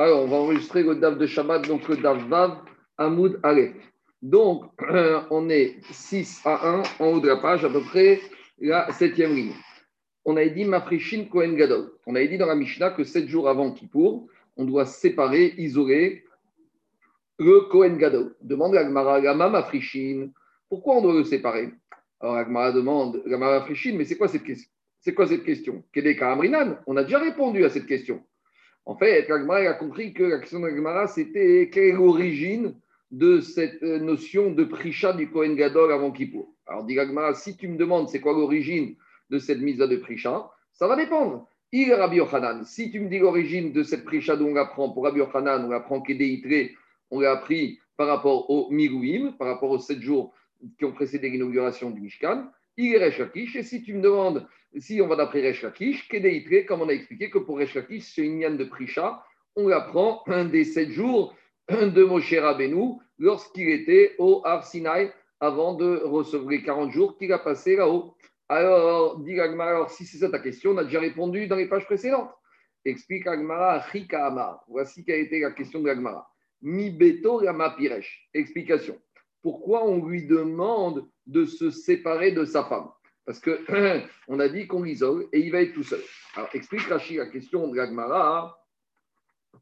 Alors, 0.00 0.22
on 0.22 0.28
va 0.28 0.36
enregistrer 0.36 0.82
le 0.82 0.94
DAF 0.94 1.18
de 1.18 1.26
Shabbat, 1.26 1.68
donc 1.68 1.86
le 1.86 1.98
DAF 1.98 2.26
Vav, 2.26 2.62
Hamoud 2.96 3.38
Aleph. 3.42 3.74
Donc, 4.22 4.64
on 5.30 5.50
est 5.50 5.76
6 5.90 6.40
à 6.46 6.70
1 6.70 6.82
en 7.00 7.06
haut 7.06 7.20
de 7.20 7.28
la 7.28 7.36
page, 7.36 7.66
à 7.66 7.68
peu 7.68 7.82
près 7.82 8.18
la 8.58 8.90
septième 8.92 9.34
ligne. 9.34 9.52
On 10.24 10.38
avait 10.38 10.48
dit 10.48 10.64
Mafrishin 10.64 11.26
Kohen 11.30 11.54
Gadol. 11.54 11.92
On 12.06 12.14
avait 12.14 12.28
dit 12.28 12.38
dans 12.38 12.46
la 12.46 12.54
Mishnah 12.54 12.92
que 12.92 13.04
7 13.04 13.28
jours 13.28 13.46
avant 13.46 13.72
Kippour, 13.72 14.26
on 14.56 14.64
doit 14.64 14.86
séparer, 14.86 15.52
isoler 15.58 16.24
le 17.38 17.68
Kohen 17.70 17.98
Gadol. 17.98 18.34
Demande 18.40 18.72
la 18.72 18.84
Gemara, 18.84 19.20
Gama 19.20 19.50
Mafrishin, 19.50 20.30
pourquoi 20.70 20.96
on 20.96 21.02
doit 21.02 21.12
le 21.12 21.24
séparer? 21.24 21.74
Alors 22.20 22.36
la 22.36 22.46
Gemara 22.46 22.72
demande, 22.72 23.22
Gama 23.26 23.58
Mafrishin, 23.58 23.96
mais 23.98 24.06
c'est 24.06 24.16
quoi 24.16 24.28
cette 24.28 24.44
question? 24.44 24.70
C'est 25.02 25.12
quoi 25.12 25.26
cette 25.26 25.44
question? 25.44 25.84
On 26.86 26.96
a 26.96 27.04
déjà 27.04 27.18
répondu 27.18 27.66
à 27.66 27.68
cette 27.68 27.86
question. 27.86 28.22
En 28.86 28.96
fait, 28.96 29.28
la 29.28 29.54
a 29.54 29.74
compris 29.74 30.12
que 30.12 30.22
la 30.22 30.38
question 30.38 30.60
de 30.60 30.66
la 30.66 30.74
Gemara, 30.74 31.06
c'était 31.06 31.70
quelle 31.72 31.84
est 31.84 31.92
l'origine 31.92 32.74
de 33.10 33.40
cette 33.40 33.82
euh, 33.82 33.98
notion 33.98 34.52
de 34.52 34.64
prisha 34.64 35.12
du 35.12 35.30
Kohen 35.30 35.56
Gadol 35.56 35.92
avant 35.92 36.12
Kippour. 36.12 36.54
Alors, 36.66 36.84
dit 36.84 36.94
Gagmara, 36.94 37.34
si 37.34 37.56
tu 37.56 37.68
me 37.68 37.76
demandes 37.76 38.08
c'est 38.08 38.20
quoi 38.20 38.32
l'origine 38.32 38.94
de 39.30 39.38
cette 39.38 39.60
mise 39.60 39.78
de 39.78 39.96
prisha, 39.96 40.50
ça 40.72 40.86
va 40.86 40.96
dépendre. 40.96 41.46
Il 41.72 41.92
Rabbi 41.92 42.16
Yochanan. 42.16 42.64
Si 42.64 42.90
tu 42.90 43.00
me 43.00 43.08
dis 43.08 43.18
l'origine 43.18 43.72
de 43.72 43.82
cette 43.82 44.04
prisha 44.04 44.36
dont 44.36 44.48
on 44.48 44.56
apprend 44.56 44.90
pour 44.90 45.04
Rabbi 45.04 45.18
Yochanan, 45.18 45.64
on 45.64 45.72
apprend 45.72 46.00
qu'Edeitre, 46.00 46.72
on 47.10 47.20
l'a 47.20 47.32
appris 47.32 47.78
par 47.96 48.06
rapport 48.06 48.50
au 48.50 48.70
Mirouim, 48.70 49.32
par 49.32 49.48
rapport 49.48 49.70
aux 49.70 49.78
sept 49.78 50.00
jours 50.00 50.32
qui 50.78 50.84
ont 50.84 50.92
précédé 50.92 51.30
l'inauguration 51.30 51.90
du 51.90 52.00
Mishkan, 52.00 52.50
il 52.76 52.94
est 52.94 53.36
Et 53.36 53.62
si 53.62 53.82
tu 53.82 53.94
me 53.94 54.02
demandes 54.02 54.46
si 54.78 55.00
on 55.00 55.08
va 55.08 55.16
d'après 55.16 55.40
Resh 55.42 55.62
Lakish, 55.62 56.08
Kedeitre, 56.08 56.66
comme 56.66 56.82
on 56.82 56.88
a 56.88 56.92
expliqué 56.92 57.28
que 57.28 57.38
pour 57.38 57.58
Resh 57.58 57.74
Lakish, 57.74 58.14
c'est 58.14 58.24
une 58.24 58.40
yann 58.40 58.56
de 58.56 58.64
prisha, 58.64 59.24
on 59.56 59.68
l'apprend 59.68 60.22
un 60.28 60.44
des 60.44 60.64
sept 60.64 60.90
jours 60.90 61.34
de 61.70 62.04
Moshe 62.04 62.34
Rabbeinu 62.34 62.94
lorsqu'il 63.18 63.68
était 63.68 64.14
au 64.18 64.42
Har 64.44 64.64
avant 65.40 65.74
de 65.74 65.96
recevoir 66.04 66.50
les 66.50 66.62
40 66.62 66.92
jours 66.92 67.16
qu'il 67.18 67.32
a 67.32 67.38
passé 67.38 67.76
là-haut. 67.76 68.14
Alors, 68.48 69.18
dit 69.20 69.38
alors 69.40 69.90
si 69.90 70.04
c'est 70.04 70.18
ça 70.18 70.30
ta 70.30 70.38
question, 70.38 70.72
on 70.72 70.78
a 70.78 70.84
déjà 70.84 71.00
répondu 71.00 71.46
dans 71.46 71.56
les 71.56 71.68
pages 71.68 71.86
précédentes. 71.86 72.30
Explique 72.84 73.26
Agmara 73.26 73.82
Chika 73.90 74.26
Amar. 74.26 74.64
Voici 74.68 75.04
quelle 75.04 75.16
a 75.16 75.18
été 75.18 75.40
la 75.40 75.52
question 75.52 75.80
de 75.80 75.88
Agmara. 75.88 76.28
Mi 76.62 76.90
Beto 76.90 77.36
Rama 77.38 77.70
Piresh. 77.70 78.28
Explication. 78.34 78.98
Pourquoi 79.42 79.84
on 79.86 80.04
lui 80.04 80.26
demande 80.26 81.08
de 81.30 81.44
se 81.44 81.70
séparer 81.70 82.32
de 82.32 82.44
sa 82.44 82.64
femme 82.64 82.88
Parce 83.24 83.38
que 83.38 83.60
on 84.28 84.40
a 84.40 84.48
dit 84.48 84.66
qu'on 84.66 84.82
l'isole 84.82 85.28
et 85.32 85.40
il 85.40 85.52
va 85.52 85.62
être 85.62 85.74
tout 85.74 85.82
seul. 85.82 86.00
Alors, 86.34 86.48
explique 86.54 86.82
Rashi 86.82 87.16
la 87.16 87.26
question 87.26 87.68
de 87.68 87.78
Agmara. 87.78 88.56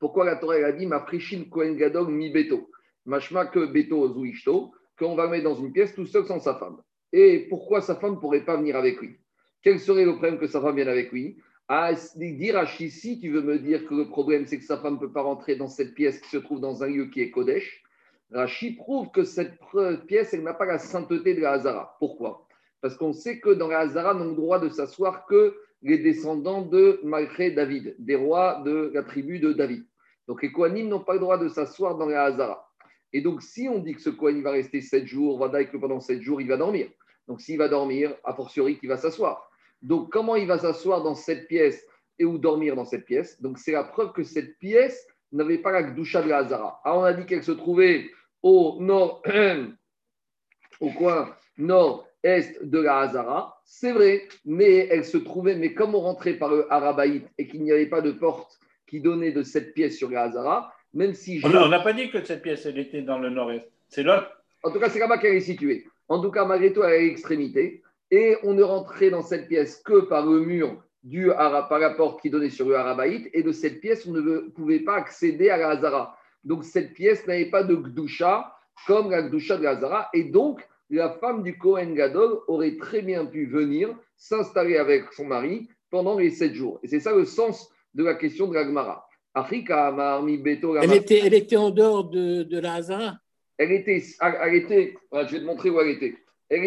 Pourquoi 0.01 0.25
la 0.25 0.37
Torah 0.37 0.57
a 0.57 0.73
dit 0.73 0.87
Ma 0.87 1.01
prishin 1.01 1.45
Kohen 1.51 1.77
mi 2.09 2.31
beto? 2.31 2.71
Machma 3.07 3.47
que 3.47 3.67
beto 3.67 4.13
zuishto, 4.13 4.73
qu'on 4.99 5.15
va 5.15 5.29
mettre 5.29 5.45
dans 5.45 5.55
une 5.55 5.73
pièce 5.73 5.95
tout 5.95 6.07
seul 6.07 6.27
sans 6.27 6.41
sa 6.41 6.57
femme. 6.57 6.83
Et 7.13 7.47
pourquoi 7.49 7.81
sa 7.81 7.97
femme 7.97 8.15
ne 8.15 8.21
pourrait 8.21 8.45
pas 8.45 8.57
venir 8.57 8.77
avec 8.77 9.01
lui? 9.01 9.19
Quel 9.63 9.81
serait 9.81 10.05
le 10.05 10.13
problème 10.13 10.39
que 10.39 10.47
sa 10.47 10.61
femme 10.61 10.77
vienne 10.77 10.89
avec 10.89 11.11
lui? 11.13 11.39
À 11.69 11.93
dire 12.15 12.57
à 12.57 12.67
si 12.67 13.21
tu 13.21 13.31
veux 13.31 13.43
me 13.43 13.59
dire 13.59 13.87
que 13.87 13.95
le 13.95 14.09
problème, 14.09 14.47
c'est 14.47 14.59
que 14.59 14.65
sa 14.65 14.79
femme 14.79 14.95
ne 14.95 14.99
peut 14.99 15.13
pas 15.13 15.23
rentrer 15.23 15.57
dans 15.57 15.69
cette 15.69 15.95
pièce 15.95 16.19
qui 16.21 16.31
se 16.31 16.39
trouve 16.39 16.61
dans 16.61 16.83
un 16.83 16.87
lieu 16.87 17.07
qui 17.07 17.21
est 17.21 17.31
Kodesh, 17.31 17.83
Rashi 18.33 18.73
prouve 18.73 19.11
que 19.11 19.25
cette 19.25 19.59
pièce, 20.07 20.33
n'a 20.34 20.55
pas 20.55 20.67
la 20.67 20.79
sainteté 20.79 21.34
de 21.34 21.41
la 21.41 21.53
Hazara. 21.53 21.97
Pourquoi? 21.98 22.47
Parce 22.81 22.97
qu'on 22.97 23.12
sait 23.12 23.41
que 23.41 23.51
dans 23.51 23.69
la 23.69 23.81
Hazara, 23.81 24.15
on 24.15 24.19
n'a 24.19 24.25
le 24.25 24.34
droit 24.34 24.59
de 24.59 24.69
s'asseoir 24.69 25.27
que 25.27 25.57
les 25.83 25.98
descendants 25.98 26.62
de 26.62 27.01
Malché 27.05 27.51
David, 27.53 27.97
des 27.99 28.17
rois 28.17 28.62
de 28.65 28.91
la 28.95 29.03
tribu 29.03 29.39
de 29.39 29.53
David. 29.53 29.84
Donc 30.27 30.43
les 30.43 30.53
Kohanim 30.53 30.89
n'ont 30.89 31.01
pas 31.01 31.15
le 31.15 31.21
droit 31.21 31.39
de 31.39 31.49
s'asseoir 31.49 31.97
dans 31.97 32.06
la 32.06 32.25
Hazara. 32.25 32.69
Et 33.12 33.23
donc 33.23 33.43
si 33.43 33.69
on 33.69 33.79
dit 33.79 33.95
que 33.95 34.01
ce 34.01 34.11
Kohen 34.11 34.43
va 34.43 34.51
rester 34.51 34.81
sept 34.81 35.06
jours, 35.06 35.39
va 35.39 35.65
que 35.65 35.77
pendant 35.77 36.01
sept 36.01 36.21
jours, 36.21 36.41
il 36.41 36.49
va 36.49 36.56
dormir. 36.56 36.89
Donc 37.27 37.41
s'il 37.41 37.59
va 37.59 37.69
dormir, 37.69 38.15
a 38.25 38.34
fortiori 38.34 38.78
qu'il 38.78 38.89
va 38.89 38.97
s'asseoir. 38.97 39.50
Donc 39.81 40.10
comment 40.10 40.37
il 40.37 40.47
va 40.47 40.59
s'asseoir 40.59 41.03
dans 41.03 41.15
cette 41.15 41.49
pièce 41.49 41.87
et 42.19 42.25
où 42.25 42.37
dormir 42.37 42.77
dans 42.77 42.84
cette 42.84 43.05
pièce? 43.05 43.41
Donc 43.41 43.59
c'est 43.59 43.72
la 43.72 43.84
preuve 43.84 44.12
que 44.12 44.25
cette 44.25 44.59
pièce 44.59 45.06
n'avait 45.33 45.59
pas 45.59 45.72
la 45.72 45.83
Gdusha 45.83 46.22
de 46.22 46.28
la 46.28 46.39
Hazara. 46.39 46.81
Alors 46.84 46.99
on 46.99 47.05
a 47.05 47.12
dit 47.12 47.25
qu'elle 47.25 47.45
se 47.45 47.53
trouvait 47.53 48.10
au 48.43 48.76
nord, 48.81 49.22
au 50.81 50.91
coin 50.91 51.34
nord 51.56 52.06
est 52.22 52.65
de 52.65 52.78
la 52.78 53.00
Hazara, 53.00 53.60
c'est 53.65 53.93
vrai, 53.93 54.28
mais 54.44 54.88
elle 54.91 55.04
se 55.04 55.19
trouvait, 55.19 55.54
mais 55.54 55.75
comme 55.75 55.94
on 55.94 56.00
rentrait 56.00 56.34
par 56.34 56.50
le 56.50 56.72
Arabaït 56.72 57.27
et 57.38 57.47
qu'il 57.47 57.62
n'y 57.62 57.72
avait 57.72 57.87
pas 57.87 58.00
de 58.00 58.12
porte 58.12 58.59
qui 58.88 59.00
donnait 59.00 59.32
de 59.32 59.43
cette 59.43 59.75
pièce 59.75 59.97
sur 59.97 60.10
la 60.10 60.22
Hazara, 60.25 60.72
même 60.94 61.15
si. 61.15 61.41
On 61.44 61.69
n'a 61.69 61.81
pas 61.81 61.93
dit 61.93 62.10
que 62.10 62.25
cette 62.25 62.43
pièce, 62.43 62.66
elle 62.66 62.78
était 62.78 63.03
dans 63.03 63.19
le 63.19 63.31
nord-est. 63.31 63.71
C'est 63.88 64.03
là. 64.03 64.32
En 64.62 64.71
tout 64.71 64.81
cas, 64.81 64.88
c'est 64.88 64.98
là-bas 64.98 65.19
qu'elle 65.19 65.37
est 65.37 65.41
située. 65.41 65.87
En 66.09 66.21
tout 66.21 66.31
cas, 66.31 66.44
malgré 66.44 66.72
tout, 66.72 66.82
elle 66.82 66.93
est 66.93 66.97
à 66.97 67.03
l'extrémité. 67.03 67.82
Et 68.10 68.37
on 68.43 68.54
ne 68.54 68.62
rentrait 68.62 69.10
dans 69.10 69.22
cette 69.22 69.48
pièce 69.48 69.82
que 69.84 70.00
par 70.00 70.25
le 70.25 70.41
mur 70.41 70.82
du 71.04 71.28
par 71.28 71.78
la 71.78 71.91
porte 71.91 72.21
qui 72.21 72.31
donnait 72.31 72.50
sur 72.50 72.69
le 72.69 72.77
Arabaït. 72.77 73.28
Et 73.34 73.43
de 73.43 73.53
cette 73.53 73.81
pièce, 73.81 74.06
on 74.06 74.12
ne 74.12 74.48
pouvait 74.48 74.81
pas 74.81 74.97
accéder 74.97 75.50
à 75.50 75.59
la 75.59 75.71
Hazara. 75.71 76.18
Donc, 76.48 76.64
cette 76.64 76.94
pièce 76.94 77.25
n'avait 77.26 77.50
pas 77.50 77.62
de 77.62 77.76
Gdusha 77.76 78.53
comme 78.86 79.10
la 79.10 79.22
Gdusha 79.22 79.56
de 79.56 79.62
la 79.62 79.70
Hazara. 79.70 80.09
Et 80.14 80.25
donc, 80.25 80.66
la 80.91 81.10
femme 81.10 81.44
du 81.44 81.56
Kohen 81.56 81.94
Gadol 81.94 82.41
aurait 82.48 82.76
très 82.76 83.03
bien 83.03 83.25
pu 83.26 83.47
venir 83.47 83.94
s'installer 84.16 84.76
avec 84.76 85.12
son 85.12 85.26
mari 85.26 85.69
pendant 85.91 86.19
les 86.19 86.31
sept 86.31 86.54
jours. 86.54 86.81
Et 86.82 86.88
c'est 86.88 87.00
ça 87.00 87.14
le 87.14 87.25
sens 87.25 87.70
de 87.94 88.03
la 88.03 88.14
question 88.14 88.48
de 88.48 88.54
la 88.54 88.64
Gemara. 88.64 89.06
Elle 89.34 90.94
était, 90.94 91.19
elle 91.19 91.34
était 91.34 91.56
en 91.56 91.70
dehors 91.70 92.09
de, 92.09 92.42
de 92.42 92.59
la 92.59 92.75
Hazara 92.75 93.19
elle 93.59 93.72
était, 93.72 94.03
elle 94.20 94.54
était, 94.54 94.94
je 95.12 95.32
vais 95.32 95.41
te 95.41 95.44
montrer 95.44 95.69
où 95.70 95.80
elle 95.80 95.91
était. 95.91 96.15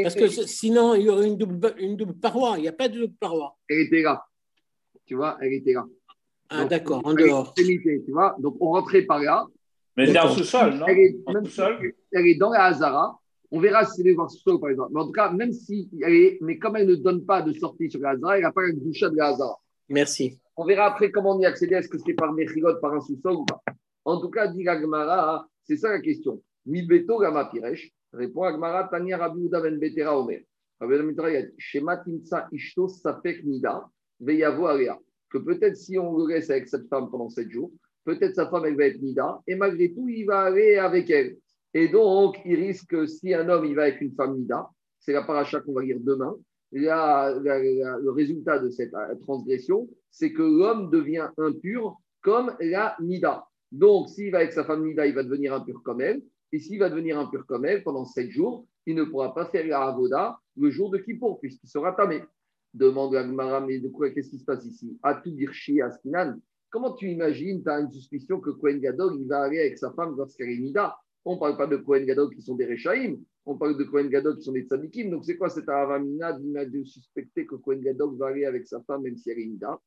Parce 0.04 0.14
que 0.14 0.28
sinon, 0.28 0.94
il 0.94 1.04
y 1.04 1.10
aurait 1.10 1.26
une 1.26 1.38
double, 1.38 1.74
une 1.80 1.96
double 1.96 2.14
paroi. 2.14 2.56
Il 2.58 2.62
n'y 2.62 2.68
a 2.68 2.74
pas 2.74 2.90
de 2.90 3.00
double 3.00 3.16
paroi. 3.20 3.58
Elle 3.68 3.80
était 3.80 4.02
là. 4.02 4.24
Tu 5.06 5.16
vois, 5.16 5.38
elle 5.42 5.54
était 5.54 5.74
là. 5.74 5.86
Ah, 6.50 6.66
d'accord, 6.66 7.02
en 7.06 7.14
dehors. 7.14 7.54
tu 7.56 8.04
vois, 8.10 8.36
donc 8.40 8.58
on 8.60 8.72
rentrait 8.72 9.04
par 9.04 9.20
là. 9.20 9.48
Mais 9.98 10.18
en 10.18 10.30
sous-sol, 10.30 10.76
non? 10.76 10.86
Elle 10.88 11.00
est, 11.00 11.16
elle 12.14 12.28
est 12.28 12.36
dans 12.36 12.52
la 12.52 12.66
Hazara. 12.66 13.18
On 13.52 13.60
verra 13.60 13.86
si 13.86 14.02
elle 14.02 14.08
est 14.08 14.16
dans 14.16 14.24
le 14.24 14.30
sous-sol, 14.30 14.60
par 14.60 14.70
exemple. 14.70 14.92
Mais 14.94 15.02
en 15.02 15.06
tout 15.06 15.12
cas, 15.12 15.32
même 15.32 15.52
si 15.52 15.90
elle 16.02 16.14
est, 16.14 16.38
mais 16.42 16.58
comme 16.58 16.78
elle 16.78 16.88
ne 16.88 16.96
donne 16.96 17.26
pas 17.26 17.42
de 17.42 17.52
sortie 17.54 17.90
sur 17.90 18.00
la 18.00 18.12
Hazara, 18.12 18.38
elle 18.38 18.44
n'a 18.44 18.52
pas 18.52 18.62
la 18.62 18.72
douche 18.72 19.02
de 19.02 19.16
la 19.16 19.28
Hazara. 19.28 19.58
Merci. 19.90 20.40
On 20.56 20.66
verra 20.66 20.86
après 20.86 21.12
comment 21.12 21.36
on 21.36 21.40
y 21.40 21.46
accéder. 21.46 21.76
Est-ce 21.76 21.90
que 21.90 21.98
c'est 21.98 22.14
par 22.14 22.32
Mechilot, 22.34 22.80
par 22.80 22.94
un 22.94 23.02
sous-sol 23.02 23.34
ou 23.34 23.46
pas 23.46 23.62
En 24.06 24.20
tout 24.22 24.30
cas, 24.30 24.48
dit 24.48 24.68
Agmara, 24.68 25.48
c'est 25.64 25.78
ça 25.78 25.90
la 25.90 26.00
question. 26.00 26.42
Mibeto 26.66 27.20
Gama 27.20 27.46
Piresh, 27.46 27.92
répond 28.14 28.44
Agmara, 28.44 28.88
Tania 28.88 29.18
Rabbi 29.18 29.46
Uda 29.46 29.62
Ben 29.62 29.78
Betera 29.80 30.18
Omer. 30.18 30.44
Shema 31.58 31.98
Timsa 31.98 32.48
Ishto 32.52 32.88
Safek 32.88 33.44
Nida, 33.44 33.86
Veyavo 34.20 34.68
Alea. 34.68 34.98
Que 35.30 35.38
peut-être 35.38 35.78
si 35.78 35.98
on 35.98 36.18
le 36.18 36.34
laisse 36.34 36.50
avec 36.50 36.68
cette 36.68 36.88
femme 36.90 37.10
pendant 37.10 37.30
sept 37.30 37.50
jours, 37.50 37.72
peut-être 38.04 38.36
sa 38.36 38.50
femme 38.50 38.66
elle 38.66 38.76
va 38.76 38.86
être 38.86 39.02
Nida, 39.02 39.40
et 39.48 39.56
malgré 39.56 39.94
tout, 39.94 40.08
il 40.08 40.26
va 40.26 40.42
aller 40.42 40.78
avec 40.78 41.10
elle. 41.10 41.38
Et 41.74 41.88
donc, 41.88 42.38
il 42.46 42.56
risque, 42.56 43.08
si 43.08 43.34
un 43.34 43.48
homme 43.48 43.66
il 43.66 43.76
va 43.76 43.84
avec 43.84 44.02
une 44.02 44.14
femme 44.14 44.38
Nida, 44.38 44.68
c'est 45.00 45.14
la 45.14 45.24
paracha 45.24 45.62
qu'on 45.62 45.74
va 45.74 45.84
lire 45.84 45.98
demain, 46.00 46.36
le 46.72 48.10
résultat 48.12 48.60
de 48.60 48.70
cette 48.70 48.94
euh, 48.94 49.16
transgression, 49.22 49.90
c'est 50.10 50.32
que 50.32 50.42
l'homme 50.42 50.90
devient 50.90 51.30
impur 51.38 51.98
comme 52.22 52.56
la 52.60 52.96
Nida. 53.02 53.46
Donc, 53.72 54.10
s'il 54.10 54.32
va 54.32 54.40
avec 54.40 54.54
sa 54.54 54.64
femme 54.64 54.86
Nida, 54.86 55.06
il 55.06 55.16
va 55.16 55.24
devenir 55.24 55.54
impur 55.54 55.82
comme 55.84 56.02
elle. 56.02 56.22
Et 56.52 56.60
s'il 56.60 56.80
va 56.80 56.90
devenir 56.90 57.18
impur 57.18 57.46
comme 57.46 57.66
elle 57.66 57.84
pendant 57.84 58.06
sept 58.06 58.30
jours, 58.30 58.66
il 58.86 58.96
ne 58.96 59.04
pourra 59.04 59.34
pas 59.34 59.46
faire 59.46 59.66
la 59.66 59.82
Avoda 59.84 60.38
le 60.58 60.70
jour 60.70 60.90
de 60.90 60.98
Kippour, 60.98 61.40
puisqu'il 61.40 61.68
sera 61.68 61.94
tamé. 61.94 62.24
Demande 62.74 63.16
à 63.16 63.24
Gmara, 63.24 63.62
mais 63.62 63.80
de 63.80 63.90
quoi, 63.90 64.10
qu'est-ce 64.10 64.30
qui 64.30 64.40
se 64.40 64.46
passe 64.46 64.66
ici? 64.66 64.98
À 65.04 65.16
tout 65.16 65.32
dire 65.32 65.54
chez 65.54 65.82
Askinan. 65.82 66.38
Comment 66.72 66.94
tu 66.94 67.10
imagines, 67.10 67.62
tu 67.62 67.70
as 67.70 67.82
une 67.82 67.92
suspicion 67.92 68.40
que 68.40 68.50
Kohen 68.50 68.80
Gadol, 68.80 69.18
il 69.20 69.28
va 69.28 69.44
aller 69.44 69.60
avec 69.60 69.78
sa 69.78 69.92
femme 69.92 70.16
lorsqu'elle 70.18 70.50
est 70.50 70.58
Nida 70.58 70.96
On 71.26 71.36
ne 71.36 71.40
parle 71.40 71.58
pas 71.58 71.68
de 71.68 71.76
Kohen 71.76 72.06
Gadol 72.06 72.34
qui 72.34 72.42
sont 72.42 72.56
des 72.56 72.66
Rechaïm, 72.66 73.22
on 73.46 73.58
parle 73.58 73.78
de 73.78 73.84
Kohen 73.84 74.08
Gadol 74.08 74.38
qui 74.38 74.44
sont 74.44 74.54
des 74.54 74.64
tzadikim. 74.64 75.10
Donc, 75.10 75.26
c'est 75.26 75.36
quoi 75.36 75.50
cette 75.50 75.68
aravamina 75.68 76.34
de 76.34 76.84
suspecter 76.84 77.46
que 77.46 77.56
Kohen 77.56 77.82
Gadol 77.82 78.16
va 78.18 78.28
aller 78.28 78.46
avec 78.46 78.66
sa 78.68 78.82
femme, 78.84 79.02
même 79.02 79.18
si 79.18 79.30
elle 79.30 79.40
est 79.40 79.48
Nida 79.48 79.80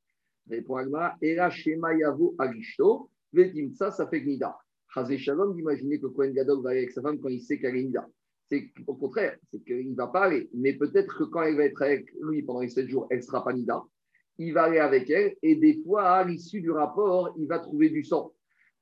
Répond 0.51 0.77
Agma, 0.77 1.17
Era 1.23 1.49
Shema 1.49 1.95
Yavo 1.95 2.35
Agishto, 2.39 3.09
Vetimtsa, 3.33 3.91
ça 3.91 4.07
fait 4.07 4.21
Nida. 4.23 4.55
Chazé 4.93 5.17
Shalom 5.17 5.57
d'imaginer 5.57 5.99
que 5.99 6.07
Kohen 6.09 6.35
Gadol 6.35 6.63
va 6.63 6.71
aller 6.71 6.81
avec 6.81 6.91
sa 6.91 7.01
femme 7.01 7.19
quand 7.19 7.31
il 7.31 7.41
sait 7.41 7.59
qu'elle 7.59 7.77
est 7.77 7.85
Nida. 7.85 8.07
C'est 8.47 8.71
au 8.87 8.95
contraire, 8.95 9.39
c'est 9.51 9.65
qu'il 9.65 9.91
ne 9.91 9.97
va 9.97 10.09
pas 10.09 10.25
aller. 10.25 10.51
Mais 10.53 10.75
peut-être 10.75 11.17
que 11.17 11.25
quand 11.25 11.43
elle 11.43 11.57
va 11.57 11.65
être 11.65 11.81
avec 11.81 12.13
lui 12.21 12.43
pendant 12.43 12.61
les 12.61 12.69
7 12.69 12.89
jours, 12.89 13.07
elle 13.11 13.19
ne 13.19 13.23
sera 13.23 13.43
pas 13.43 13.55
Nida. 13.55 13.83
Il 14.39 14.53
va 14.53 14.65
aller 14.65 14.79
avec 14.79 15.09
elle 15.11 15.35
et 15.43 15.55
des 15.57 15.81
fois, 15.85 16.11
à 16.11 16.25
l'issue 16.25 16.61
du 16.61 16.71
rapport, 16.71 17.35
il 17.39 17.47
va 17.47 17.61
trouver 17.61 17.89
du 17.89 18.03
sang, 18.03 18.33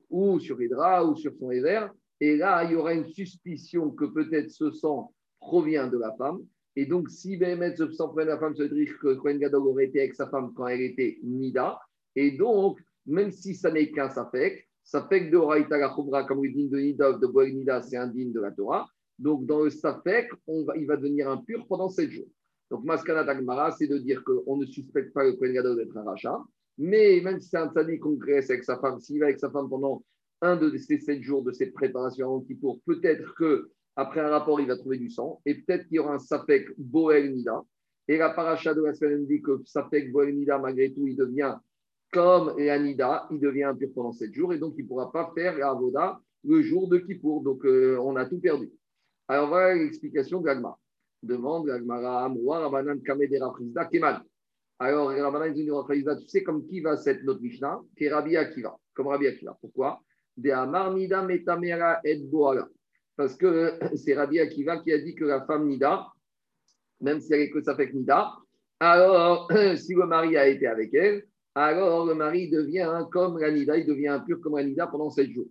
ou 0.08 0.40
sur 0.40 0.56
les 0.56 0.68
draps, 0.68 1.10
ou 1.10 1.16
sur 1.16 1.32
son 1.38 1.48
revers. 1.48 1.92
Et 2.20 2.36
là, 2.36 2.64
il 2.64 2.72
y 2.72 2.76
aura 2.76 2.94
une 2.94 3.08
suspicion 3.08 3.90
que 3.90 4.04
peut-être 4.04 4.50
ce 4.50 4.70
sang 4.70 5.12
provient 5.40 5.88
de 5.88 5.98
la 5.98 6.12
femme. 6.12 6.40
Et 6.76 6.86
donc, 6.86 7.10
si 7.10 7.36
Béhémet 7.36 7.76
ce 7.76 7.90
sang 7.90 8.08
provient 8.08 8.26
de 8.26 8.30
la 8.30 8.38
femme, 8.38 8.56
ça 8.56 8.62
veut 8.62 8.70
dire 8.70 8.96
que 8.98 9.14
Kohen 9.14 9.44
aurait 9.54 9.86
été 9.86 10.00
avec 10.00 10.14
sa 10.14 10.28
femme 10.28 10.52
quand 10.54 10.68
elle 10.68 10.80
était 10.80 11.18
Nida. 11.22 11.78
Et 12.14 12.32
donc, 12.32 12.80
même 13.06 13.30
si 13.30 13.54
ça 13.54 13.70
n'est 13.70 13.90
qu'un 13.90 14.08
Safek, 14.08 14.68
Safek 14.84 15.30
de 15.30 15.36
Horaïta 15.36 15.76
la 15.76 15.88
comme 16.24 16.42
le 16.42 16.50
din 16.50 16.66
de 16.66 16.78
Nida, 16.78 17.12
de 17.12 17.26
Boel 17.26 17.54
Nida, 17.54 17.82
c'est 17.82 17.96
un 17.96 18.06
din 18.06 18.30
de 18.30 18.40
la 18.40 18.52
Torah. 18.52 18.86
Donc, 19.18 19.46
dans 19.46 19.62
le 19.62 19.70
Safek, 19.70 20.30
on 20.46 20.64
va, 20.64 20.76
il 20.76 20.86
va 20.86 20.96
devenir 20.96 21.28
impur 21.28 21.66
pendant 21.66 21.88
7 21.88 22.10
jours. 22.10 22.28
Donc, 22.72 22.84
Maskana 22.84 23.22
Dagmara, 23.22 23.70
c'est 23.72 23.86
de 23.86 23.98
dire 23.98 24.24
qu'on 24.24 24.56
ne 24.56 24.64
suspecte 24.64 25.12
pas 25.12 25.24
le 25.24 25.34
Kohen 25.34 25.52
Gadol 25.52 25.76
d'être 25.76 25.94
un 25.94 26.04
rachat. 26.04 26.42
Mais 26.78 27.20
même 27.22 27.38
si 27.38 27.50
c'est 27.50 27.58
un 27.58 27.70
tzaddik 27.70 28.00
qu'on 28.00 28.18
avec 28.18 28.64
sa 28.64 28.78
femme, 28.78 28.98
s'il 28.98 29.20
va 29.20 29.26
avec 29.26 29.38
sa 29.38 29.50
femme 29.50 29.68
pendant 29.68 30.02
un 30.40 30.56
de 30.56 30.74
ces 30.78 30.98
7 30.98 31.20
jours 31.20 31.42
de 31.42 31.52
cette 31.52 31.74
préparation 31.74 32.26
avant 32.26 32.44
pour 32.62 32.80
peut-être 32.86 33.34
que 33.34 33.70
après 33.94 34.20
un 34.20 34.30
rapport, 34.30 34.58
il 34.58 34.68
va 34.68 34.78
trouver 34.78 34.96
du 34.96 35.10
sang. 35.10 35.42
Et 35.44 35.56
peut-être 35.56 35.86
qu'il 35.86 35.96
y 35.96 35.98
aura 35.98 36.14
un 36.14 36.18
Safek 36.18 36.70
Boel 36.78 37.34
Nida. 37.34 37.60
Et 38.08 38.16
la 38.16 38.30
paracha 38.30 38.72
de 38.72 38.80
la 38.80 38.94
semaine 38.94 39.26
dit 39.26 39.42
que 39.42 39.60
Safek 39.66 40.10
Boel 40.10 40.34
Nida, 40.34 40.58
malgré 40.58 40.94
tout, 40.94 41.06
il 41.06 41.14
devient 41.14 41.54
comme 42.10 42.54
l'Anida, 42.56 43.26
il 43.30 43.38
devient 43.38 43.64
impur 43.64 43.90
pendant 43.94 44.12
7 44.12 44.32
jours. 44.32 44.54
Et 44.54 44.58
donc, 44.58 44.76
il 44.78 44.84
ne 44.84 44.88
pourra 44.88 45.12
pas 45.12 45.30
faire 45.34 45.58
la 45.58 45.68
Avoda 45.68 46.18
le 46.42 46.62
jour 46.62 46.88
de 46.88 46.96
Kippour. 46.96 47.42
Donc, 47.42 47.66
euh, 47.66 47.98
on 48.00 48.16
a 48.16 48.24
tout 48.24 48.40
perdu. 48.40 48.72
Alors 49.28 49.48
voilà 49.48 49.74
l'explication 49.74 50.40
de 50.40 50.46
l'Agma. 50.46 50.74
Demande 51.22 51.68
l'Agmara 51.68 52.24
Amroua 52.24 52.60
Rabanan 52.60 53.00
Kamedera 53.00 53.52
Frizda 53.52 53.84
Kemal. 53.86 54.22
Alors, 54.78 55.08
Rabanan 55.10 55.54
Frizda, 55.84 56.16
tu 56.16 56.26
sais 56.26 56.42
comme 56.42 56.66
qui 56.66 56.80
va 56.80 56.96
cette 56.96 57.22
notre 57.22 57.40
Mishnah? 57.40 57.80
Qui 57.96 58.08
Rabbi 58.08 58.36
Akiva. 58.36 58.76
Comme 58.94 59.08
Rabbi 59.08 59.28
Akiva. 59.28 59.56
Pourquoi? 59.60 60.00
De 60.36 60.50
Amar 60.50 60.92
Nida 60.94 61.22
Metamera 61.22 62.00
et 62.04 62.16
Boala. 62.16 62.68
Parce 63.16 63.36
que 63.36 63.78
c'est 63.96 64.14
Rabbi 64.14 64.40
Akiva 64.40 64.78
qui 64.78 64.92
a 64.92 64.98
dit 64.98 65.14
que 65.14 65.24
la 65.24 65.44
femme 65.44 65.68
Nida, 65.68 66.08
même 67.00 67.20
si 67.20 67.32
elle 67.32 67.40
est 67.40 67.50
que 67.50 67.62
ça 67.62 67.76
fait 67.76 67.92
Nida, 67.92 68.32
alors 68.80 69.48
si 69.76 69.94
le 69.94 70.06
mari 70.06 70.36
a 70.36 70.48
été 70.48 70.66
avec 70.66 70.92
elle, 70.94 71.24
alors 71.54 72.06
le 72.06 72.14
mari 72.14 72.50
devient 72.50 73.06
comme 73.12 73.38
la 73.38 73.52
Nida, 73.52 73.76
il 73.76 73.86
devient 73.86 74.08
impur 74.08 74.40
comme 74.40 74.56
la 74.56 74.64
Nida 74.64 74.86
pendant 74.88 75.10
7 75.10 75.30
jours. 75.30 75.48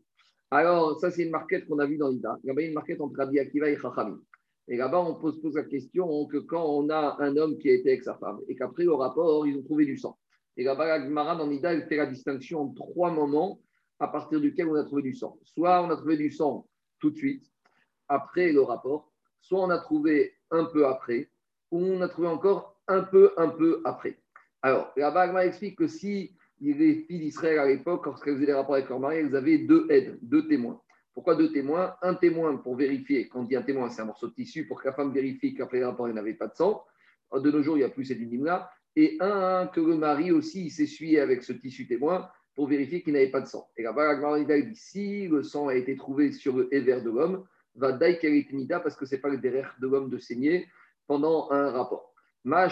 Alors, 0.54 1.00
ça, 1.00 1.10
c'est 1.10 1.24
une 1.24 1.32
marquette 1.32 1.66
qu'on 1.66 1.80
a 1.80 1.86
vue 1.86 1.98
dans 1.98 2.10
l'Ida. 2.10 2.38
Il 2.44 2.54
y 2.54 2.58
a 2.58 2.62
une 2.62 2.74
marquette 2.74 3.00
entre 3.00 3.16
Rabbi 3.18 3.40
Akiva 3.40 3.70
et 3.70 3.78
Chachamim. 3.78 4.20
Et 4.72 4.78
là-bas, 4.78 5.02
on 5.02 5.16
pose, 5.16 5.42
pose, 5.42 5.56
la 5.56 5.66
question 5.66 6.26
que 6.28 6.38
quand 6.38 6.66
on 6.66 6.90
a 6.90 7.18
un 7.20 7.36
homme 7.36 7.58
qui 7.58 7.70
a 7.70 7.74
été 7.74 7.90
avec 7.90 8.06
sa 8.06 8.16
femme 8.16 8.40
et 8.48 8.56
qu'après 8.56 8.86
le 8.86 8.94
rapport, 8.94 9.46
ils 9.46 9.58
ont 9.58 9.64
trouvé 9.64 9.86
du 9.86 9.98
sang. 9.98 10.18
Et 10.56 10.64
là-bas, 10.64 10.98
la 10.98 11.06
Gemara 11.06 11.36
dans 11.36 11.46
l'Ida, 11.46 11.74
elle 11.74 11.88
fait 11.88 11.98
la 11.98 12.06
distinction 12.06 12.62
en 12.62 12.70
trois 12.70 13.12
moments 13.12 13.60
à 14.00 14.08
partir 14.08 14.40
duquel 14.40 14.70
on 14.70 14.76
a 14.76 14.86
trouvé 14.86 15.02
du 15.02 15.14
sang. 15.14 15.38
Soit 15.44 15.84
on 15.84 15.90
a 15.90 15.98
trouvé 15.98 16.16
du 16.16 16.32
sang 16.32 16.70
tout 17.00 17.12
de 17.12 17.18
suite, 17.18 17.44
après 18.08 18.54
le 18.54 18.62
rapport, 18.62 19.12
soit 19.42 19.60
on 19.60 19.70
a 19.72 19.78
trouvé 19.78 20.36
un 20.52 20.64
peu 20.64 20.88
après, 20.88 21.30
ou 21.70 21.80
on 21.80 22.00
a 22.00 22.08
trouvé 22.08 22.30
encore 22.30 22.80
un 22.88 23.02
peu, 23.02 23.34
un 23.36 23.50
peu 23.50 23.82
après. 23.84 24.20
Alors, 24.62 24.94
là-bas, 24.96 25.28
Gemara 25.28 25.48
explique 25.48 25.80
que 25.80 25.88
si 25.88 26.34
les 26.62 26.96
filles 27.10 27.20
d'Israël 27.20 27.60
à 27.60 27.68
l'époque, 27.68 28.06
lorsqu'elles 28.06 28.36
faisaient 28.36 28.46
des 28.46 28.54
rapports 28.54 28.76
avec 28.76 28.88
leur 28.88 29.02
mari, 29.02 29.18
elles 29.18 29.36
avaient 29.36 29.58
deux 29.58 29.86
aides, 29.90 30.18
deux 30.22 30.48
témoins. 30.48 30.82
Pourquoi 31.14 31.36
deux 31.36 31.52
témoins? 31.52 31.96
Un 32.02 32.16
témoin 32.16 32.56
pour 32.58 32.76
vérifier, 32.76 33.28
quand 33.28 33.42
on 33.42 33.44
dit 33.44 33.56
un 33.56 33.62
témoin, 33.62 33.90
c'est 33.90 34.02
un 34.02 34.06
morceau 34.06 34.28
de 34.28 34.34
tissu 34.34 34.66
pour 34.66 34.82
que 34.82 34.88
la 34.88 34.94
femme 34.94 35.14
vérifie 35.14 35.54
qu'après 35.54 35.80
le 35.80 35.88
rapport, 35.88 36.08
il 36.08 36.14
n'avait 36.14 36.34
pas 36.34 36.48
de 36.48 36.56
sang. 36.56 36.84
De 37.34 37.52
nos 37.52 37.62
jours, 37.62 37.78
il 37.78 37.82
n'y 37.82 37.86
a 37.86 37.90
plus 37.90 38.06
cette 38.06 38.20
unime-là. 38.20 38.70
Et 38.96 39.18
un, 39.20 39.68
que 39.68 39.80
le 39.80 39.96
mari 39.96 40.32
aussi 40.32 40.70
s'essuyait 40.70 41.20
avec 41.20 41.44
ce 41.44 41.54
tissu 41.54 41.88
témoin 41.88 42.30
pour 42.56 42.68
vérifier 42.68 43.02
qu'il 43.02 43.14
n'avait 43.14 43.32
pas 43.32 43.42
de 43.42 43.48
sang. 43.48 43.68
Et 43.78 43.84
là-bas, 43.84 44.14
la 44.14 44.62
dit 44.62 44.76
si 44.76 45.28
le 45.28 45.44
sang 45.44 45.70
a 45.70 45.76
été 45.76 45.96
trouvé 45.96 46.32
sur 46.32 46.56
le 46.56 46.74
éver 46.74 47.02
de 47.02 47.10
l'homme, 47.10 47.46
va 47.76 47.94
daïkeritnida 47.94 48.82
parce 48.82 48.96
que 48.96 49.06
ce 49.06 49.16
n'est 49.16 49.22
pas 49.22 49.30
le 49.30 49.38
derrière 49.38 49.76
de 49.82 49.88
l'homme 49.88 50.10
de 50.10 50.18
saigner 50.18 50.68
pendant 51.08 51.50
un 51.52 51.72
rapport. 51.72 52.14
Ma 52.44 52.68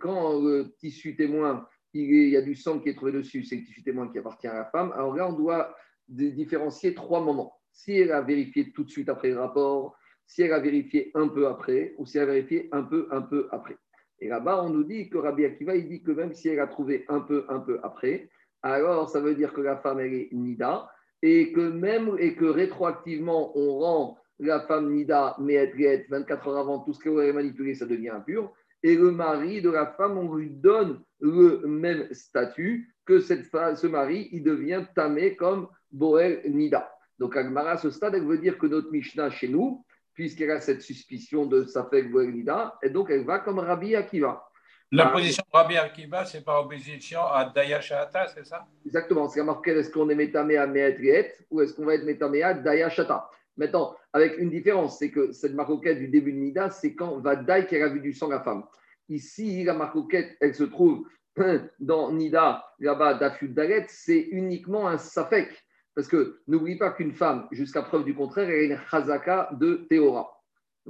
quand 0.00 0.40
le 0.40 0.74
tissu 0.78 1.16
témoin 1.16 1.66
il, 1.94 2.28
y 2.28 2.36
a 2.36 2.42
du 2.42 2.54
sang 2.54 2.78
qui 2.78 2.90
est 2.90 2.94
trouvé 2.94 3.12
dessus, 3.12 3.44
c'est 3.44 3.56
le 3.56 3.64
tissu 3.64 3.82
témoin 3.82 4.08
qui 4.08 4.18
appartient 4.18 4.46
à 4.46 4.54
la 4.54 4.66
femme. 4.66 4.92
Alors 4.92 5.14
là, 5.14 5.28
on 5.28 5.32
doit 5.32 5.74
différencier 6.08 6.94
trois 6.94 7.20
moments. 7.20 7.57
Si 7.78 7.92
elle 7.92 8.10
a 8.10 8.22
vérifié 8.22 8.72
tout 8.72 8.82
de 8.82 8.90
suite 8.90 9.08
après 9.08 9.28
le 9.28 9.38
rapport, 9.38 9.96
si 10.26 10.42
elle 10.42 10.52
a 10.52 10.58
vérifié 10.58 11.12
un 11.14 11.28
peu 11.28 11.46
après, 11.46 11.94
ou 11.96 12.06
si 12.06 12.18
elle 12.18 12.24
a 12.24 12.32
vérifié 12.32 12.68
un 12.72 12.82
peu, 12.82 13.06
un 13.12 13.22
peu 13.22 13.48
après. 13.52 13.76
Et 14.18 14.28
là-bas, 14.28 14.64
on 14.64 14.70
nous 14.70 14.82
dit 14.82 15.08
que 15.08 15.18
Rabbi 15.18 15.44
Akiva, 15.44 15.76
il 15.76 15.88
dit 15.88 16.02
que 16.02 16.10
même 16.10 16.34
si 16.34 16.48
elle 16.48 16.58
a 16.58 16.66
trouvé 16.66 17.04
un 17.08 17.20
peu, 17.20 17.44
un 17.48 17.60
peu 17.60 17.78
après, 17.84 18.28
alors 18.62 19.08
ça 19.08 19.20
veut 19.20 19.36
dire 19.36 19.52
que 19.52 19.60
la 19.60 19.76
femme, 19.76 20.00
est 20.00 20.28
nida, 20.32 20.90
et 21.22 21.52
que 21.52 21.60
même, 21.60 22.16
et 22.18 22.34
que 22.34 22.46
rétroactivement, 22.46 23.56
on 23.56 23.78
rend 23.78 24.18
la 24.40 24.60
femme 24.66 24.92
nida, 24.92 25.36
mais 25.38 25.72
24 26.10 26.48
heures 26.48 26.58
avant, 26.58 26.80
tout 26.80 26.92
ce 26.92 26.98
qu'elle 26.98 27.30
a 27.30 27.32
manipulé, 27.32 27.74
ça 27.74 27.86
devient 27.86 28.10
impur 28.10 28.52
et 28.82 28.94
le 28.94 29.10
mari 29.10 29.60
de 29.60 29.70
la 29.70 29.86
femme, 29.86 30.18
on 30.18 30.34
lui 30.34 30.50
donne 30.50 31.00
le 31.20 31.66
même 31.66 32.12
statut 32.12 32.94
que 33.04 33.20
ce 33.20 33.86
mari, 33.86 34.28
il 34.32 34.42
devient 34.42 34.84
tamé 34.94 35.34
comme 35.34 35.68
Boel 35.90 36.42
Nida. 36.48 36.88
Donc 37.18 37.36
Agmara, 37.36 37.72
à 37.72 37.76
ce 37.76 37.90
stade, 37.90 38.14
elle 38.14 38.26
veut 38.26 38.38
dire 38.38 38.58
que 38.58 38.66
notre 38.66 38.90
Mishnah 38.90 39.30
chez 39.30 39.48
nous, 39.48 39.84
puisqu'elle 40.14 40.50
a 40.50 40.60
cette 40.60 40.82
suspicion 40.82 41.46
de 41.46 41.64
Safek 41.64 42.10
Boel 42.10 42.32
Nida, 42.32 42.78
et 42.82 42.90
donc 42.90 43.10
elle 43.10 43.24
va 43.24 43.38
comme 43.40 43.58
Rabbi 43.58 43.94
Akiva. 43.96 44.44
La 44.90 45.06
position 45.08 45.44
de 45.52 45.56
Rabbi 45.56 45.76
Akiva, 45.76 46.24
c'est 46.24 46.42
par 46.42 46.64
opposition 46.64 47.20
à 47.20 47.44
Daya 47.44 47.80
Shata, 47.80 48.26
c'est 48.28 48.46
ça? 48.46 48.66
Exactement. 48.86 49.28
C'est 49.28 49.42
marqué 49.42 49.72
est-ce 49.72 49.90
qu'on 49.90 50.08
est 50.08 50.14
métamé 50.14 50.56
à 50.56 50.66
Mehet 50.66 51.36
ou 51.50 51.60
est-ce 51.60 51.74
qu'on 51.74 51.84
va 51.84 51.94
être 51.94 52.04
métamé 52.04 52.42
à 52.42 52.54
Daya 52.54 52.88
Shata? 52.88 53.28
Maintenant, 53.58 53.96
avec 54.12 54.38
une 54.38 54.50
différence, 54.50 54.98
c'est 54.98 55.10
que 55.10 55.32
cette 55.32 55.52
maroquette 55.52 55.98
du 55.98 56.08
début 56.08 56.32
de 56.32 56.38
Nida, 56.38 56.70
c'est 56.70 56.94
quand 56.94 57.18
Vadaï 57.18 57.66
qui 57.66 57.76
a 57.76 57.88
vu 57.88 58.00
du 58.00 58.14
sang 58.14 58.28
la 58.28 58.40
femme. 58.40 58.64
Ici, 59.08 59.64
la 59.64 59.74
maroquette, 59.74 60.36
elle 60.40 60.54
se 60.54 60.64
trouve 60.64 61.06
dans 61.80 62.12
Nida, 62.12 62.64
là-bas, 62.78 63.14
Dafud 63.14 63.52
Dalet, 63.52 63.84
c'est 63.88 64.20
uniquement 64.30 64.88
un 64.88 64.96
safek. 64.96 65.50
Parce 65.98 66.06
que 66.06 66.38
n'oublie 66.46 66.76
pas 66.76 66.92
qu'une 66.92 67.12
femme, 67.12 67.48
jusqu'à 67.50 67.82
preuve 67.82 68.04
du 68.04 68.14
contraire, 68.14 68.48
elle 68.48 68.54
est 68.54 68.66
une 68.66 68.78
chazaka 68.88 69.48
de 69.58 69.84
Théora. 69.90 70.30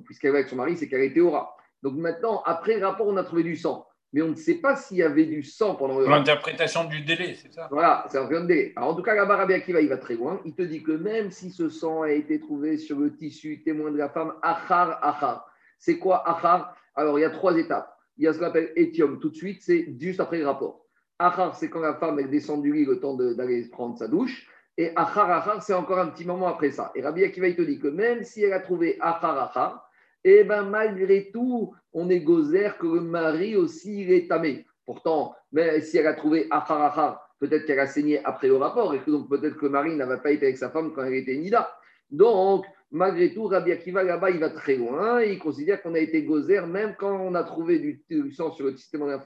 Puisqu'elle 0.04 0.32
va 0.32 0.36
avec 0.40 0.50
son 0.50 0.56
mari, 0.56 0.76
c'est 0.76 0.86
qu'elle 0.86 1.00
est 1.00 1.14
Théora. 1.14 1.56
Donc 1.82 1.94
maintenant, 1.94 2.42
après 2.44 2.78
le 2.78 2.84
rapport, 2.84 3.06
on 3.06 3.16
a 3.16 3.24
trouvé 3.24 3.42
du 3.42 3.56
sang 3.56 3.86
mais 4.12 4.20
on 4.22 4.28
ne 4.28 4.34
sait 4.34 4.56
pas 4.56 4.76
s'il 4.76 4.98
y 4.98 5.02
avait 5.02 5.24
du 5.24 5.42
sang 5.42 5.74
pendant 5.76 5.98
le 5.98 6.06
L'interprétation 6.06 6.84
du 6.84 7.02
délai, 7.02 7.34
c'est 7.34 7.52
ça? 7.52 7.68
Voilà, 7.70 8.06
c'est 8.08 8.18
un 8.18 8.44
délai. 8.44 8.72
Alors 8.76 8.90
en 8.90 8.94
tout 8.94 9.02
cas, 9.02 9.14
la 9.14 9.24
Rabbi 9.24 9.52
Akiva, 9.52 9.80
il 9.80 9.88
va 9.88 9.98
très 9.98 10.14
loin. 10.14 10.40
Il 10.44 10.54
te 10.54 10.62
dit 10.62 10.82
que 10.82 10.92
même 10.92 11.30
si 11.30 11.50
ce 11.50 11.68
sang 11.68 12.02
a 12.02 12.10
été 12.10 12.40
trouvé 12.40 12.78
sur 12.78 12.98
le 12.98 13.14
tissu 13.14 13.62
témoin 13.62 13.90
de 13.90 13.98
la 13.98 14.08
femme, 14.08 14.34
achar, 14.42 14.98
achar. 15.02 15.46
C'est 15.78 15.98
quoi 15.98 16.26
achar? 16.28 16.74
Alors 16.94 17.18
il 17.18 17.22
y 17.22 17.26
a 17.26 17.30
trois 17.30 17.56
étapes. 17.56 17.94
Il 18.16 18.24
y 18.24 18.26
a 18.26 18.32
ce 18.32 18.38
qu'on 18.38 18.46
appelle 18.46 18.72
étium 18.76 19.20
tout 19.20 19.28
de 19.30 19.36
suite, 19.36 19.62
c'est 19.62 19.94
juste 19.98 20.20
après 20.20 20.38
le 20.38 20.46
rapport. 20.46 20.86
Achar, 21.18 21.54
c'est 21.54 21.68
quand 21.68 21.80
la 21.80 21.94
femme 21.94 22.18
elle 22.18 22.30
descend 22.30 22.62
du 22.62 22.72
lit 22.72 22.86
le 22.86 23.00
temps 23.00 23.14
d'aller 23.14 23.68
prendre 23.68 23.98
sa 23.98 24.08
douche. 24.08 24.46
Et 24.80 24.92
achar, 24.94 25.60
c'est 25.60 25.74
encore 25.74 25.98
un 25.98 26.06
petit 26.06 26.24
moment 26.24 26.46
après 26.46 26.70
ça. 26.70 26.92
Et 26.94 27.02
Rabbi 27.02 27.24
Akiva, 27.24 27.48
il 27.48 27.56
te 27.56 27.62
dit 27.62 27.80
que 27.80 27.88
même 27.88 28.22
si 28.22 28.44
elle 28.44 28.52
a 28.52 28.60
trouvé 28.60 28.96
achar, 29.00 29.36
achar, 29.36 29.90
et 30.22 30.38
eh 30.40 30.44
bien 30.44 30.62
malgré 30.62 31.30
tout, 31.32 31.74
on 31.92 32.08
est 32.08 32.20
gozer 32.20 32.78
que 32.78 32.86
le 32.86 33.00
mari 33.00 33.56
aussi 33.56 34.02
il 34.02 34.12
est 34.12 34.28
tamé. 34.28 34.66
Pourtant, 34.86 35.34
mais 35.50 35.80
si 35.80 35.98
elle 35.98 36.06
a 36.06 36.14
trouvé 36.14 36.46
achar 36.50 37.28
peut-être 37.40 37.66
qu'elle 37.66 37.80
a 37.80 37.88
saigné 37.88 38.24
après 38.24 38.46
le 38.46 38.56
rapport 38.56 38.94
et 38.94 39.00
que 39.00 39.10
donc 39.10 39.28
peut-être 39.28 39.56
que 39.56 39.66
le 39.66 39.72
mari 39.72 39.96
n'avait 39.96 40.18
pas 40.18 40.30
été 40.30 40.46
avec 40.46 40.58
sa 40.58 40.70
femme 40.70 40.92
quand 40.92 41.02
elle 41.02 41.14
était 41.14 41.36
nida. 41.36 41.68
Donc, 42.10 42.64
malgré 42.92 43.34
tout, 43.34 43.46
Rabbi 43.46 43.72
Akiva 43.72 44.04
là-bas, 44.04 44.30
il 44.30 44.38
va 44.38 44.50
très 44.50 44.76
loin. 44.76 45.22
il 45.22 45.40
considère 45.40 45.82
qu'on 45.82 45.94
a 45.94 45.98
été 45.98 46.22
gozer 46.22 46.66
même 46.66 46.94
quand 46.96 47.16
on 47.20 47.34
a 47.34 47.42
trouvé 47.42 47.80
du, 47.80 48.32
sang 48.32 48.52
sur 48.52 48.66
le 48.66 48.76
témoin 48.92 49.18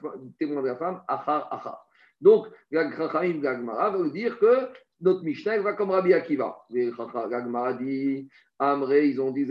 de 0.63 0.67
la, 0.67 0.75
femme, 0.75 1.01
achar. 1.07 1.87
Donc, 2.19 2.47
la 2.71 2.85
Gagmara 2.85 3.91
veut 3.91 4.09
dire 4.09 4.39
que 4.39 4.69
notre 5.03 5.23
Mishnah 5.23 5.59
va 5.59 5.73
comme 5.73 5.91
Rabbi 5.91 6.13
Akiva. 6.13 6.55
Dit, 6.69 8.29
Amré, 8.57 9.07
ils 9.07 9.21
ont 9.21 9.31
dit, 9.31 9.45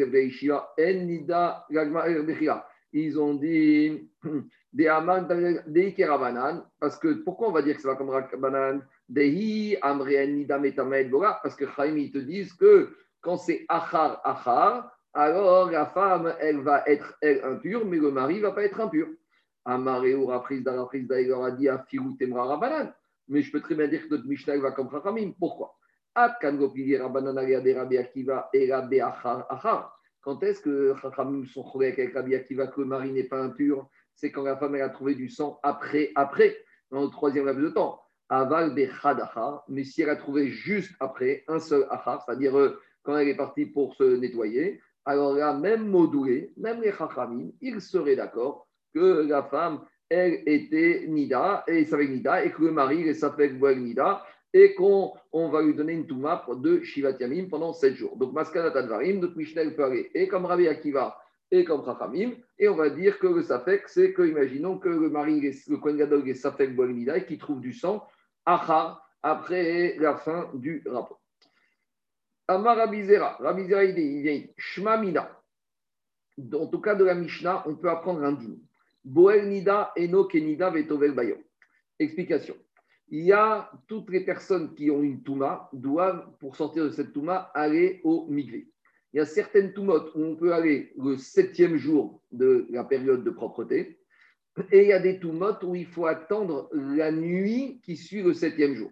En 0.50 1.04
Nida, 1.04 1.66
ils 2.94 3.18
ont 3.18 3.34
dit 3.34 4.10
des 4.72 4.88
Aman, 4.88 5.28
des 5.66 5.94
parce 6.80 6.98
que 6.98 7.22
pourquoi 7.22 7.48
on 7.48 7.52
va 7.52 7.62
dire 7.62 7.76
que 7.76 7.82
ça 7.82 7.88
va 7.88 7.96
comme 7.96 8.08
Rabbanan? 8.08 8.82
Dehi, 9.08 9.76
Amré, 9.82 10.26
Nida, 10.26 10.58
Metamed, 10.58 11.10
Bora, 11.10 11.38
parce 11.42 11.54
que 11.54 11.66
Chaim, 11.76 11.96
ils 11.98 12.10
te 12.10 12.18
disent 12.18 12.54
que 12.54 12.90
quand 13.20 13.36
c'est 13.36 13.66
Achar, 13.68 14.22
Achar, 14.24 14.90
alors 15.12 15.70
la 15.70 15.84
femme, 15.86 16.34
elle 16.40 16.60
va 16.60 16.82
être 16.86 17.18
elle, 17.20 17.44
impure, 17.44 17.84
mais 17.84 17.98
le 17.98 18.10
mari 18.10 18.36
ne 18.36 18.42
va 18.42 18.52
pas 18.52 18.64
être 18.64 18.80
impur. 18.80 19.08
Amaré 19.66 20.14
ou 20.14 20.26
Rapris, 20.26 20.62
Darapris, 20.62 21.04
Daïgor 21.06 21.44
a 21.44 21.50
dit 21.50 21.68
Afirou, 21.68 22.16
Temra, 22.18 22.46
Rabbanan. 22.46 22.92
Mais 23.32 23.40
je 23.40 23.50
peux 23.50 23.62
très 23.62 23.74
bien 23.74 23.88
dire 23.88 24.02
que 24.02 24.10
notre 24.10 24.26
Mishnah 24.26 24.58
va 24.58 24.72
comme 24.72 24.90
Chachamim. 24.90 25.32
Pourquoi? 25.38 25.74
Quand 26.14 26.28
est-ce 30.42 30.60
que 30.60 30.94
Chachamim 31.00 31.46
sont 31.46 31.64
avec 31.74 32.14
Rabbi 32.14 32.34
Akiva 32.34 32.66
que 32.66 32.82
le 32.82 32.86
mari 32.86 33.10
n'est 33.10 33.24
pas 33.24 33.40
impur? 33.40 33.88
C'est 34.14 34.30
quand 34.30 34.42
la 34.42 34.58
femme 34.58 34.74
a 34.74 34.90
trouvé 34.90 35.14
du 35.14 35.30
sang 35.30 35.58
après, 35.62 36.12
après, 36.14 36.58
dans 36.90 37.04
le 37.04 37.08
troisième 37.08 37.46
laps 37.46 37.64
de 37.64 37.70
temps. 37.70 38.02
Aval 38.28 38.74
mais 39.68 39.84
si 39.84 40.02
elle 40.02 40.10
a 40.10 40.16
trouvé 40.16 40.48
juste 40.48 40.92
après 41.00 41.44
un 41.48 41.58
seul 41.58 41.86
achar, 41.88 42.22
c'est-à-dire 42.22 42.58
euh, 42.58 42.78
quand 43.02 43.16
elle 43.16 43.28
est 43.28 43.36
partie 43.36 43.64
pour 43.64 43.94
se 43.94 44.16
nettoyer, 44.16 44.82
alors 45.06 45.32
là, 45.32 45.54
même 45.54 45.88
modulé, 45.88 46.52
même 46.58 46.82
les 46.82 46.92
Chachamim, 46.92 47.50
ils 47.62 47.80
seraient 47.80 48.16
d'accord 48.16 48.68
que 48.94 49.26
la 49.26 49.42
femme, 49.44 49.80
elle 50.08 50.42
était 50.46 51.06
Nida, 51.08 51.64
et 51.66 51.84
Nida, 51.84 52.44
et 52.44 52.52
que 52.52 52.62
le 52.62 52.72
mari, 52.72 53.00
il 53.00 53.08
est 53.08 53.14
Safek 53.14 53.52
Nida, 53.60 54.24
et 54.52 54.74
qu'on 54.74 55.12
on 55.32 55.48
va 55.48 55.62
lui 55.62 55.74
donner 55.74 55.94
une 55.94 56.06
Touma 56.06 56.44
de 56.54 56.82
Shivat 56.82 57.16
Yamim 57.18 57.48
pendant 57.48 57.72
7 57.72 57.94
jours. 57.94 58.16
Donc, 58.16 58.32
Maskanat 58.32 58.76
Advarim, 58.76 59.20
donc 59.20 59.34
Mishnah 59.36 59.70
peut 59.70 59.84
aller 59.84 60.10
et 60.14 60.28
comme 60.28 60.44
Rabbi 60.44 60.68
Akiva 60.68 61.16
et 61.50 61.64
comme 61.64 61.84
Chachamim, 61.84 62.32
et 62.58 62.68
on 62.68 62.76
va 62.76 62.90
dire 62.90 63.18
que 63.18 63.26
le 63.26 63.42
Safek, 63.42 63.88
c'est 63.88 64.12
que, 64.12 64.22
imaginons 64.22 64.78
que 64.78 64.88
le 64.88 65.10
mari, 65.10 65.40
le 65.40 65.76
Kohen 65.76 65.96
Gadol 65.96 66.28
est 66.28 66.34
Safek 66.34 66.74
Boelmida 66.74 67.18
et 67.18 67.26
qu'il 67.26 67.38
trouve 67.38 67.60
du 67.60 67.72
sang, 67.72 68.06
Achar, 68.46 69.06
après 69.22 69.96
la 69.98 70.16
fin 70.16 70.50
du 70.54 70.82
rapport. 70.86 71.20
Amar 72.48 72.76
Rabizera, 72.76 73.36
Rabizera 73.38 73.84
il 73.84 74.22
vient, 74.22 74.42
Shma 74.56 74.96
Mina. 74.96 75.30
En 76.54 76.66
tout 76.66 76.80
cas 76.80 76.94
de 76.94 77.04
la 77.04 77.14
Mishnah, 77.14 77.62
on 77.66 77.76
peut 77.76 77.90
apprendre 77.90 78.24
un 78.24 78.32
din. 78.32 78.56
Boel 79.04 79.48
Nida, 79.48 79.92
Eno 79.96 80.24
Kenida, 80.24 80.70
Vetovel 80.70 81.12
Bayon. 81.12 81.38
Explication. 81.98 82.56
Il 83.08 83.24
y 83.24 83.32
a 83.32 83.70
toutes 83.88 84.10
les 84.10 84.24
personnes 84.24 84.74
qui 84.74 84.90
ont 84.90 85.02
une 85.02 85.22
Touma 85.22 85.68
doivent, 85.72 86.30
pour 86.38 86.56
sortir 86.56 86.84
de 86.84 86.90
cette 86.90 87.12
Touma, 87.12 87.50
aller 87.54 88.00
au 88.04 88.26
Migvé. 88.28 88.72
Il 89.12 89.18
y 89.18 89.20
a 89.20 89.26
certaines 89.26 89.74
Toumotes 89.74 90.14
où 90.14 90.24
on 90.24 90.36
peut 90.36 90.54
aller 90.54 90.92
le 90.96 91.18
septième 91.18 91.76
jour 91.76 92.22
de 92.32 92.66
la 92.70 92.84
période 92.84 93.24
de 93.24 93.30
propreté. 93.30 93.98
Et 94.70 94.82
il 94.82 94.88
y 94.88 94.92
a 94.92 95.00
des 95.00 95.18
Toumotes 95.18 95.62
où 95.64 95.74
il 95.74 95.86
faut 95.86 96.06
attendre 96.06 96.70
la 96.72 97.12
nuit 97.12 97.80
qui 97.84 97.96
suit 97.96 98.22
le 98.22 98.32
septième 98.32 98.74
jour. 98.74 98.90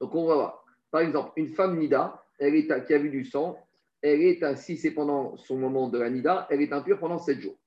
Donc 0.00 0.14
on 0.14 0.26
va 0.26 0.34
voir. 0.34 0.64
Par 0.90 1.02
exemple, 1.02 1.32
une 1.36 1.48
femme 1.48 1.78
Nida, 1.78 2.20
elle 2.40 2.56
est, 2.56 2.66
qui 2.86 2.94
a 2.94 2.98
vu 2.98 3.10
du 3.10 3.24
sang, 3.24 3.56
elle 4.02 4.22
est, 4.22 4.56
si 4.56 4.76
c'est 4.76 4.90
pendant 4.90 5.36
son 5.36 5.56
moment 5.56 5.88
de 5.88 5.98
la 5.98 6.10
Nida, 6.10 6.48
elle 6.50 6.62
est 6.62 6.72
impure 6.72 6.98
pendant 6.98 7.18
sept 7.18 7.40
jours. 7.40 7.59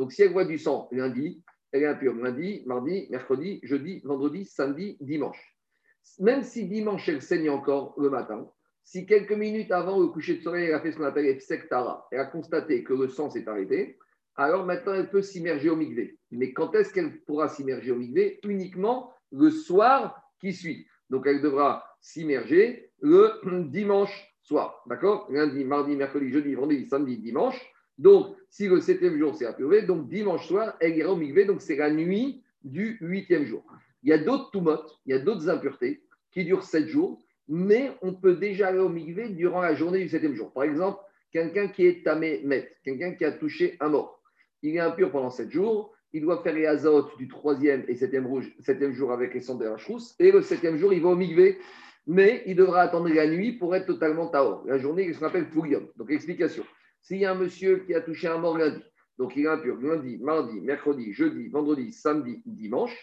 Donc 0.00 0.12
si 0.12 0.22
elle 0.22 0.32
voit 0.32 0.46
du 0.46 0.56
sang 0.56 0.88
lundi, 0.92 1.42
elle 1.72 1.82
est 1.82 1.86
impure 1.86 2.14
lundi, 2.14 2.62
mardi, 2.64 3.06
mercredi, 3.10 3.60
jeudi, 3.62 4.00
vendredi, 4.02 4.46
samedi, 4.46 4.96
dimanche. 4.98 5.54
Même 6.20 6.42
si 6.42 6.66
dimanche, 6.66 7.06
elle 7.10 7.20
saigne 7.20 7.50
encore 7.50 7.94
le 7.98 8.08
matin, 8.08 8.50
si 8.82 9.04
quelques 9.04 9.34
minutes 9.34 9.70
avant 9.70 10.00
le 10.00 10.06
coucher 10.06 10.36
de 10.36 10.42
soleil, 10.42 10.68
elle 10.68 10.74
a 10.74 10.80
fait 10.80 10.92
ce 10.92 10.96
qu'on 10.96 11.04
appelle 11.04 11.38
a 12.12 12.24
constaté 12.24 12.82
que 12.82 12.94
le 12.94 13.08
sang 13.08 13.28
s'est 13.28 13.46
arrêté, 13.46 13.98
alors 14.36 14.64
maintenant 14.64 14.94
elle 14.94 15.10
peut 15.10 15.20
s'immerger 15.20 15.68
au 15.68 15.76
migvé. 15.76 16.18
Mais 16.30 16.54
quand 16.54 16.74
est-ce 16.74 16.94
qu'elle 16.94 17.20
pourra 17.24 17.48
s'immerger 17.48 17.90
au 17.90 17.96
migvé 17.96 18.40
Uniquement 18.44 19.12
le 19.32 19.50
soir 19.50 20.18
qui 20.40 20.54
suit. 20.54 20.86
Donc 21.10 21.26
elle 21.26 21.42
devra 21.42 21.84
s'immerger 22.00 22.90
le 23.02 23.32
dimanche 23.68 24.34
soir. 24.40 24.82
D'accord? 24.86 25.30
Lundi, 25.30 25.62
mardi, 25.62 25.94
mercredi, 25.94 26.30
jeudi, 26.30 26.54
vendredi, 26.54 26.86
samedi, 26.86 27.18
dimanche. 27.18 27.60
Donc, 28.00 28.34
si 28.48 28.66
le 28.66 28.80
septième 28.80 29.18
jour 29.18 29.36
s'est 29.36 29.44
approuvé, 29.44 29.82
donc 29.82 30.08
dimanche 30.08 30.48
soir, 30.48 30.74
elle 30.80 30.96
ira 30.96 31.12
au 31.12 31.16
migvé, 31.16 31.44
donc 31.44 31.60
c'est 31.60 31.76
la 31.76 31.90
nuit 31.90 32.42
du 32.64 32.96
huitième 33.02 33.44
jour. 33.44 33.62
Il 34.02 34.08
y 34.08 34.14
a 34.14 34.18
d'autres 34.18 34.50
toumotes, 34.52 34.98
il 35.04 35.12
y 35.12 35.14
a 35.14 35.18
d'autres 35.18 35.50
impuretés 35.50 36.02
qui 36.32 36.46
durent 36.46 36.62
sept 36.62 36.88
jours, 36.88 37.22
mais 37.46 37.90
on 38.00 38.14
peut 38.14 38.36
déjà 38.36 38.68
aller 38.68 38.78
au 38.78 38.88
migvé 38.88 39.28
durant 39.28 39.60
la 39.60 39.74
journée 39.74 40.02
du 40.02 40.08
septième 40.08 40.34
jour. 40.34 40.50
Par 40.50 40.62
exemple, 40.62 40.98
quelqu'un 41.30 41.68
qui 41.68 41.84
est 41.84 42.02
tamé 42.02 42.40
met, 42.42 42.72
quelqu'un 42.84 43.12
qui 43.12 43.26
a 43.26 43.32
touché 43.32 43.76
un 43.80 43.90
mort. 43.90 44.22
Il 44.62 44.74
est 44.74 44.80
impur 44.80 45.10
pendant 45.10 45.28
sept 45.28 45.50
jours, 45.50 45.94
il 46.14 46.22
doit 46.22 46.42
faire 46.42 46.54
les 46.54 46.64
azotes 46.64 47.18
du 47.18 47.28
troisième 47.28 47.84
et 47.86 47.94
septième, 47.94 48.26
septième 48.60 48.94
jour 48.94 49.12
avec 49.12 49.34
les 49.34 49.42
cendres 49.42 49.60
de 49.60 49.66
la 49.66 49.76
et 50.18 50.32
le 50.32 50.40
septième 50.40 50.78
jour, 50.78 50.94
il 50.94 51.02
va 51.02 51.10
au 51.10 51.16
migvé, 51.16 51.58
mais 52.06 52.44
il 52.46 52.56
devra 52.56 52.80
attendre 52.80 53.10
la 53.10 53.26
nuit 53.26 53.52
pour 53.52 53.76
être 53.76 53.84
totalement 53.84 54.28
taor. 54.28 54.64
La 54.66 54.78
journée, 54.78 55.12
ce 55.12 55.18
qu'on 55.18 55.26
appelle. 55.26 55.48
Donc, 55.98 56.10
explication. 56.10 56.64
S'il 57.02 57.18
y 57.18 57.26
a 57.26 57.32
un 57.32 57.34
monsieur 57.34 57.84
qui 57.86 57.94
a 57.94 58.00
touché 58.00 58.28
un 58.28 58.38
mort 58.38 58.58
lundi, 58.58 58.82
donc 59.18 59.36
il 59.36 59.44
est 59.44 59.48
impur 59.48 59.76
lundi, 59.76 60.18
mardi, 60.18 60.60
mercredi, 60.60 61.12
jeudi, 61.12 61.48
vendredi, 61.48 61.92
samedi, 61.92 62.42
dimanche. 62.46 62.96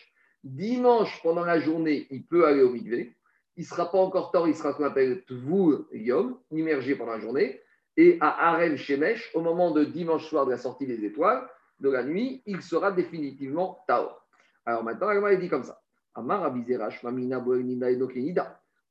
Dimanche, 0.43 1.21
pendant 1.21 1.45
la 1.45 1.59
journée, 1.59 2.07
il 2.09 2.25
peut 2.25 2.47
aller 2.47 2.61
au 2.61 2.71
migvé. 2.71 3.15
Il 3.55 3.61
ne 3.61 3.65
sera 3.65 3.91
pas 3.91 3.97
encore 3.97 4.31
tort, 4.31 4.47
il 4.47 4.55
sera 4.55 4.71
ce 4.71 4.77
qu'on 4.77 4.85
appelle 4.85 5.23
Tvur 5.25 5.87
Yom, 5.91 6.39
immergé 6.51 6.95
pendant 6.95 7.13
la 7.13 7.19
journée. 7.19 7.61
Et 7.97 8.17
à 8.21 8.49
Arem 8.49 8.77
Shemesh, 8.77 9.31
au 9.33 9.41
moment 9.41 9.71
de 9.71 9.83
dimanche 9.83 10.27
soir 10.27 10.45
de 10.45 10.51
la 10.51 10.57
sortie 10.57 10.85
des 10.85 11.03
étoiles, 11.03 11.47
de 11.79 11.89
la 11.89 12.03
nuit, 12.03 12.41
il 12.45 12.61
sera 12.61 12.91
définitivement 12.91 13.83
Taor. 13.87 14.27
Alors 14.65 14.83
maintenant, 14.83 15.09
elle 15.09 15.39
dit 15.39 15.49
comme 15.49 15.63
ça. 15.63 15.81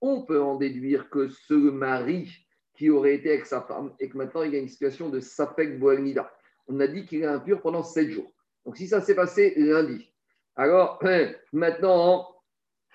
On 0.00 0.22
peut 0.22 0.42
en 0.42 0.56
déduire 0.56 1.10
que 1.10 1.28
ce 1.28 1.54
mari 1.54 2.45
qui 2.76 2.90
aurait 2.90 3.14
été 3.14 3.30
avec 3.30 3.46
sa 3.46 3.62
femme 3.62 3.92
et 3.98 4.08
que 4.08 4.16
maintenant 4.16 4.42
il 4.42 4.52
y 4.52 4.56
a 4.56 4.60
une 4.60 4.68
situation 4.68 5.08
de 5.08 5.20
Sapek 5.20 5.78
Boelnida. 5.78 6.30
On 6.68 6.78
a 6.80 6.86
dit 6.86 7.06
qu'il 7.06 7.22
est 7.22 7.26
impur 7.26 7.60
pendant 7.60 7.82
sept 7.82 8.10
jours. 8.10 8.32
Donc 8.64 8.76
si 8.76 8.88
ça 8.88 9.00
s'est 9.00 9.14
passé 9.14 9.54
lundi, 9.56 10.12
alors 10.56 11.00
maintenant 11.52 12.28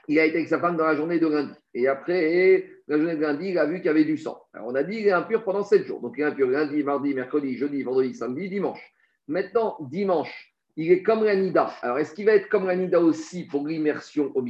il 0.07 0.19
a 0.19 0.25
été 0.25 0.37
avec 0.37 0.49
sa 0.49 0.59
femme 0.59 0.77
dans 0.77 0.85
la 0.85 0.95
journée 0.95 1.19
de 1.19 1.27
lundi. 1.27 1.53
Et 1.73 1.87
après, 1.87 2.69
la 2.87 2.97
journée 2.97 3.15
de 3.15 3.21
lundi, 3.21 3.49
il 3.49 3.57
a 3.57 3.65
vu 3.65 3.77
qu'il 3.77 3.85
y 3.85 3.89
avait 3.89 4.03
du 4.03 4.17
sang. 4.17 4.41
Alors 4.53 4.67
on 4.67 4.75
a 4.75 4.83
dit 4.83 4.97
qu'il 4.97 5.07
est 5.07 5.11
impur 5.11 5.43
pendant 5.43 5.63
sept 5.63 5.85
jours. 5.85 6.01
Donc 6.01 6.15
il 6.17 6.21
est 6.21 6.25
impur 6.25 6.47
lundi, 6.47 6.83
mardi, 6.83 7.13
mercredi, 7.13 7.55
jeudi, 7.55 7.83
vendredi, 7.83 8.13
samedi, 8.13 8.49
dimanche. 8.49 8.81
Maintenant, 9.27 9.77
dimanche, 9.79 10.53
il 10.75 10.91
est 10.91 11.03
comme 11.03 11.23
l'anida. 11.23 11.73
Alors 11.81 11.99
est-ce 11.99 12.13
qu'il 12.13 12.25
va 12.25 12.33
être 12.33 12.49
comme 12.49 12.65
l'anida 12.65 12.99
aussi 12.99 13.45
pour 13.45 13.67
l'immersion 13.67 14.31
au 14.35 14.41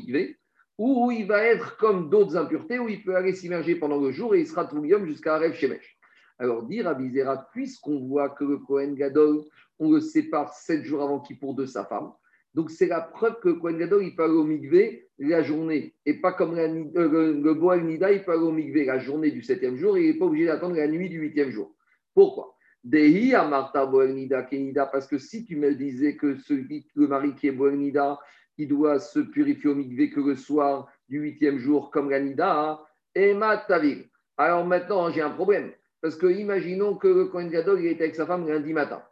ou 0.82 1.12
il 1.12 1.28
va 1.28 1.44
être 1.44 1.78
comme 1.78 2.10
d'autres 2.10 2.36
impuretés, 2.36 2.80
où 2.80 2.90
il 2.90 3.04
peut 3.04 3.16
aller 3.16 3.34
s'immerger 3.34 3.76
pendant 3.76 4.00
le 4.00 4.12
jour 4.12 4.34
et 4.34 4.40
il 4.40 4.48
sera 4.48 4.66
Toulium 4.66 5.06
jusqu'à 5.06 5.38
Rêve 5.38 5.54
Shemesh. 5.54 6.00
Alors, 6.40 6.64
dire 6.64 6.88
à 6.88 6.96
Bizera, 6.96 7.48
puisqu'on 7.52 8.00
voit 8.08 8.30
que 8.30 8.44
le 8.44 8.58
Kohen 8.58 8.96
Gadol, 8.96 9.44
on 9.78 9.92
le 9.92 10.00
sépare 10.00 10.52
sept 10.56 10.84
jours 10.84 11.04
avant 11.04 11.20
qu'il 11.20 11.38
de 11.40 11.66
sa 11.68 11.86
femme, 11.86 12.12
donc 12.56 12.72
c'est 12.72 12.88
la 12.88 13.00
preuve 13.00 13.40
que 13.42 13.50
le 13.50 13.56
Kohen 13.56 13.78
Gadol, 13.78 14.04
il 14.04 14.16
peut 14.16 14.24
aller 14.24 14.34
au 14.34 14.44
Migvé 14.44 15.08
la 15.20 15.44
journée, 15.44 15.94
et 16.08 16.16
pas 16.16 16.34
comme 16.34 16.58
euh, 16.58 17.34
le, 17.34 17.54
Boel 17.54 17.86
Nida, 17.86 18.12
il 18.12 18.24
peut 18.24 18.32
aller 18.32 18.42
au 18.42 18.52
Migvé 18.52 18.86
la 18.86 18.98
journée 18.98 19.30
du 19.30 19.44
septième 19.44 19.78
jour, 19.78 19.98
et 19.98 20.02
il 20.02 20.14
n'est 20.14 20.18
pas 20.18 20.26
obligé 20.26 20.48
d'attendre 20.48 20.76
la 20.78 20.88
nuit 20.88 21.10
du 21.10 21.20
huitième 21.20 21.52
jour. 21.52 21.76
Pourquoi? 22.16 22.56
Dehi 22.84 23.36
Amarta 23.36 23.86
Boel 23.86 24.16
Nida 24.16 24.42
Kenida, 24.42 24.88
parce 24.88 25.06
que 25.06 25.20
si 25.20 25.46
tu 25.46 25.58
me 25.58 25.76
disais 25.76 26.16
que 26.16 26.38
celui, 26.38 26.88
le 26.96 27.08
mari 27.08 27.36
qui 27.36 27.50
est 27.50 27.52
Boel 27.52 27.78
Nida, 27.78 28.18
il 28.58 28.68
doit 28.68 29.00
se 29.00 29.20
purifier 29.20 29.70
au 29.70 29.76
mikvé 29.76 30.10
que 30.10 30.20
le 30.20 30.36
soir 30.36 30.88
du 31.10 31.20
huitième 31.20 31.58
jour, 31.58 31.92
comme 31.92 32.10
l'anida, 32.10 32.82
et 33.16 33.34
matavil. 33.34 34.10
Alors 34.38 34.66
maintenant, 34.66 35.10
j'ai 35.10 35.22
un 35.22 35.30
problème. 35.30 35.72
Parce 36.02 36.16
que 36.16 36.26
imaginons 36.26 36.96
que 36.96 37.08
le 37.08 37.26
Kohen 37.26 37.50
Gadol 37.50 37.82
il 37.82 37.88
était 37.88 38.06
avec 38.06 38.16
sa 38.16 38.26
femme 38.26 38.48
lundi 38.48 38.74
matin. 38.74 39.04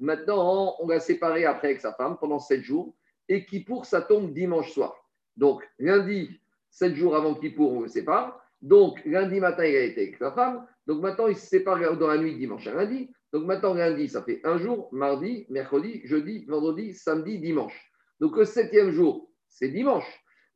Maintenant, 0.00 0.76
on 0.78 0.88
l'a 0.88 1.00
séparé 1.00 1.44
après 1.44 1.68
avec 1.68 1.80
sa 1.80 1.92
femme 1.92 2.16
pendant 2.18 2.38
sept 2.38 2.62
jours. 2.62 2.94
Et 3.28 3.44
Kippour, 3.44 3.84
ça 3.84 4.00
tombe 4.00 4.32
dimanche 4.32 4.72
soir. 4.72 4.94
Donc, 5.36 5.62
lundi, 5.78 6.40
sept 6.70 6.94
jours 6.94 7.16
avant 7.16 7.34
Kippour, 7.34 7.72
on 7.72 7.80
le 7.82 7.88
sépare. 7.88 8.40
Donc, 8.62 9.02
lundi 9.04 9.40
matin, 9.40 9.64
il 9.64 9.76
a 9.76 9.82
été 9.82 10.02
avec 10.02 10.16
sa 10.16 10.32
femme. 10.32 10.66
Donc, 10.86 11.02
maintenant, 11.02 11.26
il 11.26 11.36
se 11.36 11.46
sépare 11.46 11.96
dans 11.96 12.08
la 12.08 12.16
nuit 12.16 12.36
dimanche 12.36 12.66
à 12.66 12.74
lundi. 12.74 13.10
Donc, 13.32 13.44
maintenant, 13.44 13.74
lundi, 13.74 14.08
ça 14.08 14.22
fait 14.22 14.40
un 14.44 14.56
jour, 14.56 14.88
mardi, 14.92 15.46
mercredi, 15.50 16.00
jeudi, 16.04 16.44
vendredi, 16.46 16.94
samedi, 16.94 17.38
dimanche. 17.38 17.87
Donc 18.20 18.36
le 18.36 18.44
septième 18.44 18.90
jour, 18.90 19.30
c'est 19.48 19.68
dimanche. 19.68 20.06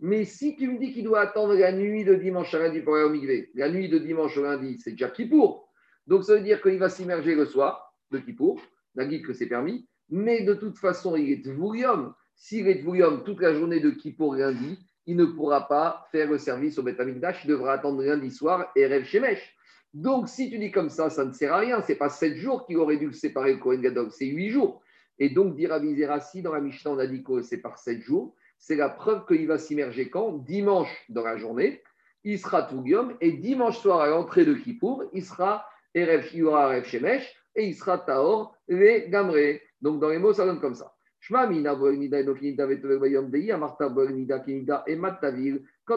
Mais 0.00 0.25
si 0.25 0.57
tu 0.57 0.69
me 0.69 0.78
dis 0.78 0.92
qu'il 0.92 1.04
doit 1.04 1.21
attendre 1.21 1.54
la 1.54 1.73
nuit 1.73 2.04
de 2.04 2.14
dimanche 2.14 2.52
à 2.54 2.59
lundi 2.59 2.81
pour 2.81 2.97
aller 2.97 3.04
au 3.04 3.49
la 3.54 3.71
nuit 3.71 3.88
de 3.88 3.99
dimanche 3.99 4.37
au 4.37 4.42
lundi, 4.42 4.78
c'est 4.81 4.92
déjà 4.92 5.09
Kippour. 5.09 5.69
Donc 6.09 6.25
ça 6.25 6.35
veut 6.35 6.40
dire 6.40 6.61
qu'il 6.61 6.78
va 6.78 6.88
s'immerger 6.88 7.37
le 7.37 7.47
soir 7.47 7.95
de 8.11 8.19
Kippour, 8.19 8.61
la 8.97 9.07
guide 9.07 9.25
que 9.25 9.33
c'est 9.33 9.47
permis. 9.47 9.88
Mais 10.09 10.42
de 10.42 10.54
toute 10.54 10.76
façon, 10.76 11.14
il 11.14 11.31
est 11.31 11.45
Tvurium. 11.45 12.14
S'il 12.35 12.66
est 12.66 12.81
Tvurium 12.81 13.23
toute 13.25 13.40
la 13.40 13.54
journée 13.54 13.78
de 13.78 13.90
Kippour 13.90 14.35
lundi, 14.35 14.78
il 15.07 15.16
ne 15.16 15.25
pourra 15.25 15.69
pas 15.69 16.04
faire 16.11 16.28
le 16.28 16.38
service 16.38 16.78
au 16.78 16.83
Betamikdash. 16.83 17.45
Il 17.45 17.50
devra 17.50 17.75
attendre 17.75 18.02
lundi 18.02 18.31
soir 18.31 18.73
et 18.75 18.87
rêve 18.87 19.04
Shemesh. 19.04 19.57
Donc 19.95 20.28
si 20.28 20.50
tu 20.50 20.59
dis 20.59 20.73
comme 20.73 20.88
ça, 20.88 21.11
ça 21.11 21.25
ne 21.25 21.33
sert 21.33 21.52
à 21.52 21.59
rien. 21.59 21.81
Ce 21.81 21.92
n'est 21.92 21.99
pas 21.99 22.09
sept 22.09 22.37
jours 22.37 22.66
qu'il 22.66 22.78
aurait 22.78 22.97
dû 22.97 23.07
le 23.07 23.12
séparer 23.12 23.52
le 23.52 23.59
Kohen 23.59 23.81
Gadol, 23.81 24.11
c'est 24.11 24.26
huit 24.26 24.50
jours. 24.50 24.83
Et 25.19 25.31
donc, 25.31 25.54
dire 25.57 25.73
à 25.73 26.21
si 26.21 26.42
dans 26.42 26.52
la 26.52 26.61
Mishnah, 26.61 26.92
on 26.92 26.99
a 26.99 27.07
dit 27.07 27.23
que 27.23 27.42
c'est 27.42 27.59
par 27.59 27.78
sept 27.78 28.00
jours, 28.00 28.35
c'est 28.59 28.76
la 28.76 28.88
preuve 28.88 29.26
qu'il 29.26 29.47
va 29.47 29.59
s'immerger 29.59 30.09
quand? 30.09 30.38
Dimanche 30.38 31.04
dans 31.09 31.25
la 31.25 31.37
journée, 31.37 31.83
il 32.25 32.38
sera 32.38 32.62
Tougium, 32.62 33.16
et 33.21 33.33
dimanche 33.33 33.78
soir 33.78 34.00
à 34.00 34.09
l'entrée 34.09 34.45
de 34.45 34.54
Kippour, 34.54 35.04
il 35.12 35.25
sera 35.25 35.66
Erev, 35.95 36.28
il 36.33 36.45
aura 36.45 36.83
Shemesh, 36.83 37.35
et 37.54 37.66
il 37.66 37.75
sera 37.75 37.99
Taor, 37.99 38.57
les 38.69 39.09
Gamre. 39.11 39.59
Donc, 39.81 40.00
dans 40.00 40.09
les 40.09 40.19
mots, 40.19 40.33
ça 40.33 40.47
donne 40.47 40.61
comme 40.61 40.75
ça. 40.75 40.95
Quand 41.28 41.49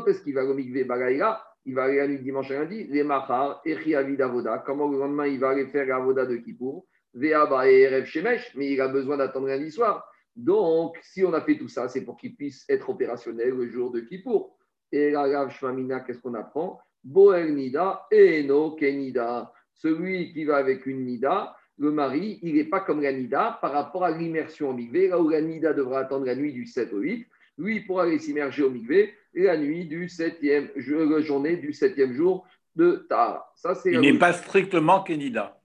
est-ce 0.07 0.21
qu'il 0.21 0.33
va 0.35 0.45
au 0.45 0.53
mikvé 0.53 0.83
bagaïra? 0.83 1.43
Il 1.67 1.73
va 1.73 1.83
aller 1.85 1.97
la 1.97 2.07
nuit 2.07 2.19
dimanche 2.19 2.51
à 2.51 2.59
lundi, 2.59 2.83
les 2.85 3.03
machar, 3.03 3.61
et 3.65 3.95
avoda. 3.95 4.59
Comment 4.65 4.87
le 4.87 4.99
lendemain 4.99 5.25
il 5.25 5.39
va 5.39 5.49
aller 5.49 5.65
faire 5.65 5.87
l'avoda 5.87 6.25
de 6.25 6.35
Kippour? 6.37 6.85
Mais 7.15 8.71
il 8.71 8.81
a 8.81 8.87
besoin 8.87 9.17
d'attendre 9.17 9.47
lundi 9.47 9.71
soir. 9.71 10.05
Donc, 10.35 10.97
si 11.01 11.23
on 11.23 11.33
a 11.33 11.41
fait 11.41 11.57
tout 11.57 11.69
ça, 11.69 11.87
c'est 11.87 12.03
pour 12.03 12.17
qu'il 12.17 12.35
puisse 12.35 12.65
être 12.69 12.89
opérationnel 12.89 13.49
le 13.49 13.69
jour 13.69 13.91
de 13.91 14.01
Kippour. 14.01 14.57
Et 14.91 15.11
la 15.11 15.49
Shmamina, 15.49 16.01
qu'est-ce 16.01 16.19
qu'on 16.19 16.33
apprend? 16.33 16.79
Boel 17.03 17.55
Nida 17.55 18.05
et 18.11 18.43
no 18.43 18.71
Kenida. 18.71 19.51
Celui 19.73 20.33
qui 20.33 20.43
va 20.45 20.57
avec 20.57 20.85
une 20.85 21.05
Nida, 21.05 21.55
le 21.77 21.91
mari, 21.91 22.39
il 22.41 22.55
n'est 22.55 22.65
pas 22.65 22.79
comme 22.79 23.01
la 23.01 23.13
Nida 23.13 23.59
par 23.61 23.71
rapport 23.71 24.03
à 24.03 24.11
l'immersion 24.11 24.69
au 24.69 24.73
Migvé. 24.73 25.07
Là 25.07 25.19
où 25.19 25.29
la 25.29 25.41
Nida 25.41 25.73
devra 25.73 25.99
attendre 25.99 26.25
la 26.25 26.35
nuit 26.35 26.53
du 26.53 26.65
7 26.65 26.93
au 26.93 26.99
8, 26.99 27.27
lui, 27.57 27.81
pour 27.81 28.01
aller 28.01 28.19
s'immerger 28.19 28.63
au 28.63 28.69
Migvé, 28.69 29.13
la 29.33 29.57
nuit 29.57 29.85
du 29.85 30.09
septième 30.09 30.69
jour, 30.75 31.19
journée 31.21 31.57
du 31.57 31.73
septième 31.73 32.13
jour 32.13 32.45
de 32.75 33.05
Tahara. 33.09 33.51
Ça, 33.55 33.75
c'est 33.75 33.91
Il 33.91 34.01
n'est 34.01 34.17
pas 34.17 34.33
strictement 34.33 35.03
Kenida. 35.03 35.57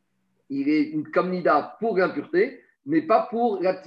Il 0.50 0.68
est 0.68 0.82
une 0.90 1.10
comme 1.10 1.30
Nida 1.30 1.76
pour 1.80 1.96
l'impureté, 1.96 2.60
mais 2.84 3.02
pas 3.02 3.28
pour 3.30 3.62
la. 3.62 3.80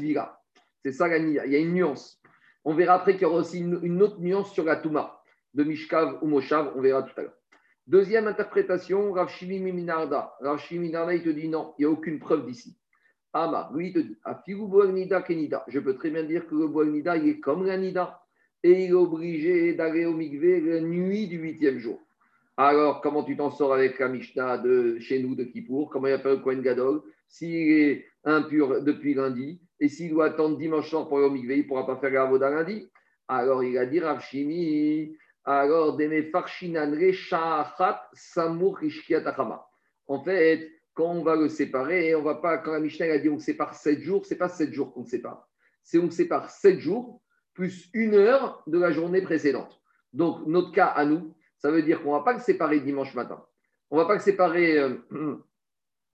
C'est 0.84 0.94
ça 0.94 1.08
la 1.08 1.20
Nida. 1.20 1.46
Il 1.46 1.52
y 1.52 1.56
a 1.56 1.60
une 1.60 1.74
nuance. 1.74 2.20
On 2.66 2.74
verra 2.74 2.96
après 2.96 3.14
qu'il 3.14 3.24
y 3.24 3.26
aura 3.26 3.40
aussi 3.40 3.60
une, 3.60 4.02
autre 4.02 4.20
nuance 4.20 4.54
sur 4.54 4.64
la 4.64 4.78
Touma 4.78 5.22
de 5.54 5.64
Mishkav 5.64 6.20
ou 6.22 6.28
Moshav. 6.28 6.72
On 6.76 6.82
verra 6.82 7.04
tout 7.04 7.20
à 7.20 7.24
l'heure. 7.24 7.38
Deuxième 7.86 8.28
interprétation, 8.28 9.12
Rav 9.12 9.30
Shimi 9.30 9.60
Minarda. 9.60 10.34
Rav 10.40 10.58
Shimi 10.60 10.88
Minarda, 10.88 11.14
il 11.14 11.22
te 11.22 11.30
dit 11.30 11.50
non, 11.50 11.74
il 11.78 11.82
n'y 11.82 11.86
a 11.86 11.90
aucune 11.92 12.20
preuve 12.20 12.46
d'ici. 12.46 12.78
Ama, 13.34 13.70
lui, 13.74 13.88
il 13.88 13.94
te 13.94 14.00
dit 14.00 14.18
Afigu 14.24 14.64
Nida 14.94 15.22
Kenida. 15.22 15.66
Je 15.68 15.80
peux 15.80 15.96
très 15.96 16.12
bien 16.12 16.24
dire 16.24 16.48
que 16.48 16.56
le 16.56 16.86
Nida, 16.86 17.18
il 17.18 17.28
est 17.28 17.40
comme 17.40 17.66
la 17.66 17.78
Nida 17.78 18.22
et 18.64 18.86
il 18.86 18.92
est 18.92 18.94
obligé 18.94 19.74
d'aller 19.74 20.06
au 20.06 20.14
Mikvé 20.14 20.62
la 20.62 20.80
nuit 20.80 21.28
du 21.28 21.38
huitième 21.40 21.80
jour. 21.80 22.00
Alors, 22.56 23.02
comment 23.02 23.24
tu 23.24 23.36
t'en 23.36 23.50
sors 23.50 23.74
avec 23.74 23.98
la 23.98 24.10
Mishnah 24.10 24.60
de 24.60 25.00
chez 25.00 25.20
nous 25.22 25.34
de 25.34 25.44
Kippour? 25.44 25.90
Comment 25.90 26.08
il 26.08 26.14
appelle 26.14 26.34
le 26.34 26.38
Kohen 26.38 26.62
Gadol? 26.62 27.02
S'il 27.28 27.72
est 27.72 28.06
impur 28.26 28.84
depuis 28.84 29.16
lundi 29.16 29.60
et 29.80 29.90
s'il 29.90 30.12
doit 30.12 30.28
attendre 30.28 30.58
dimanche 30.58 30.90
soir 30.90 31.08
pour 31.08 31.18
au 31.18 31.32
Mikvé, 31.32 31.58
il 31.58 31.64
ne 31.64 31.68
pourra 31.68 31.88
pas 31.88 31.98
faire 31.98 32.12
la 32.12 32.26
voda 32.26 32.52
lundi. 32.52 32.92
Alors, 33.28 33.64
il 33.64 33.76
a 33.78 33.88
dit 33.88 34.00
Rav 34.00 34.22
Shimi, 34.22 35.18
alors, 35.46 35.98
Samur 38.14 38.80
En 40.08 40.24
fait, 40.24 40.72
quand 40.94 41.12
on 41.12 41.24
va 41.24 41.36
le 41.36 41.50
séparer, 41.50 42.16
on 42.16 42.22
va 42.22 42.36
pas, 42.36 42.60
quand 42.60 42.72
la 42.72 42.80
Mishnah 42.80 43.06
a 43.08 43.18
dit 43.18 43.30
on 43.30 43.40
sépare 43.40 43.74
7 43.74 44.00
jours, 44.00 44.26
c'est 44.26 44.38
pas 44.38 44.50
7 44.50 44.72
jours 44.72 44.94
qu'on 44.94 45.06
sépare. 45.06 45.50
C'est 45.82 45.98
on 45.98 46.12
sépare 46.12 46.50
7 46.50 46.80
jours 46.80 47.22
plus 47.54 47.90
une 47.94 48.14
heure 48.14 48.64
de 48.68 48.80
la 48.80 48.92
journée 48.92 49.22
précédente. 49.22 49.82
Donc, 50.14 50.46
notre 50.48 50.72
cas 50.72 50.88
à 50.88 51.06
nous, 51.06 51.36
ça 51.64 51.72
veut 51.72 51.82
dire 51.82 52.04
qu'on 52.04 52.12
ne 52.12 52.18
va 52.18 52.24
pas 52.26 52.34
le 52.34 52.42
séparer 52.42 52.82
dimanche 52.82 53.16
matin. 53.16 53.42
On 53.90 53.96
ne 53.96 54.02
va 54.02 54.08
pas 54.08 54.16
le 54.16 54.20
séparer 54.20 54.78
euh, 54.80 54.98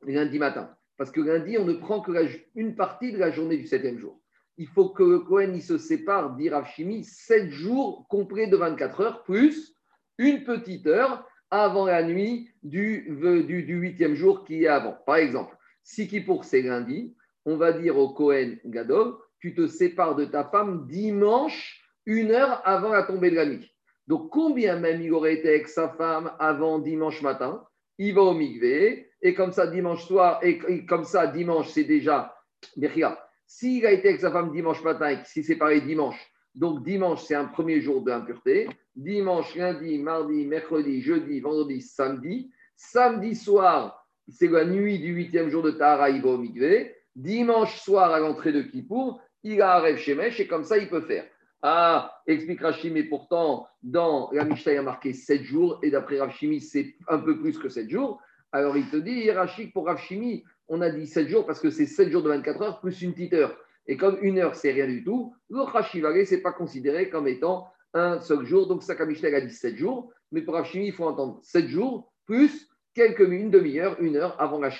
lundi 0.05 0.37
matin. 0.37 0.77
Parce 0.95 1.09
que 1.09 1.21
lundi, 1.21 1.57
on 1.57 1.65
ne 1.65 1.73
prend 1.73 2.01
que 2.01 2.11
une 2.53 2.75
partie 2.75 3.11
de 3.11 3.17
la 3.17 3.31
journée 3.31 3.57
du 3.57 3.65
septième 3.65 3.97
jour. 3.97 4.21
Il 4.57 4.67
faut 4.67 4.89
que 4.89 5.17
Cohen 5.17 5.53
il 5.55 5.63
se 5.63 5.79
sépare, 5.79 6.35
dit 6.35 6.49
Rav 6.49 6.67
7 7.01 7.49
jours 7.49 8.05
complets 8.09 8.45
de 8.45 8.57
24 8.57 9.01
heures, 9.01 9.23
plus 9.23 9.73
une 10.19 10.43
petite 10.43 10.85
heure 10.85 11.27
avant 11.49 11.87
la 11.87 12.03
nuit 12.03 12.51
du 12.61 13.07
huitième 13.09 14.13
jour 14.13 14.45
qui 14.45 14.65
est 14.65 14.67
avant. 14.67 14.99
Par 15.07 15.15
exemple, 15.15 15.57
si 15.81 16.07
qui 16.07 16.21
pour 16.21 16.45
c'est 16.45 16.61
lundi, 16.61 17.15
on 17.45 17.57
va 17.57 17.73
dire 17.73 17.97
au 17.97 18.13
Cohen 18.13 18.57
Gadol, 18.65 19.15
tu 19.39 19.55
te 19.55 19.65
sépares 19.65 20.15
de 20.15 20.25
ta 20.25 20.43
femme 20.43 20.85
dimanche, 20.85 21.83
une 22.05 22.29
heure 22.29 22.61
avant 22.65 22.89
la 22.89 23.01
tombée 23.01 23.31
de 23.31 23.35
la 23.35 23.47
nuit. 23.47 23.73
Donc, 24.09 24.31
combien 24.31 24.77
même 24.77 25.03
il 25.03 25.13
aurait 25.13 25.35
été 25.35 25.49
avec 25.49 25.67
sa 25.67 25.87
femme 25.89 26.31
avant 26.39 26.79
dimanche 26.79 27.21
matin 27.21 27.63
Il 27.99 28.15
va 28.15 28.23
au 28.23 28.33
migvé, 28.33 29.11
et 29.21 29.35
comme 29.35 29.51
ça, 29.51 29.67
dimanche 29.67 30.03
soir, 30.07 30.39
et, 30.41 30.85
comme 30.87 31.03
ça, 31.03 31.27
dimanche, 31.27 31.69
c'est 31.69 31.83
déjà. 31.83 32.35
Mais 32.75 32.87
regarde, 32.87 33.19
s'il 33.45 33.85
a 33.85 33.91
été 33.91 34.09
avec 34.09 34.19
sa 34.19 34.31
femme 34.31 34.51
dimanche 34.51 34.83
matin 34.83 35.09
et 35.09 35.17
qu'il 35.17 35.25
s'est 35.27 35.43
séparé 35.43 35.81
dimanche, 35.81 36.19
donc 36.55 36.83
dimanche, 36.83 37.21
c'est 37.21 37.35
un 37.35 37.45
premier 37.45 37.81
jour 37.81 38.01
d'impureté. 38.01 38.67
Dimanche, 38.95 39.55
lundi, 39.55 39.99
mardi, 39.99 40.47
mercredi, 40.47 41.01
jeudi, 41.01 41.39
vendredi, 41.39 41.79
samedi. 41.79 42.51
Samedi 42.75 43.35
soir, 43.35 44.07
c'est 44.27 44.47
la 44.47 44.65
nuit 44.65 44.97
du 44.97 45.13
huitième 45.13 45.49
jour 45.49 45.61
de 45.61 45.71
Tahara, 45.71 46.09
il 46.09 46.23
va 46.23 46.29
au 46.29 46.37
migvé. 46.39 46.95
Dimanche 47.15 47.79
soir, 47.79 48.11
à 48.11 48.19
l'entrée 48.19 48.53
de 48.53 48.63
Kippour, 48.63 49.21
il 49.43 49.61
a 49.61 49.77
un 49.77 49.81
rêve 49.81 49.97
Shemesh 49.97 50.39
et 50.39 50.47
comme 50.47 50.63
ça, 50.63 50.79
il 50.79 50.89
peut 50.89 51.01
faire. 51.01 51.25
Ah, 51.61 52.21
explique 52.25 52.61
Rachimi, 52.61 52.93
mais 52.93 53.03
pourtant, 53.03 53.67
dans 53.83 54.29
la 54.31 54.45
il 54.45 54.77
a 54.77 54.81
marqué 54.81 55.13
7 55.13 55.43
jours, 55.43 55.79
et 55.83 55.91
d'après 55.91 56.19
Rachimi, 56.19 56.61
c'est 56.61 56.95
un 57.07 57.19
peu 57.19 57.37
plus 57.39 57.57
que 57.57 57.67
7 57.67 57.89
jours. 57.89 58.21
Alors 58.51 58.77
il 58.77 58.89
te 58.89 58.95
dit, 58.95 59.29
Rachid, 59.29 59.73
pour 59.73 59.85
Rachimi, 59.85 60.43
on 60.69 60.81
a 60.81 60.89
dit 60.89 61.05
7 61.05 61.27
jours 61.27 61.45
parce 61.45 61.59
que 61.59 61.69
c'est 61.69 61.85
7 61.85 62.09
jours 62.09 62.23
de 62.23 62.29
24 62.29 62.61
heures 62.61 62.79
plus 62.79 63.01
une 63.01 63.13
petite 63.13 63.33
heure. 63.33 63.57
Et 63.87 63.97
comme 63.97 64.17
une 64.21 64.39
heure, 64.39 64.55
c'est 64.55 64.71
rien 64.71 64.87
du 64.87 65.03
tout, 65.03 65.35
le 65.49 65.61
Rachivare, 65.61 66.13
ce 66.25 66.35
n'est 66.35 66.41
pas 66.41 66.53
considéré 66.53 67.09
comme 67.09 67.27
étant 67.27 67.67
un 67.93 68.19
seul 68.21 68.45
jour. 68.45 68.67
Donc, 68.67 68.83
ça, 68.83 68.93
Mishnah 69.05 69.35
a 69.35 69.41
dit 69.41 69.53
7 69.53 69.75
jours, 69.75 70.11
mais 70.31 70.41
pour 70.41 70.53
Rachimi, 70.53 70.87
il 70.87 70.93
faut 70.93 71.05
entendre 71.05 71.39
7 71.43 71.67
jours 71.67 72.13
plus 72.25 72.69
quelques 72.93 73.21
minutes, 73.21 73.45
une 73.45 73.51
demi-heure, 73.51 73.97
une 73.99 74.15
heure 74.15 74.39
avant 74.39 74.59
la 74.59 74.71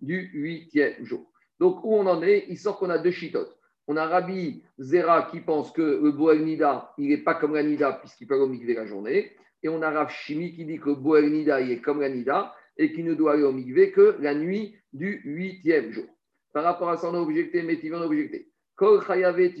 du 0.00 0.30
huitième 0.32 1.04
jour. 1.04 1.30
Donc, 1.60 1.84
où 1.84 1.94
on 1.94 2.06
en 2.06 2.22
est? 2.22 2.46
Il 2.48 2.56
sort 2.56 2.78
qu'on 2.78 2.90
a 2.90 2.98
deux 2.98 3.10
chitotes. 3.10 3.57
On 3.90 3.96
a 3.96 4.06
Rabbi 4.06 4.62
Zera 4.78 5.22
qui 5.30 5.40
pense 5.40 5.72
que 5.72 5.80
le 5.80 6.12
Boel 6.12 6.44
Nida, 6.44 6.92
il 6.98 7.08
n'est 7.08 7.24
pas 7.24 7.34
comme 7.34 7.54
la 7.54 7.62
Nida 7.62 7.94
puisqu'il 7.94 8.26
peut 8.26 8.40
aller 8.40 8.74
la 8.74 8.84
journée. 8.84 9.32
Et 9.62 9.70
on 9.70 9.80
a 9.80 9.90
Rav 9.90 10.10
Shimi 10.10 10.54
qui 10.54 10.66
dit 10.66 10.78
que 10.78 10.90
Boel 10.90 11.32
Nida, 11.32 11.62
il 11.62 11.70
est 11.70 11.80
comme 11.80 12.02
la 12.02 12.10
Nida 12.10 12.54
et 12.76 12.92
qu'il 12.92 13.06
ne 13.06 13.14
doit 13.14 13.32
aller 13.32 13.44
au 13.44 13.52
mikvé 13.52 13.90
que 13.90 14.16
la 14.20 14.34
nuit 14.34 14.76
du 14.92 15.22
huitième 15.24 15.90
jour. 15.90 16.04
Par 16.52 16.64
rapport 16.64 16.90
à 16.90 16.98
ça, 16.98 17.08
on 17.08 17.14
a 17.14 17.18
objecté, 17.18 17.62
mais 17.62 17.80
objecté. 17.92 18.50
Kol 18.76 19.02
Chayavet 19.04 19.54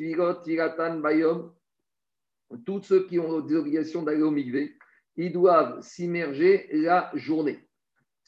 Tiratan 0.44 0.98
Bayom, 0.98 1.50
tous 2.66 2.82
ceux 2.82 3.06
qui 3.06 3.18
ont 3.18 3.40
des 3.40 3.56
obligations 3.56 4.02
d'aller 4.02 4.22
au 4.22 4.30
mikvé, 4.30 4.76
ils 5.16 5.32
doivent 5.32 5.80
s'immerger 5.80 6.68
la 6.70 7.10
journée. 7.14 7.66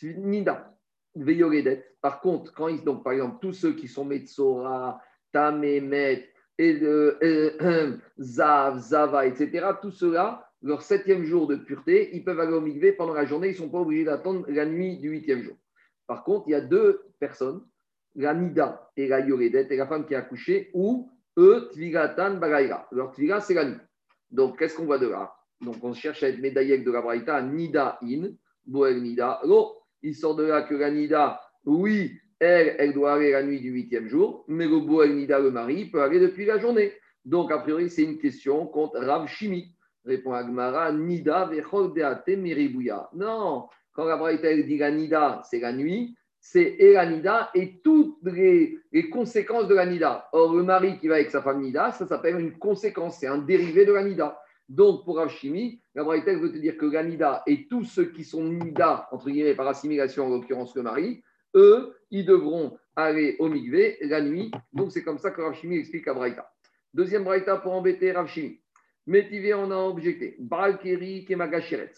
Nida, 0.02 0.74
Veyoredet. 1.14 1.94
Par 2.00 2.20
contre, 2.20 2.54
quand 2.54 2.68
ils, 2.68 2.82
donc 2.82 3.04
par 3.04 3.12
exemple, 3.12 3.36
tous 3.42 3.52
ceux 3.52 3.74
qui 3.74 3.86
sont 3.86 4.06
Metzora, 4.06 5.00
Tamémet, 5.32 6.28
et 6.58 6.74
le, 6.74 7.18
Zav, 8.20 8.78
Zava, 8.78 9.26
etc., 9.26 9.66
tout 9.80 9.90
cela, 9.90 10.46
leur 10.62 10.82
septième 10.82 11.24
jour 11.24 11.46
de 11.46 11.56
pureté, 11.56 12.10
ils 12.14 12.22
peuvent 12.22 12.38
aller 12.38 12.52
au 12.52 12.60
mikvé 12.60 12.92
pendant 12.92 13.14
la 13.14 13.24
journée, 13.24 13.48
ils 13.48 13.52
ne 13.52 13.56
sont 13.56 13.70
pas 13.70 13.78
obligés 13.78 14.04
d'attendre 14.04 14.44
la 14.48 14.66
nuit 14.66 14.98
du 14.98 15.08
huitième 15.08 15.42
jour. 15.42 15.56
Par 16.06 16.22
contre, 16.24 16.48
il 16.48 16.50
y 16.50 16.54
a 16.54 16.60
deux 16.60 17.00
personnes, 17.18 17.62
la 18.14 18.34
Nida 18.34 18.90
et 18.96 19.08
la 19.08 19.20
Yoredet, 19.20 19.68
et 19.70 19.76
la 19.76 19.86
femme 19.86 20.04
qui 20.06 20.14
a 20.14 20.18
accouché, 20.18 20.70
ou 20.74 21.10
eux, 21.38 21.70
Tvigatan 21.72 22.34
Bagaïra. 22.34 22.88
Leur 22.92 23.12
Tviga, 23.12 23.40
c'est 23.40 23.54
la 23.54 23.64
nuit. 23.64 23.78
Donc, 24.30 24.58
qu'est-ce 24.58 24.76
qu'on 24.76 24.84
voit 24.84 24.98
de 24.98 25.08
là? 25.08 25.32
Donc, 25.60 25.76
on 25.82 25.94
cherche 25.94 26.22
à 26.22 26.28
être 26.28 26.40
médaillé 26.40 26.78
de 26.78 26.90
la 26.90 27.00
Braïta, 27.00 27.40
Nida 27.42 27.98
in, 28.02 28.30
Boel 28.66 29.02
Nida. 29.02 29.40
Non, 29.46 29.74
il 30.02 30.14
sort 30.14 30.34
de 30.36 30.44
là 30.44 30.62
que 30.62 30.74
la 30.74 30.90
Nida, 30.90 31.40
oui, 31.64 32.12
elle, 32.40 32.94
doit 32.94 33.14
aller 33.14 33.33
la 33.33 33.42
nuit 33.42 33.61
du 33.61 33.70
huitième 33.70 34.09
jour, 34.09 34.44
mais 34.48 34.66
le 34.66 34.81
Boel 34.81 35.14
Nida, 35.14 35.38
le 35.38 35.50
mari, 35.50 35.87
peut 35.87 36.03
aller 36.03 36.18
depuis 36.18 36.46
la 36.46 36.59
journée. 36.59 36.92
Donc, 37.24 37.53
a 37.53 37.59
priori, 37.59 37.90
c'est 37.90 38.03
une 38.03 38.18
question 38.18 38.66
contre 38.66 38.98
Rav 38.98 39.29
Shimi. 39.29 39.74
Répond 40.07 40.33
Agmara, 40.33 40.92
Nida 40.92 41.44
vechol 41.44 41.92
deate. 41.92 42.31
Non, 43.14 43.68
quand 43.92 44.05
la 44.05 44.16
Braïta 44.16 44.55
dit 44.55 44.79
la 44.79 44.90
Nida, 44.90 45.42
c'est 45.44 45.61
la 45.61 45.74
nuit, 45.74 46.16
c'est 46.40 46.76
et 46.79 46.94
la 46.94 47.05
Nida 47.05 47.50
et 47.55 47.83
toutes 47.85 48.16
les, 48.22 48.81
conséquences 49.11 49.68
de 49.68 49.74
la 49.74 49.85
Nida. 49.85 50.29
Or, 50.33 50.55
le 50.55 50.62
mari 50.62 50.98
qui 50.98 51.09
va 51.09 51.16
avec 51.16 51.31
sa 51.31 51.42
femme 51.42 51.61
Nida, 51.61 51.92
ça 51.92 52.07
s'appelle 52.07 52.40
une 52.40 52.57
conséquence, 52.57 53.18
c'est 53.20 53.26
un 53.26 53.38
dérivé 53.38 53.85
de 53.85 53.92
la 53.92 54.03
Nida. 54.03 54.40
Donc, 54.70 55.05
pour 55.05 55.16
Rav 55.16 55.29
Shimi, 55.29 55.83
la 55.94 56.05
Braïta 56.05 56.33
veut 56.35 56.50
te 56.50 56.57
dire 56.57 56.79
que 56.79 56.87
la 56.87 57.05
Nida 57.05 57.42
et 57.46 57.66
tous 57.68 57.85
ceux 57.85 58.07
qui 58.07 58.24
sont 58.24 58.44
Nida, 58.44 59.09
entre 59.12 59.29
guillemets, 59.29 59.55
par 59.55 59.68
assimilation, 59.68 60.26
en 60.26 60.31
l'occurrence 60.31 60.74
le 60.74 60.83
mari, 60.83 61.22
eux, 61.54 61.96
ils 62.10 62.24
devront 62.24 62.78
aller 62.96 63.36
au 63.38 63.48
Migvé 63.48 63.98
la 64.02 64.20
nuit. 64.20 64.50
Donc, 64.72 64.92
c'est 64.92 65.02
comme 65.02 65.18
ça 65.18 65.30
que 65.30 65.40
Rav 65.40 65.54
Shimi 65.54 65.76
explique 65.76 66.08
à 66.08 66.14
Braïta. 66.14 66.52
Deuxième 66.92 67.24
Braïta 67.24 67.56
pour 67.56 67.72
embêter 67.72 68.12
Rav 68.12 68.28
Shimi. 68.28 68.60
Métivé, 69.06 69.54
on 69.54 69.70
a 69.70 69.76
objecté. 69.76 70.36
Baal 70.38 70.78
Keri 70.78 71.26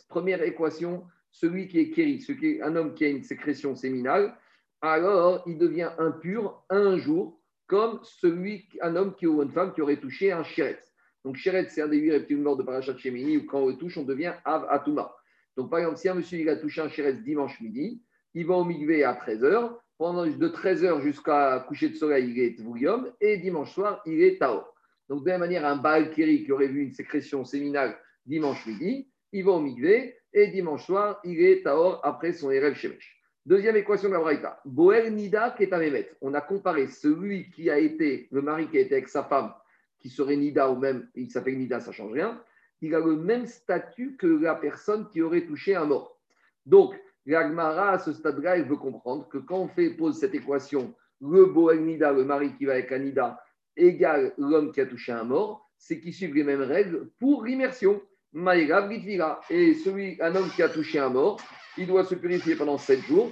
Première 0.09 0.43
équation, 0.43 1.05
celui 1.31 1.69
qui 1.69 1.81
est 1.81 1.91
Keri, 1.91 2.21
ce 2.21 2.33
qui 2.33 2.47
est 2.47 2.62
un 2.62 2.77
homme 2.77 2.95
qui 2.95 3.05
a 3.05 3.09
une 3.09 3.23
sécrétion 3.23 3.75
séminale, 3.75 4.37
alors 4.81 5.43
il 5.47 5.59
devient 5.59 5.91
impur 5.99 6.65
un 6.71 6.97
jour, 6.99 7.41
comme 7.67 8.01
celui, 8.03 8.69
un 8.81 8.97
homme 8.97 9.15
qui 9.15 9.27
ou 9.27 9.43
une 9.43 9.53
femme 9.53 9.73
qui 9.73 9.81
aurait 9.81 9.97
touché 9.97 10.33
un 10.33 10.45
Chéretz. 10.45 10.93
Donc, 11.25 11.37
Chéretz, 11.37 11.73
c'est 11.73 11.83
un 11.83 11.88
des 11.88 11.99
huit 11.99 12.12
reptiles 12.12 12.38
morts 12.38 12.57
de 12.57 12.62
Parachat 12.62 12.97
Shemini, 12.97 13.38
où 13.38 13.47
quand 13.47 13.61
on 13.61 13.69
le 13.69 13.77
touche, 13.77 13.97
on 13.97 14.03
devient 14.05 14.35
Av 14.45 14.67
Atuma. 14.69 15.15
Donc, 15.57 15.71
par 15.71 15.79
exemple, 15.79 15.99
si 15.99 16.09
un 16.09 16.15
monsieur 16.15 16.49
a 16.51 16.57
touché 16.57 16.81
un 16.81 16.88
Chéretz 16.88 17.23
dimanche 17.23 17.61
midi, 17.61 18.03
il 18.35 18.47
va 18.47 18.55
au 18.55 18.64
Migvé 18.64 19.05
à 19.05 19.14
13h. 19.14 19.73
Pendant 19.99 20.27
de 20.27 20.49
13h 20.49 21.01
jusqu'à 21.03 21.64
coucher 21.68 21.90
de 21.90 21.95
soleil, 21.95 22.31
il 22.31 22.40
est 22.40 22.61
Voulium. 22.61 23.12
Et 23.21 23.38
dimanche 23.38 23.73
soir, 23.73 24.03
il 24.07 24.23
est 24.23 24.38
Tao. 24.38 24.62
Donc, 25.09 25.25
de 25.25 25.27
la 25.27 25.38
même 25.38 25.49
manière, 25.49 25.66
un 25.66 25.77
Baal 25.77 26.11
qui 26.11 26.51
aurait 26.51 26.68
vu 26.68 26.83
une 26.83 26.92
sécrétion 26.92 27.45
séminale 27.45 27.97
dimanche 28.25 28.66
midi, 28.66 29.09
il 29.33 29.45
va 29.45 29.53
au 29.53 29.61
Migvé. 29.61 30.16
Et 30.35 30.49
dimanche 30.49 30.87
soir, 30.87 31.21
il 31.25 31.40
est 31.42 31.62
Taor 31.62 32.01
après 32.05 32.33
son 32.33 32.51
Erev 32.51 32.75
Shemesh. 32.75 33.23
Deuxième 33.45 33.77
équation 33.77 34.09
de 34.09 34.14
la 34.14 34.21
Braïta. 34.21 34.61
Boel 34.64 35.12
Nida 35.12 35.51
Ketamemet. 35.51 36.11
On 36.21 36.33
a 36.33 36.40
comparé 36.40 36.87
celui 36.87 37.51
qui 37.51 37.68
a 37.68 37.79
été, 37.79 38.29
le 38.31 38.40
mari 38.40 38.68
qui 38.68 38.79
a 38.79 38.81
été 38.81 38.95
avec 38.95 39.09
sa 39.09 39.25
femme, 39.25 39.53
qui 39.99 40.09
serait 40.09 40.37
Nida 40.37 40.71
ou 40.71 40.79
même, 40.79 41.09
il 41.14 41.31
s'appelle 41.31 41.59
Nida, 41.59 41.81
ça 41.81 41.90
ne 41.90 41.95
change 41.95 42.12
rien. 42.12 42.40
Il 42.81 42.95
a 42.95 43.01
le 43.01 43.16
même 43.16 43.47
statut 43.47 44.16
que 44.16 44.27
la 44.27 44.55
personne 44.55 45.09
qui 45.09 45.21
aurait 45.21 45.45
touché 45.45 45.75
un 45.75 45.85
mort. 45.85 46.18
Donc, 46.66 46.95
L'Agmara, 47.27 47.93
à 47.93 47.99
ce 47.99 48.13
stade-là, 48.13 48.61
veut 48.63 48.77
comprendre 48.77 49.29
que 49.29 49.39
quand 49.39 49.59
on 49.59 49.69
fait, 49.69 49.91
pose 49.91 50.19
cette 50.19 50.35
équation, 50.35 50.95
le 51.21 51.47
Boel 51.47 51.85
Nida, 51.85 52.13
le 52.13 52.25
mari 52.25 52.55
qui 52.57 52.65
va 52.65 52.73
avec 52.73 52.91
Anida, 52.91 53.41
égale 53.77 54.35
l'homme 54.39 54.73
qui 54.73 54.81
a 54.81 54.87
touché 54.87 55.13
un 55.13 55.25
mort, 55.25 55.71
c'est 55.79 56.01
qu'ils 56.01 56.15
suivent 56.15 56.35
les 56.35 56.45
mêmes 56.45 56.63
règles 56.63 57.11
pour 57.19 57.45
l'immersion. 57.45 58.01
Et 58.35 59.75
celui, 59.75 60.17
un 60.21 60.35
homme 60.35 60.49
qui 60.55 60.63
a 60.63 60.69
touché 60.69 60.99
un 60.99 61.11
mort, 61.11 61.41
il 61.77 61.87
doit 61.87 62.05
se 62.05 62.15
purifier 62.15 62.57
pendant 62.57 62.79
sept 62.79 63.01
jours. 63.03 63.31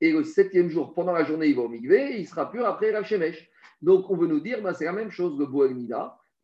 Et 0.00 0.12
le 0.12 0.24
septième 0.24 0.70
jour, 0.70 0.94
pendant 0.94 1.12
la 1.12 1.24
journée, 1.24 1.48
il 1.48 1.56
va 1.56 1.62
au 1.62 1.68
Migvé, 1.68 2.18
il 2.18 2.26
sera 2.26 2.50
pur 2.50 2.64
après 2.66 2.92
Rav 2.92 3.04
Shemesh. 3.04 3.50
Donc, 3.82 4.08
on 4.10 4.16
veut 4.16 4.26
nous 4.26 4.40
dire, 4.40 4.62
ben, 4.62 4.72
c'est 4.72 4.84
la 4.84 4.92
même 4.92 5.10
chose, 5.10 5.38
le 5.38 5.46
Boel. 5.46 5.76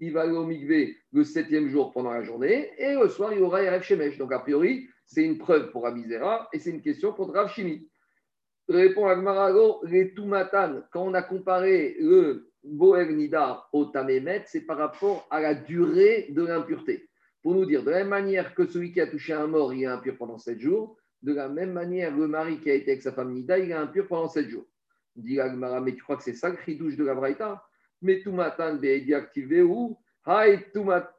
Il 0.01 0.13
va 0.13 0.23
aller 0.23 0.33
au 0.33 0.45
Migvé 0.45 0.97
le 1.13 1.25
septième 1.25 1.69
jour 1.69 1.93
pendant 1.93 2.13
la 2.13 2.23
journée, 2.23 2.71
et 2.79 2.95
le 2.95 3.09
soir, 3.09 3.33
il 3.33 3.43
aura 3.43 3.59
Rav 3.59 3.83
Shemesh. 3.83 4.19
Donc, 4.19 4.33
a 4.33 4.41
priori, 4.41 4.89
c'est 5.07 5.25
une 5.25 5.39
preuve 5.39 5.71
pour 5.71 5.87
Amizera, 5.87 6.49
et 6.53 6.59
c'est 6.59 6.71
une 6.71 6.83
question 6.83 7.13
pour 7.13 7.33
Rav. 7.33 7.53
Répond 8.69 9.07
Agmarago, 9.07 9.83
les 9.85 10.15
Tumatan, 10.15 10.83
quand 10.91 11.03
on 11.03 11.13
a 11.13 11.23
comparé 11.23 11.97
le 12.01 12.51
Boel 12.63 13.15
Nida 13.15 13.67
au 13.73 13.85
Tamémet, 13.85 14.45
c'est 14.47 14.63
par 14.63 14.79
rapport 14.79 15.27
à 15.31 15.41
la 15.41 15.55
durée 15.55 16.29
de 16.31 16.47
l'impureté. 16.47 17.11
Pour 17.43 17.55
nous 17.55 17.67
dire, 17.67 17.85
de 17.85 17.91
la 17.91 17.99
même 17.99 18.09
manière 18.09 18.55
que 18.55 18.65
celui 18.65 18.91
qui 18.91 19.03
a 19.03 19.07
touché 19.07 19.35
un 19.35 19.47
mort, 19.47 19.75
il 19.75 19.83
est 19.83 19.87
impur 19.87 20.17
pendant 20.17 20.39
sept 20.39 20.61
jours, 20.61 20.97
de 21.21 21.35
la 21.35 21.49
même 21.49 21.73
manière, 21.73 22.17
le 22.17 22.27
mari 22.27 22.59
qui 22.61 22.71
a 22.71 22.75
été 22.75 22.93
avec 22.93 23.03
sa 23.03 23.13
femme 23.13 23.35
Nida, 23.35 23.59
il 23.59 23.71
est 23.71 23.75
impur 23.75 24.07
pendant 24.09 24.29
sept 24.29 24.49
jours. 24.49 24.67
Dit 25.15 25.39
Agmara, 25.41 25.83
mais 25.83 25.95
tu 25.95 26.03
crois 26.03 26.17
que 26.17 26.23
c'est 26.23 26.33
ça 26.33 26.49
le 26.49 26.97
de 26.97 27.05
la 27.05 27.15
Braïta? 27.15 27.63
Mais 28.01 28.21
tout 28.23 28.33
matin, 28.33 28.75
Beedi 28.75 29.13
activé 29.13 29.61
ou 29.61 29.99
Haï 30.25 30.65
Tumat 30.73 31.15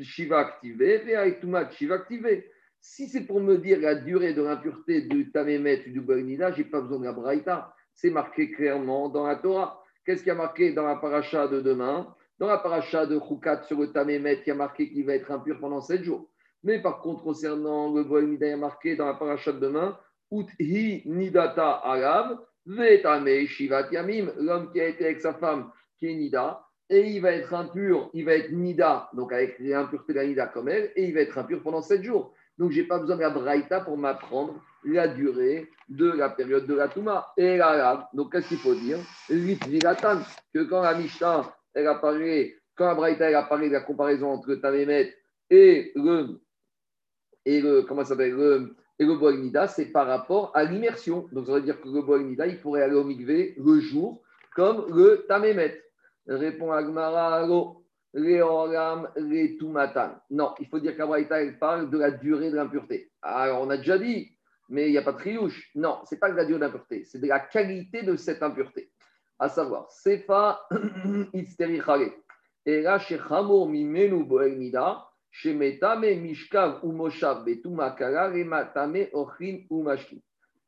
Shiva 0.00 0.40
activé, 0.40 1.16
Haï 1.16 1.40
Tumat 1.40 1.70
Shiva 1.70 1.94
activé. 1.94 2.50
Si 2.80 3.08
c'est 3.08 3.26
pour 3.26 3.40
me 3.40 3.58
dire 3.58 3.80
la 3.80 3.94
durée 3.94 4.34
de 4.34 4.42
l'impureté 4.42 5.02
du 5.02 5.30
Tamémet 5.30 5.84
ou 5.88 6.00
du 6.00 6.24
Nida, 6.24 6.52
je 6.52 6.58
n'ai 6.58 6.68
pas 6.68 6.80
besoin 6.80 7.00
de 7.00 7.04
la 7.04 7.12
Braïta. 7.12 7.74
C'est 7.92 8.10
marqué 8.10 8.50
clairement 8.52 9.08
dans 9.08 9.26
la 9.26 9.36
Torah. 9.36 9.82
Qu'est-ce 10.04 10.22
qui 10.22 10.30
a 10.30 10.34
marqué 10.34 10.72
dans 10.72 10.86
la 10.86 10.96
paracha 10.96 11.48
de 11.48 11.60
demain? 11.60 12.14
Dans 12.38 12.46
la 12.46 12.58
paracha 12.58 13.04
de 13.06 13.18
Choukat 13.18 13.64
sur 13.64 13.80
le 13.80 13.92
Tamémet, 13.92 14.42
il 14.46 14.48
y 14.48 14.50
a 14.52 14.54
marqué 14.54 14.88
qu'il 14.90 15.04
va 15.04 15.14
être 15.14 15.30
impur 15.30 15.58
pendant 15.58 15.80
sept 15.80 16.04
jours. 16.04 16.30
Mais 16.62 16.80
par 16.80 17.00
contre, 17.00 17.24
concernant 17.24 17.92
le 17.92 18.04
Boel 18.04 18.28
Nida, 18.28 18.46
il 18.46 18.50
y 18.50 18.52
a 18.52 18.56
marqué 18.56 18.96
dans 18.96 19.06
la 19.06 19.14
paracha 19.14 19.52
de 19.52 19.58
demain, 19.58 19.98
Uthi 20.30 21.02
Nidata 21.06 21.80
Arav, 21.84 22.38
Vetame 22.66 23.46
Shivat 23.46 23.88
Yamim, 23.90 24.32
l'homme 24.38 24.70
qui 24.70 24.80
a 24.80 24.88
été 24.88 25.04
avec 25.04 25.20
sa 25.20 25.34
femme, 25.34 25.70
qui 25.98 26.06
est 26.06 26.14
Nida, 26.14 26.64
et 26.90 27.10
il 27.10 27.20
va 27.20 27.32
être 27.32 27.52
impur, 27.54 28.10
il 28.14 28.24
va 28.24 28.34
être 28.34 28.52
Nida, 28.52 29.10
donc 29.14 29.32
avec 29.32 29.58
l'impureté 29.58 30.12
de 30.12 30.18
la 30.18 30.26
Nida 30.26 30.46
comme 30.46 30.68
elle, 30.68 30.92
et 30.96 31.04
il 31.04 31.14
va 31.14 31.20
être 31.20 31.38
impur 31.38 31.62
pendant 31.62 31.82
sept 31.82 32.02
jours. 32.02 32.34
Donc, 32.58 32.72
je 32.72 32.80
n'ai 32.80 32.86
pas 32.86 32.98
besoin 32.98 33.16
de 33.16 33.20
la 33.22 33.30
Braïta 33.30 33.80
pour 33.80 33.96
m'apprendre 33.96 34.60
la 34.84 35.08
durée 35.08 35.70
de 35.88 36.10
la 36.10 36.30
période 36.30 36.66
de 36.66 36.74
la 36.74 36.88
Touma. 36.88 37.32
Et 37.36 37.56
là, 37.56 38.08
donc 38.12 38.32
qu'est-ce 38.32 38.48
qu'il 38.48 38.58
faut 38.58 38.74
dire? 38.74 38.98
Que 39.28 40.62
quand 40.64 40.82
la 40.82 40.94
Mishnah, 40.94 41.54
elle 41.74 41.86
a 41.86 41.94
parlé, 41.96 42.56
quand 42.74 42.86
la 42.86 42.94
Braïta, 42.94 43.28
elle 43.28 43.36
a 43.36 43.44
parlé 43.44 43.68
de 43.68 43.74
la 43.74 43.80
comparaison 43.80 44.30
entre 44.32 44.54
Tamémet 44.56 45.14
et 45.50 45.92
le 45.94 46.40
et 47.44 47.62
le, 47.62 47.82
comment 47.82 48.04
s'appelle, 48.04 48.32
le, 48.32 48.76
et 48.98 49.04
le 49.04 49.32
Nida, 49.32 49.68
c'est 49.68 49.86
par 49.86 50.06
rapport 50.06 50.50
à 50.54 50.64
l'immersion. 50.64 51.28
Donc, 51.32 51.46
ça 51.46 51.52
veut 51.52 51.62
dire 51.62 51.80
que 51.80 51.88
le 51.88 52.02
Boal 52.02 52.24
Nida, 52.24 52.46
il 52.46 52.60
pourrait 52.60 52.82
aller 52.82 52.94
au 52.94 53.04
Mikvé 53.04 53.54
le 53.56 53.80
jour, 53.80 54.22
comme 54.54 54.84
le 54.94 55.24
Tamémet. 55.26 55.82
Répond 56.26 56.72
Agmara, 56.72 57.46
Réoram, 58.18 59.08
Rétumatan. 59.16 60.16
Non, 60.30 60.54
il 60.58 60.66
faut 60.66 60.80
dire 60.80 60.96
qu'Abraïta, 60.96 61.40
elle 61.40 61.58
parle 61.58 61.90
de 61.90 61.98
la 61.98 62.10
durée 62.10 62.50
de 62.50 62.56
l'impureté. 62.56 63.10
Alors, 63.22 63.62
on 63.62 63.70
a 63.70 63.76
déjà 63.76 63.98
dit, 63.98 64.36
mais 64.68 64.88
il 64.88 64.92
n'y 64.92 64.98
a 64.98 65.02
pas 65.02 65.12
de 65.12 65.18
triouche. 65.18 65.70
Non, 65.74 66.00
ce 66.04 66.14
n'est 66.14 66.18
pas 66.18 66.30
de 66.30 66.36
la 66.36 66.44
durée 66.44 66.60
de 66.60 66.64
l'impureté, 66.64 67.04
c'est 67.04 67.20
de 67.20 67.26
la 67.26 67.40
qualité 67.40 68.02
de 68.02 68.16
cette 68.16 68.42
impureté. 68.42 68.90
À 69.38 69.48
savoir, 69.48 69.90
Sefa 69.90 70.60
Isteri 71.32 71.80
Et 72.66 72.82
là, 72.82 72.98
chez 72.98 73.18
Hamor 73.30 73.68
Mimenu 73.68 74.24
Boel 74.24 74.58
Nida, 74.58 75.08
Mishkav 75.44 76.80
ou 76.82 76.92
Moshav 76.92 77.46
ou 79.60 79.88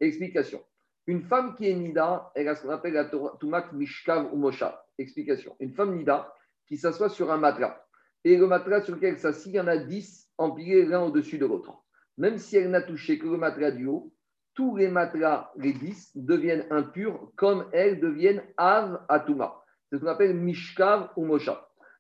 Explication. 0.00 0.62
Une 1.06 1.22
femme 1.22 1.54
qui 1.56 1.68
est 1.68 1.74
Nida, 1.74 2.30
elle 2.34 2.48
a 2.48 2.54
ce 2.54 2.62
qu'on 2.62 2.70
appelle 2.70 2.92
la 2.92 3.10
Tumak 3.40 3.72
Mishkav 3.72 4.32
ou 4.32 4.36
Moshav. 4.36 4.74
Explication. 4.98 5.56
Une 5.58 5.72
femme 5.72 5.96
Nida 5.96 6.32
qui 6.70 6.76
s'assoit 6.76 7.08
sur 7.08 7.32
un 7.32 7.36
matelas. 7.36 7.84
Et 8.22 8.36
le 8.36 8.46
matelas 8.46 8.82
sur 8.82 8.94
lequel 8.94 9.14
elle 9.14 9.18
s'assit, 9.18 9.52
il 9.52 9.56
y 9.56 9.60
en 9.60 9.66
a 9.66 9.76
10 9.76 10.30
empilés 10.38 10.86
l'un 10.86 11.02
au-dessus 11.02 11.36
de 11.36 11.46
l'autre. 11.46 11.82
Même 12.16 12.38
si 12.38 12.56
elle 12.56 12.70
n'a 12.70 12.80
touché 12.80 13.18
que 13.18 13.26
le 13.26 13.36
matelas 13.36 13.72
du 13.72 13.86
haut, 13.86 14.12
tous 14.54 14.76
les 14.76 14.88
matelas, 14.88 15.50
les 15.56 15.72
10, 15.72 16.12
deviennent 16.14 16.66
impurs 16.70 17.32
comme 17.34 17.66
elles 17.72 17.98
deviennent 17.98 18.42
Av 18.56 19.04
Atuma. 19.08 19.64
C'est 19.90 19.98
ce 19.98 20.02
qu'on 20.02 20.10
appelle 20.10 20.36
Mishkav 20.36 21.10
ou 21.16 21.24
Moshav. 21.24 21.58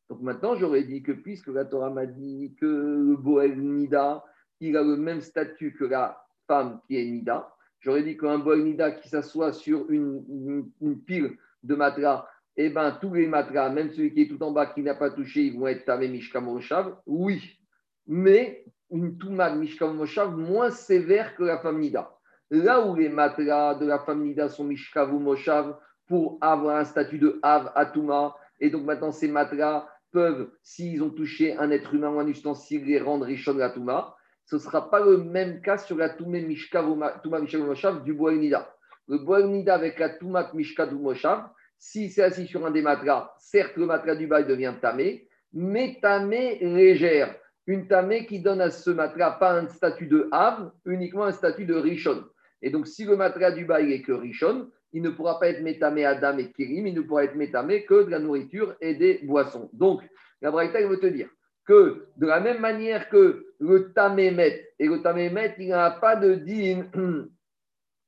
Donc 0.08 0.20
maintenant, 0.20 0.54
j'aurais 0.54 0.84
dit 0.84 1.02
que 1.02 1.12
puisque 1.12 1.48
la 1.48 1.64
Torah 1.64 1.90
m'a 1.90 2.06
dit 2.06 2.54
que 2.60 2.66
le 2.66 3.16
Boel 3.16 3.60
Nida, 3.60 4.24
il 4.60 4.76
a 4.76 4.82
le 4.82 4.96
même 4.96 5.20
statut 5.20 5.74
que 5.74 5.84
la 5.84 6.24
femme 6.46 6.80
qui 6.86 6.96
est 6.96 7.04
Nida, 7.04 7.52
j'aurais 7.80 8.04
dit 8.04 8.16
qu'un 8.16 8.38
Boel 8.38 8.62
Nida 8.62 8.92
qui 8.92 9.08
s'assoit 9.08 9.52
sur 9.52 9.90
une, 9.90 10.70
pile 11.06 11.36
de 11.62 11.74
matelas, 11.74 12.26
eh 12.56 12.68
ben, 12.68 12.98
tous 13.00 13.14
les 13.14 13.26
matelas, 13.26 13.70
même 13.70 13.90
celui 13.90 14.12
qui 14.12 14.22
est 14.22 14.28
tout 14.28 14.42
en 14.42 14.50
bas, 14.50 14.66
qui 14.66 14.82
n'a 14.82 14.94
pas 14.94 15.10
touché, 15.10 15.42
ils 15.42 15.58
vont 15.58 15.66
être 15.66 15.84
Tamé 15.84 16.08
Mishka 16.08 16.40
Moshav. 16.40 16.96
Oui, 17.06 17.60
mais 18.06 18.64
une 18.90 19.18
Toumad 19.18 19.56
Mishka 19.56 19.86
Moshav 19.86 20.36
moins 20.36 20.70
sévère 20.70 21.36
que 21.36 21.44
la 21.44 21.58
femme 21.58 21.80
Nida. 21.80 22.12
Là 22.50 22.84
où 22.84 22.96
les 22.96 23.08
matelas 23.08 23.76
de 23.76 23.86
la 23.86 24.00
femme 24.00 24.24
Nida 24.24 24.48
sont 24.48 24.64
Mishka 24.64 25.06
Moshav 25.06 25.76
pour 26.08 26.38
avoir 26.40 26.76
un 26.76 26.84
statut 26.84 27.18
de 27.18 27.38
Av 27.42 27.70
Atuma, 27.76 28.34
et 28.58 28.70
donc 28.70 28.84
maintenant 28.84 29.12
ces 29.12 29.28
matelas 29.28 29.88
peuvent, 30.10 30.50
s'ils 30.62 31.02
ont 31.02 31.10
touché 31.10 31.56
un 31.56 31.70
être 31.70 31.94
humain 31.94 32.10
ou 32.10 32.18
un 32.18 32.26
ustensile, 32.26 32.84
les 32.84 33.00
rendre 33.00 33.26
Rishon 33.26 33.54
la 33.54 33.70
Touma. 33.70 34.16
Ce 34.44 34.56
ne 34.56 34.60
sera 34.60 34.90
pas 34.90 34.98
le 34.98 35.18
même 35.18 35.62
cas 35.62 35.78
sur 35.78 35.96
la 35.96 36.08
Toumé 36.08 36.42
Mishka 36.42 36.82
Touma 37.22 37.40
Moshav 37.40 38.02
du 38.02 38.12
Boel-Nida. 38.12 38.68
Le 39.06 39.18
Boel-Nida 39.18 39.74
avec 39.74 40.00
la 40.00 40.08
Touma 40.08 40.50
Mishka 40.52 40.86
Moshav, 40.86 41.48
si 41.80 42.10
c'est 42.10 42.22
assis 42.22 42.46
sur 42.46 42.64
un 42.66 42.70
des 42.70 42.82
matras, 42.82 43.34
certes 43.38 43.76
le 43.76 43.86
matelas 43.86 44.14
du 44.14 44.26
bail 44.26 44.46
devient 44.46 44.74
tamé, 44.80 45.26
mais 45.52 45.98
tamé 46.00 46.58
légère. 46.60 47.34
Une 47.66 47.88
tamé 47.88 48.26
qui 48.26 48.40
donne 48.40 48.60
à 48.60 48.70
ce 48.70 48.90
matelas 48.90 49.32
pas 49.32 49.58
un 49.58 49.66
statut 49.66 50.06
de 50.06 50.28
Av, 50.30 50.70
uniquement 50.84 51.24
un 51.24 51.32
statut 51.32 51.64
de 51.64 51.74
Rishon. 51.74 52.24
Et 52.62 52.70
donc, 52.70 52.86
si 52.86 53.04
le 53.04 53.16
matelas 53.16 53.52
du 53.52 53.64
bail 53.64 53.92
est 53.92 54.02
que 54.02 54.12
Rishon, 54.12 54.70
il 54.92 55.02
ne 55.02 55.08
pourra 55.08 55.40
pas 55.40 55.48
être 55.48 55.62
métamé 55.62 56.04
Adam 56.04 56.36
et 56.36 56.52
Kirim, 56.52 56.86
il 56.86 56.94
ne 56.94 57.00
pourra 57.00 57.24
être 57.24 57.36
métamé 57.36 57.84
que 57.86 58.04
de 58.04 58.10
la 58.10 58.18
nourriture 58.18 58.76
et 58.82 58.94
des 58.94 59.20
boissons. 59.22 59.70
Donc, 59.72 60.02
la 60.42 60.50
Braïta, 60.50 60.86
veut 60.86 61.00
te 61.00 61.06
dire 61.06 61.30
que 61.64 62.08
de 62.16 62.26
la 62.26 62.40
même 62.40 62.60
manière 62.60 63.08
que 63.08 63.46
le 63.58 63.92
Tamémet, 63.92 64.68
et 64.78 64.86
le 64.86 65.00
Tamémet, 65.00 65.54
il 65.58 65.68
n'a 65.68 65.90
pas 65.92 66.16
de 66.16 66.34
din 66.34 66.88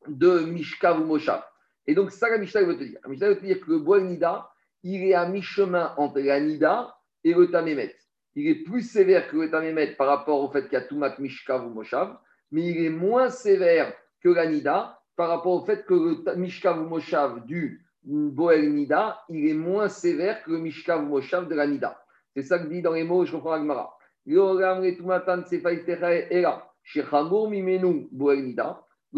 de 0.09 0.41
Mishka 0.41 0.95
ou 0.95 1.05
Moshav. 1.05 1.43
Et 1.87 1.95
donc, 1.95 2.11
ça, 2.11 2.29
la 2.29 2.39
Mishnah 2.39 2.63
veut 2.63 2.77
te 2.77 2.85
dire. 2.85 2.99
La 3.03 3.11
Mishnah 3.11 3.29
veut 3.29 3.39
te 3.39 3.45
dire 3.45 3.61
que 3.61 3.71
le 3.71 3.79
bois 3.79 4.01
Nida, 4.01 4.51
il 4.83 5.05
est 5.05 5.15
à 5.15 5.27
mi-chemin 5.29 5.95
entre 5.97 6.21
la 6.21 6.41
Nida 6.41 6.97
et 7.25 7.35
le 7.35 7.51
Tamémet. 7.51 7.95
Il 8.35 8.49
est 8.49 8.63
plus 8.63 8.83
sévère 8.83 9.29
que 9.29 9.37
le 9.37 9.51
Tamémet 9.51 9.95
par 9.97 10.09
rapport 10.09 10.41
au 10.41 10.51
fait 10.51 10.63
qu'il 10.65 10.73
y 10.75 10.77
a 10.77 10.83
Toumat 10.83 11.15
Mishka 11.19 11.59
ou 11.59 11.71
Moshav, 11.71 12.17
mais 12.51 12.67
il 12.67 12.85
est 12.85 12.91
moins 12.91 13.29
sévère 13.29 13.93
que 14.23 14.29
la 14.29 14.47
Nida 14.47 15.03
par 15.17 15.29
rapport 15.29 15.53
au 15.53 15.65
fait 15.65 15.85
que 15.85 15.95
le 15.95 16.37
Mishkav 16.37 16.81
ou 16.81 16.89
Moshav 16.89 17.45
du 17.47 17.85
Boel 18.03 18.73
Nida, 18.73 19.23
il 19.29 19.49
est 19.49 19.55
moins 19.55 19.89
sévère 19.89 20.43
que 20.43 20.51
le 20.51 20.59
Mishkav 20.59 21.05
ou 21.05 21.07
Moshav 21.07 21.49
de 21.49 21.55
la 21.55 21.67
Nida. 21.67 22.03
C'est 22.35 22.43
ça 22.43 22.59
que 22.59 22.67
dit 22.67 22.83
dans 22.83 22.93
les 22.93 23.05
mots, 23.05 23.25
je 23.25 23.37
reprends 23.37 23.53
Agmara. 23.53 23.97
Le 24.25 24.41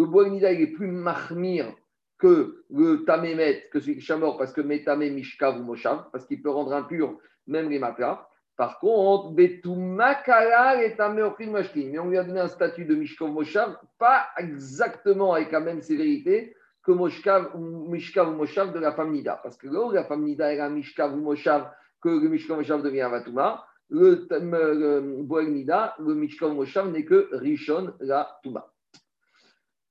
Boel 0.07 0.31
Nida, 0.31 0.53
il 0.53 0.61
est 0.63 0.73
plus 0.73 0.89
mahmir 0.89 1.73
que 2.25 2.65
le 2.71 3.05
Tamémet, 3.05 3.69
que 3.71 3.79
celui 3.81 3.99
qui 3.99 4.11
est 4.11 4.17
mort, 4.17 4.39
parce 4.39 4.55
que 4.55 4.63
Metame 4.63 5.11
Mishkav 5.11 5.61
ou 5.61 5.63
Moshav, 5.63 6.07
parce 6.11 6.25
qu'il 6.25 6.41
peut 6.41 6.49
rendre 6.49 6.73
impur 6.73 7.19
même 7.47 7.69
les 7.69 7.79
matras. 7.79 8.27
Par 8.57 8.79
contre, 8.79 9.35
mais 9.37 9.61
on 9.67 9.99
lui 12.09 12.17
a 12.17 12.25
donné 12.25 12.41
un 12.41 12.49
statut 12.49 12.87
de 12.87 12.95
Mishkav 12.95 13.31
Moshav, 13.31 13.77
pas 13.99 14.29
exactement 14.39 15.35
avec 15.35 15.53
la 15.53 15.61
même 15.61 15.83
sévérité 15.83 16.57
que 16.83 16.93
Mishkav 16.93 17.51
ou 17.57 17.91
Moshav 18.33 18.73
de 18.73 18.79
la 18.79 18.93
femme 18.93 19.13
Nida. 19.13 19.39
Parce 19.43 19.59
que 19.59 19.67
là, 19.67 19.93
la 19.93 20.05
femme 20.05 20.25
Nida 20.25 20.55
est 20.55 20.61
un 20.61 20.71
Mishkav 20.71 21.13
ou 21.13 21.21
Moshav, 21.21 21.71
que 22.01 22.09
le 22.09 22.31
Mishkav 22.31 22.57
Moshav 22.57 22.83
devient 22.83 23.07
Vatuma. 23.11 23.67
Le, 23.91 24.27
le 24.31 25.23
Boel 25.25 25.53
Nida, 25.53 25.95
le 25.99 26.15
Moshav 26.55 26.91
n'est 26.91 27.05
que 27.05 27.29
Rishon 27.33 27.93
la 28.01 28.39
Touma. 28.43 28.74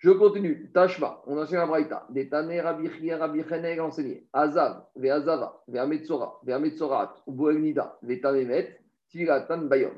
Je 0.04 0.10
continue. 0.12 0.70
Tashma, 0.74 1.22
on 1.28 1.38
enseigne 1.38 1.60
la 1.60 1.66
Braïta. 1.66 2.06
Détané, 2.10 2.60
Rabbi 2.60 2.90
Chia, 2.90 3.18
Rabbi 3.18 3.42
enseigné. 3.80 4.28
Azav, 4.34 4.84
Ve 4.98 5.10
Azava, 5.10 5.64
Ve 5.66 5.80
Ametzora, 5.80 6.34
Ve 6.44 6.54
Ametzorat, 6.54 7.16
Boel 7.26 7.62
Nida, 7.62 7.98
Ve 8.02 8.20
Tanemet, 8.20 8.82
Tiratan 9.08 9.60
Bayon. 9.60 9.94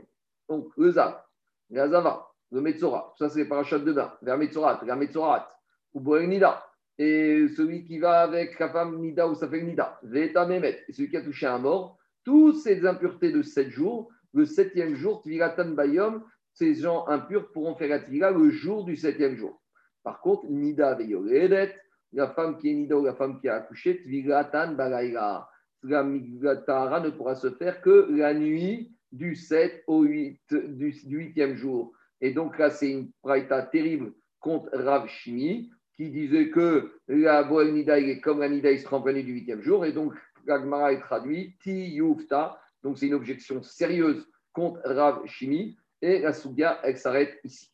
Donc, 0.47 0.67
le 0.77 0.91
Zav, 0.91 1.23
Ve 1.71 1.79
Azava, 1.79 2.27
le 2.51 2.61
Metzora, 2.61 3.15
ça 3.17 3.29
c'est 3.29 3.45
les 3.45 3.79
de 3.79 3.93
bain. 3.93 4.13
Ve 4.21 4.29
Ametzorat, 4.29 4.79
Ve 4.83 4.91
Ametzorat, 4.91 5.49
ou 5.95 5.99
Boel 5.99 6.29
Nida. 6.29 6.63
Et 6.99 7.47
celui 7.57 7.83
qui 7.83 7.97
va 7.97 8.21
avec 8.21 8.59
la 8.59 8.69
femme 8.69 8.99
Nida 8.99 9.27
ou 9.27 9.33
sa 9.33 9.49
femme 9.49 9.65
Nida, 9.65 9.99
Ve 10.03 10.31
Tanemet, 10.31 10.83
et 10.87 10.93
celui 10.93 11.09
qui 11.09 11.17
a 11.17 11.23
touché 11.23 11.47
un 11.47 11.57
mort, 11.57 11.97
toutes 12.23 12.57
ces 12.57 12.85
impuretés 12.85 13.31
de 13.31 13.41
sept 13.41 13.71
jours 13.71 14.11
le 14.35 14.45
septième 14.45 14.95
jour, 14.95 15.21
Tvilatan 15.21 15.69
Bayom, 15.69 16.21
ces 16.53 16.75
gens 16.75 17.07
impurs 17.07 17.51
pourront 17.53 17.75
faire 17.75 17.89
la 17.89 17.99
Tvila 17.99 18.31
le 18.31 18.51
jour 18.51 18.83
du 18.83 18.97
septième 18.97 19.35
jour. 19.35 19.61
Par 20.05 20.21
contre, 20.21 20.45
Nida 20.45 20.93
Veyoredet, 20.93 21.75
la 22.13 22.29
femme 22.29 22.59
qui 22.59 22.69
est 22.69 22.73
Nida 22.75 22.95
ou 22.95 23.03
la 23.03 23.15
femme 23.15 23.41
qui 23.41 23.49
a 23.49 23.55
accouché, 23.55 24.03
Tvilatan 24.03 24.73
Balaïla. 24.73 25.49
La 25.81 26.03
ne 26.03 27.09
pourra 27.09 27.35
se 27.35 27.49
faire 27.49 27.81
que 27.81 28.07
la 28.11 28.33
nuit 28.33 28.95
du 29.11 29.35
7 29.35 29.83
au 29.87 30.03
8, 30.03 30.39
du, 30.49 30.91
8e 30.91 31.55
jour. 31.55 31.91
Et 32.21 32.31
donc 32.31 32.57
là, 32.59 32.69
c'est 32.69 32.91
une 32.91 33.11
praïta 33.23 33.63
terrible 33.63 34.13
contre 34.39 34.69
Rav 34.77 35.07
Shimi, 35.07 35.71
qui 35.95 36.11
disait 36.11 36.49
que 36.49 36.91
la 37.07 37.43
Boel 37.43 37.73
Nida 37.73 37.99
est 37.99 38.21
comme 38.21 38.39
la 38.41 38.49
Nida, 38.49 38.71
il 38.71 38.79
se 38.79 39.11
nuit 39.11 39.23
du 39.23 39.41
8e 39.41 39.61
jour. 39.61 39.85
Et 39.85 39.91
donc, 39.91 40.13
l'Agmara 40.45 40.93
est 40.93 40.99
traduit 40.99 41.57
Ti 41.63 41.95
Yufta. 41.95 42.59
Donc, 42.83 42.99
c'est 42.99 43.07
une 43.07 43.15
objection 43.15 43.63
sérieuse 43.63 44.27
contre 44.53 44.81
Rav 44.85 45.25
Shimi. 45.25 45.75
Et 46.01 46.19
la 46.19 46.33
Souga, 46.33 46.79
elle 46.83 46.97
s'arrête 46.97 47.39
ici. 47.43 47.71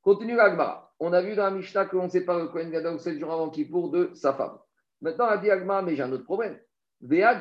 Continue 0.00 0.36
l'Agmara. 0.36 0.89
On 1.02 1.14
a 1.14 1.22
vu 1.22 1.34
dans 1.34 1.44
la 1.44 1.50
Mishnah 1.50 1.86
que 1.86 1.96
l'on 1.96 2.10
sépare 2.10 2.38
le 2.38 2.48
Kohen 2.48 2.70
Gadol 2.70 3.00
7 3.00 3.18
jours 3.18 3.32
avant 3.32 3.48
Kippour 3.48 3.90
de 3.90 4.10
sa 4.12 4.34
femme. 4.34 4.58
Maintenant, 5.00 5.30
elle 5.32 5.40
dit 5.40 5.50
Agmara, 5.50 5.80
mais 5.80 5.96
j'ai 5.96 6.02
un 6.02 6.12
autre 6.12 6.24
problème. 6.24 6.58
Mais 7.00 7.22
à 7.22 7.40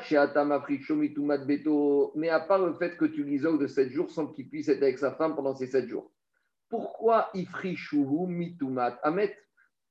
part 2.39 2.65
le 2.65 2.73
fait 2.75 2.95
que 2.95 3.03
tu 3.03 3.25
l'isoles 3.25 3.59
de 3.59 3.67
7 3.67 3.89
jours 3.89 4.09
sans 4.09 4.27
qu'il 4.27 4.49
puisse 4.49 4.69
être 4.69 4.81
avec 4.81 4.97
sa 4.97 5.11
femme 5.11 5.35
pendant 5.35 5.53
ces 5.53 5.67
7 5.67 5.89
jours. 5.89 6.09
Pourquoi 6.69 7.29
ifrishuhu 7.33 8.27
mitumat 8.27 8.97
Amet, 9.03 9.37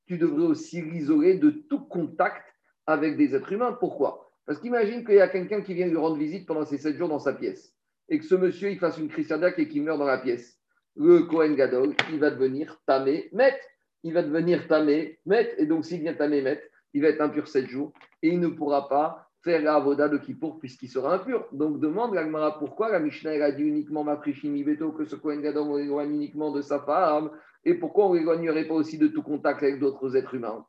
tu 0.07 0.17
devrais 0.17 0.47
aussi 0.47 0.81
l'isoler 0.81 1.37
de 1.37 1.51
tout 1.51 1.81
contact 1.81 2.43
avec 2.87 3.19
des 3.19 3.35
êtres 3.35 3.53
humains. 3.53 3.77
Pourquoi? 3.79 4.33
Parce 4.47 4.59
qu'imagine 4.61 5.05
qu'il 5.05 5.17
y 5.17 5.21
a 5.21 5.29
quelqu'un 5.29 5.61
qui 5.61 5.75
vient 5.75 5.89
lui 5.89 5.99
rendre 5.99 6.17
visite 6.17 6.47
pendant 6.47 6.65
ces 6.65 6.79
7 6.79 6.97
jours 6.97 7.11
dans 7.11 7.19
sa 7.19 7.35
pièce 7.35 7.75
et 8.09 8.19
que 8.19 8.25
ce 8.25 8.35
monsieur 8.35 8.71
il 8.71 8.79
fasse 8.79 8.97
une 8.97 9.09
crise 9.09 9.29
cardiaque 9.29 9.59
et 9.59 9.69
qu'il 9.69 9.83
meurt 9.83 9.99
dans 9.99 10.07
la 10.07 10.17
pièce. 10.17 10.58
Le 10.99 11.23
Kohen 11.23 11.55
Gadol, 11.55 11.95
il 12.13 12.19
va 12.19 12.31
devenir 12.31 12.77
tamé, 12.85 13.29
met. 13.33 13.59
Il 14.03 14.13
va 14.13 14.23
devenir 14.23 14.67
tamé, 14.69 15.19
met. 15.27 15.55
Et 15.57 15.67
donc, 15.67 15.85
s'il 15.85 16.01
vient 16.01 16.15
tamé, 16.15 16.43
met, 16.43 16.63
il 16.93 17.03
va 17.03 17.09
être 17.09 17.21
impur 17.21 17.47
7 17.49 17.69
jours 17.69 17.93
et 18.23 18.29
il 18.29 18.41
ne 18.41 18.49
pourra 18.49 18.89
pas 18.89 19.29
faire 19.43 19.63
la 19.63 19.77
avoda 19.77 20.09
de 20.09 20.19
Kippour 20.19 20.59
puisqu'il 20.59 20.89
sera 20.89 21.15
impur. 21.15 21.47
Donc 21.53 21.81
demande 21.81 22.15
l'Agmara 22.15 22.59
pourquoi 22.59 22.91
la 22.91 22.99
Mishnah 22.99 23.45
a 23.45 23.53
dit 23.53 23.63
uniquement 23.63 24.05
Maprichimi 24.05 24.65
Beto 24.65 24.93
que 24.93 25.05
ce 25.05 25.17
Kohen 25.17 25.41
Gadol 25.41 25.69
on 25.69 26.01
uniquement 26.01 26.51
de 26.51 26.61
sa 26.61 26.81
femme 26.81 27.31
et 27.65 27.75
pourquoi 27.75 28.07
on 28.07 28.15
ne 28.15 28.19
l'éloignerait 28.19 28.67
pas 28.67 28.75
aussi 28.75 28.99
de 28.99 29.09
tout 29.09 29.23
contact 29.23 29.63
avec 29.63 29.79
d'autres 29.79 30.17
êtres 30.17 30.35
humains? 30.35 30.67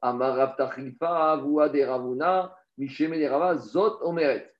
Amarav 0.00 0.56
Zot 3.58 3.98
Omeret. 4.02 4.52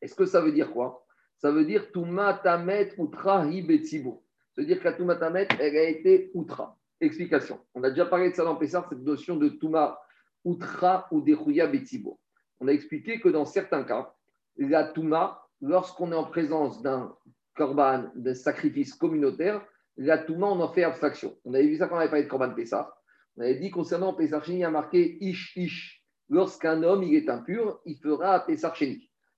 Est-ce 0.00 0.14
que 0.14 0.26
ça 0.26 0.40
veut 0.40 0.52
dire 0.52 0.70
quoi? 0.72 1.05
Ça 1.38 1.50
veut 1.50 1.64
dire 1.64 1.90
Tuma 1.92 2.34
Tamet 2.34 2.94
Utra 2.98 3.46
Hibetsibo. 3.46 4.22
C'est-à-dire 4.54 4.78
que 4.78 4.84
la 4.84 4.92
Tuma 4.94 5.16
Tamet, 5.16 5.48
elle 5.60 5.76
a 5.76 5.88
été 5.88 6.30
Utra. 6.34 6.78
Explication. 7.00 7.60
On 7.74 7.82
a 7.82 7.90
déjà 7.90 8.06
parlé 8.06 8.30
de 8.30 8.34
ça 8.34 8.44
dans 8.44 8.56
Pessar, 8.56 8.88
cette 8.88 9.00
notion 9.00 9.36
de 9.36 9.48
Tuma 9.48 9.98
Utra 10.44 11.06
ou 11.10 11.20
Dechuya 11.20 11.66
Betsibo 11.66 12.18
on 12.60 12.68
a 12.68 12.72
expliqué 12.72 13.20
que 13.20 13.28
dans 13.28 13.44
certains 13.44 13.84
cas, 13.84 14.14
la 14.56 14.84
Touma, 14.84 15.42
lorsqu'on 15.60 16.12
est 16.12 16.16
en 16.16 16.24
présence 16.24 16.82
d'un 16.82 17.14
korban, 17.54 18.10
d'un 18.14 18.34
sacrifice 18.34 18.94
communautaire, 18.94 19.64
la 19.96 20.18
Touma, 20.18 20.46
on 20.46 20.60
en 20.60 20.72
fait 20.72 20.84
abstraction. 20.84 21.36
On 21.44 21.54
avait 21.54 21.66
vu 21.66 21.76
ça 21.76 21.88
quand 21.88 21.96
on 21.96 21.98
avait 21.98 22.08
parlé 22.08 22.24
de 22.24 22.28
korban 22.28 22.54
Pessah. 22.54 22.94
On 23.36 23.42
avait 23.42 23.58
dit 23.58 23.70
concernant 23.70 24.14
Pessah 24.14 24.42
il 24.48 24.58
y 24.58 24.64
a 24.64 24.70
marqué 24.70 25.18
Ish 25.20 25.56
Ish. 25.56 26.02
Lorsqu'un 26.28 26.82
homme 26.82 27.02
est 27.04 27.28
impur, 27.28 27.80
il 27.84 27.96
fera 27.98 28.40
Pessah 28.40 28.72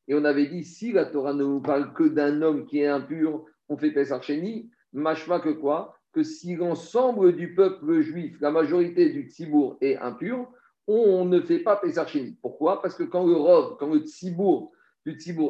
Et 0.09 0.14
on 0.14 0.25
avait 0.25 0.47
dit 0.47 0.64
si 0.64 0.92
la 0.92 1.05
Torah 1.05 1.35
ne 1.35 1.44
nous 1.44 1.61
parle 1.61 1.92
que 1.92 2.05
d'un 2.05 2.40
homme 2.42 2.64
qui 2.64 2.81
est 2.81 2.87
impur, 2.87 3.44
on 3.68 3.77
fait 3.77 3.90
Pessah 3.90 4.21
Sheni, 4.23 4.71
machma 4.92 5.38
que 5.40 5.51
quoi? 5.51 5.94
Que 6.12 6.23
si 6.23 6.57
l'ensemble 6.57 7.37
du 7.37 7.55
peuple 7.55 8.01
juif, 8.01 8.40
la 8.40 8.51
majorité 8.51 9.11
du 9.11 9.29
Tzibour 9.29 9.77
est 9.83 9.97
impur, 9.99 10.51
on 10.87 11.27
ne 11.27 11.40
fait 11.42 11.59
pas 11.59 11.77
Pessar 11.77 12.07
Pourquoi? 12.40 12.81
Parce 12.81 12.97
que 12.97 13.03
quand 13.03 13.27
le 13.27 13.35
Rov, 13.35 13.77
quand 13.79 13.92
le 13.92 14.01
Tzibour 14.01 14.73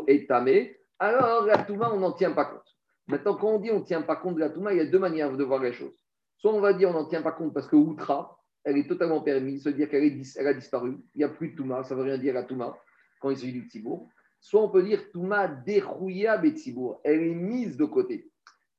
est 0.09 0.29
tamé, 0.29 0.77
alors 0.99 1.47
la 1.47 1.59
Touma, 1.59 1.93
on 1.95 2.01
n'en 2.01 2.13
tient 2.13 2.33
pas 2.33 2.45
compte. 2.45 2.77
Maintenant, 3.07 3.37
quand 3.37 3.49
on 3.49 3.59
dit 3.61 3.71
on 3.71 3.79
ne 3.79 3.85
tient 3.85 4.03
pas 4.03 4.17
compte 4.17 4.35
de 4.35 4.41
la 4.41 4.51
Touma, 4.51 4.73
il 4.73 4.79
y 4.79 4.81
a 4.81 4.87
deux 4.87 4.99
manières 4.99 5.35
de 5.35 5.45
voir 5.45 5.63
les 5.63 5.73
choses. 5.73 6.05
Soit 6.37 6.53
on 6.53 6.61
va 6.61 6.73
dire 6.73 6.91
on 6.91 6.93
n'en 6.93 7.07
tient 7.07 7.23
pas 7.23 7.33
compte 7.33 7.55
parce 7.55 7.69
que 7.69 7.77
Outra, 7.77 8.39
elle 8.65 8.77
est 8.77 8.89
totalement 8.89 9.21
permise, 9.21 9.67
à 9.69 9.73
dire 9.73 9.89
qu'elle 9.89 10.21
elle 10.37 10.47
a 10.47 10.55
disparu, 10.55 10.99
il 11.15 11.19
n'y 11.19 11.25
a 11.25 11.29
plus 11.29 11.51
de 11.51 11.57
Touma, 11.57 11.85
ça 11.85 11.95
ne 11.95 12.01
veut 12.01 12.07
rien 12.07 12.19
dire 12.19 12.35
la 12.35 12.43
Touma 12.43 12.77
quand 13.21 13.31
il 13.31 13.37
s'agit 13.37 13.53
du 13.53 13.69
Tzibour. 13.69 14.09
Soit 14.41 14.63
on 14.63 14.69
peut 14.69 14.83
dire 14.83 15.11
Touma 15.11 15.49
dérouilla 15.49 16.39
Betsibour, 16.39 17.01
elle 17.05 17.23
est 17.23 17.35
mise 17.35 17.77
de 17.77 17.85
côté. 17.85 18.31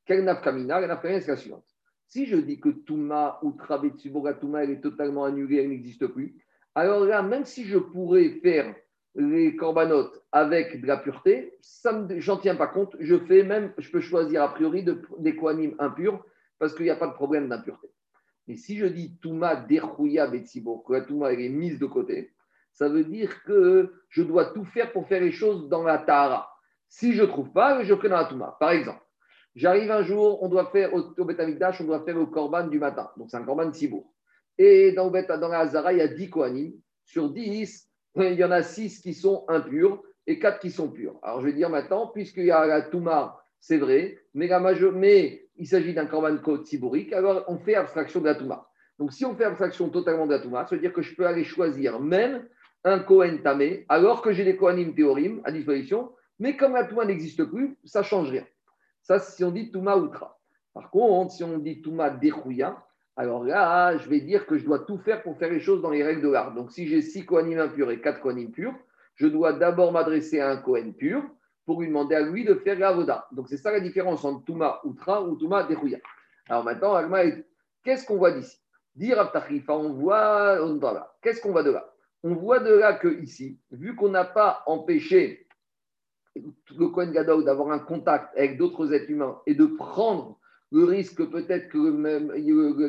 Quelle 0.06 0.24
nafkamina 0.24 0.80
La 0.80 0.88
nafkamina, 0.88 1.22
c'est 1.22 1.32
la 1.32 1.38
suivante. 1.38 1.65
Si 2.08 2.26
je 2.26 2.38
dis 2.38 2.60
que 2.60 2.69
Touma, 2.69 3.39
Outra, 3.43 3.78
Betsibour, 3.78 4.26
la 4.26 4.34
Touma, 4.34 4.63
elle 4.63 4.72
est 4.72 4.82
totalement 4.82 5.26
annulée, 5.26 5.58
elle 5.58 5.69
n'existe 5.69 6.08
plus, 6.08 6.36
alors 6.76 7.06
là, 7.06 7.22
même 7.22 7.45
si 7.45 7.65
je 7.65 7.78
pourrais 7.78 8.30
faire 8.41 8.74
les 9.15 9.56
corbanotes 9.56 10.24
avec 10.32 10.82
de 10.82 10.88
la 10.88 10.98
pureté, 10.98 11.58
j'en 12.17 12.38
tiens 12.38 12.56
pas 12.56 12.67
compte. 12.67 12.95
Je 13.00 13.17
fais 13.17 13.43
même, 13.43 13.74
je 13.78 13.91
peux 13.91 14.00
choisir 14.00 14.43
a 14.43 14.54
priori 14.54 14.86
des 15.19 15.36
koanim 15.36 15.76
impurs 15.80 16.24
parce 16.58 16.74
qu'il 16.74 16.86
n'y 16.86 16.91
a 16.91 16.95
pas 16.95 17.08
de 17.08 17.13
problème 17.13 17.50
d'impureté. 17.50 17.89
Mais 18.48 18.56
si 18.56 18.78
je 18.78 18.86
dis 18.86 19.17
Touma 19.22 19.56
derrouya 19.56 20.28
betsibo, 20.28 20.80
que 20.80 20.93
la 20.93 21.02
Touma 21.02 21.34
est 21.34 21.50
mise 21.50 21.80
de 21.80 21.86
côté, 21.86 22.32
ça 22.74 22.90
veut 22.90 23.04
dire 23.04 23.44
que 23.44 23.94
je 24.10 24.24
dois 24.24 24.46
tout 24.46 24.66
faire 24.66 24.92
pour 24.92 25.08
faire 25.08 25.22
les 25.22 25.32
choses 25.32 25.70
dans 25.70 25.84
la 25.84 25.98
Tahara. 25.98 26.50
Si 26.88 27.14
je 27.14 27.22
ne 27.22 27.28
trouve 27.28 27.52
pas, 27.52 27.84
je 27.84 27.94
dans 27.94 28.16
la 28.16 28.26
Touma. 28.26 28.58
Par 28.60 28.72
exemple, 28.72 29.02
j'arrive 29.56 29.92
un 29.92 30.02
jour, 30.02 30.42
on 30.42 30.50
doit 30.50 30.66
faire 30.72 30.94
au, 30.94 31.00
au 31.00 31.14
on 31.20 31.84
doit 31.84 32.04
faire 32.04 32.18
le 32.18 32.26
korban 32.26 32.68
du 32.68 32.80
matin. 32.80 33.10
Donc 33.18 33.30
c'est 33.30 33.38
un 33.38 33.44
korban 33.44 33.72
Sibour. 33.72 34.12
Et 34.58 34.92
dans, 34.92 35.10
la 35.10 35.60
Hazara, 35.60 35.94
il 35.94 36.00
y 36.00 36.02
a 36.02 36.08
10 36.08 36.30
Kohanim. 36.30 36.74
Sur 37.06 37.32
10, 37.32 37.90
il 38.16 38.34
y 38.34 38.44
en 38.44 38.52
a 38.52 38.62
6 38.62 39.02
qui 39.02 39.14
sont 39.14 39.46
impurs 39.48 40.02
et 40.28 40.38
4 40.40 40.60
qui 40.60 40.70
sont 40.70 40.90
purs. 40.90 41.18
Alors 41.24 41.42
je 41.42 41.46
vais 41.46 41.54
dire 41.54 41.70
maintenant, 41.70 42.08
puisqu'il 42.08 42.46
y 42.46 42.52
a 42.52 42.66
la 42.66 42.82
Touma, 42.82 43.40
c'est 43.60 43.78
vrai, 43.78 44.18
mais, 44.34 45.50
il 45.56 45.68
s'agit 45.68 45.94
d'un 45.94 46.06
Korban 46.06 46.38
Tziborique, 46.64 47.14
alors 47.14 47.44
on 47.48 47.58
fait 47.58 47.76
abstraction 47.76 48.22
de 48.22 48.26
la 48.26 48.36
Touma. 48.36 48.70
Donc 48.98 49.14
si 49.14 49.26
on 49.26 49.36
fait 49.36 49.46
abstraction 49.46 49.90
totalement 49.90 50.28
de 50.28 50.34
la 50.34 50.40
Touma, 50.40 50.66
ça 50.66 50.76
veut 50.76 50.82
dire 50.82 50.94
que 50.94 51.02
je 51.02 51.16
peux 51.16 51.26
aller 51.26 51.44
choisir 51.44 52.00
même 52.00 52.48
un 52.84 53.00
Kohen 53.00 53.42
Tamé, 53.42 53.86
alors 53.89 54.22
que 54.22 54.32
j'ai 54.32 54.46
des 54.46 54.56
Kohanim 54.56 54.94
Théorim 54.94 55.42
à 55.44 55.52
disposition, 55.52 56.12
mais 56.39 56.56
comme 56.56 56.74
la 56.74 56.86
Touma 56.86 57.06
n'existe 57.06 57.44
plus, 57.44 57.78
ça 57.84 58.00
ne 58.00 58.06
change 58.06 58.32
rien. 58.32 58.46
Ça, 59.02 59.20
si 59.20 59.44
on 59.44 59.52
dit 59.52 59.72
Touma 59.72 59.98
Outra. 59.98 60.39
Par 60.74 60.89
contre, 60.89 61.34
si 61.34 61.44
on 61.44 61.58
dit 61.58 61.82
Touma 61.82 62.10
Dechouya, 62.10 62.82
alors 63.18 63.44
là, 63.44 63.98
je 63.98 64.08
vais 64.08 64.22
dire 64.22 64.46
que 64.46 64.58
je 64.58 64.63
dois 64.63 64.80
tout 64.80 64.98
faire 64.98 65.22
pour 65.24 65.38
faire 65.38 65.50
les 65.50 65.60
choses 65.60 65.82
dans 65.82 65.89
les 65.89 66.04
règles 66.04 66.22
de 66.22 66.30
l'art. 66.30 66.54
Donc, 66.54 66.72
si 66.72 66.88
j'ai 66.88 67.02
six 67.02 67.26
Kohanim 67.26 67.60
impurs 67.60 67.92
et 67.92 68.00
quatre 68.00 68.22
Kohanim 68.22 68.52
purs, 68.52 68.74
je 69.15 69.28
dois 69.28 69.52
d'abord 69.52 69.92
m'adresser 69.92 70.39
à 70.39 70.50
un 70.52 70.58
Kohen 70.58 70.94
pur 70.94 71.22
pour 71.65 71.82
lui 71.82 71.88
demander 71.88 72.15
à 72.15 72.22
lui 72.22 72.46
de 72.46 72.56
faire 72.56 72.80
la 72.80 72.94
voda. 72.94 73.28
Donc, 73.34 73.50
c'est 73.50 73.58
ça 73.58 73.72
la 73.72 73.82
différence 73.82 74.24
entre 74.24 74.46
Touma 74.46 74.80
Outra 74.86 75.22
ou 75.22 75.36
Touma 75.36 75.63
Dechouya. 75.63 75.98
Alors 76.48 76.63
maintenant, 76.63 76.96
qu'est-ce 77.84 78.06
qu'on 78.06 78.18
voit 78.18 78.32
d'ici? 78.32 78.58
Dire 78.96 79.20
Abtachifa, 79.20 79.74
on 79.74 79.94
voit, 79.94 80.58
Qu'est-ce 81.22 81.42
qu'on 81.42 81.52
voit 81.52 81.63
de 81.63 81.72
là? 81.72 81.94
On 82.24 82.34
voit 82.36 82.60
de 82.60 82.74
là 82.74 82.94
que 82.94 83.08
ici, 83.22 83.60
vu 83.72 83.96
qu'on 83.96 84.10
n'a 84.10 84.26
pas 84.26 84.64
empêché 84.66 85.48
le 86.36 86.88
Kohen 86.90 87.12
Gadol 87.12 87.46
d'avoir 87.46 87.72
un 87.72 87.80
contact 87.80 88.38
avec 88.38 88.58
d'autres 88.58 88.94
êtres 88.94 89.10
humains 89.10 89.40
et 89.46 89.56
de 89.56 89.66
prendre 89.66 90.40
le 90.72 90.84
risque 90.84 91.24
peut-être 91.30 91.70
que 91.70 91.78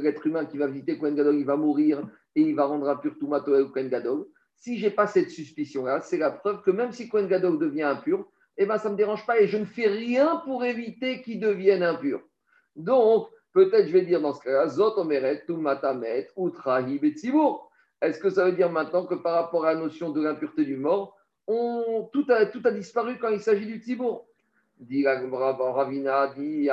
l'être 0.02 0.26
humain 0.26 0.44
qui 0.44 0.58
va 0.58 0.66
visiter 0.66 0.98
Kohen 0.98 1.14
Gadol, 1.14 1.36
il 1.36 1.46
va 1.46 1.56
mourir 1.56 2.06
et 2.34 2.42
il 2.42 2.54
va 2.54 2.66
rendre 2.66 2.88
impur 2.88 3.18
Toumato 3.18 3.56
au 3.56 3.68
Kohen 3.68 3.88
Gadol. 3.88 4.26
Si 4.56 4.78
je 4.78 4.86
n'ai 4.86 4.90
pas 4.90 5.06
cette 5.06 5.30
suspicion-là, 5.30 6.00
c'est 6.02 6.18
la 6.18 6.30
preuve 6.30 6.62
que 6.62 6.70
même 6.70 6.92
si 6.92 7.08
Kohen 7.08 7.26
Gadol 7.26 7.58
devient 7.58 7.84
impur, 7.84 8.28
eh 8.58 8.66
ben, 8.66 8.76
ça 8.76 8.88
ne 8.88 8.92
me 8.92 8.98
dérange 8.98 9.24
pas 9.26 9.40
et 9.40 9.48
je 9.48 9.56
ne 9.56 9.64
fais 9.64 9.86
rien 9.86 10.42
pour 10.44 10.64
éviter 10.64 11.22
qu'il 11.22 11.40
devienne 11.40 11.82
impur. 11.82 12.20
Donc, 12.76 13.28
peut-être 13.52 13.86
je 13.86 13.92
vais 13.92 14.02
dire 14.02 14.20
dans 14.20 14.34
ce 14.34 14.42
cas-là, 14.42 14.68
Zot 14.68 14.98
Omeret, 14.98 15.44
Utrahi. 16.36 17.00
Est-ce 18.00 18.18
que 18.18 18.30
ça 18.30 18.44
veut 18.44 18.52
dire 18.52 18.70
maintenant 18.70 19.04
que 19.04 19.14
par 19.14 19.34
rapport 19.34 19.66
à 19.66 19.74
la 19.74 19.80
notion 19.80 20.10
de 20.10 20.22
l'impureté 20.22 20.64
du 20.64 20.76
mort, 20.76 21.16
tout, 21.46 22.26
a, 22.28 22.70
disparu 22.70 23.18
quand 23.18 23.28
il 23.28 23.40
s'agit 23.40 23.66
du 23.66 23.78
Tzibour? 23.78 24.26
Dit 24.78 25.06
Ravina, 25.06 26.28
dit 26.28 26.70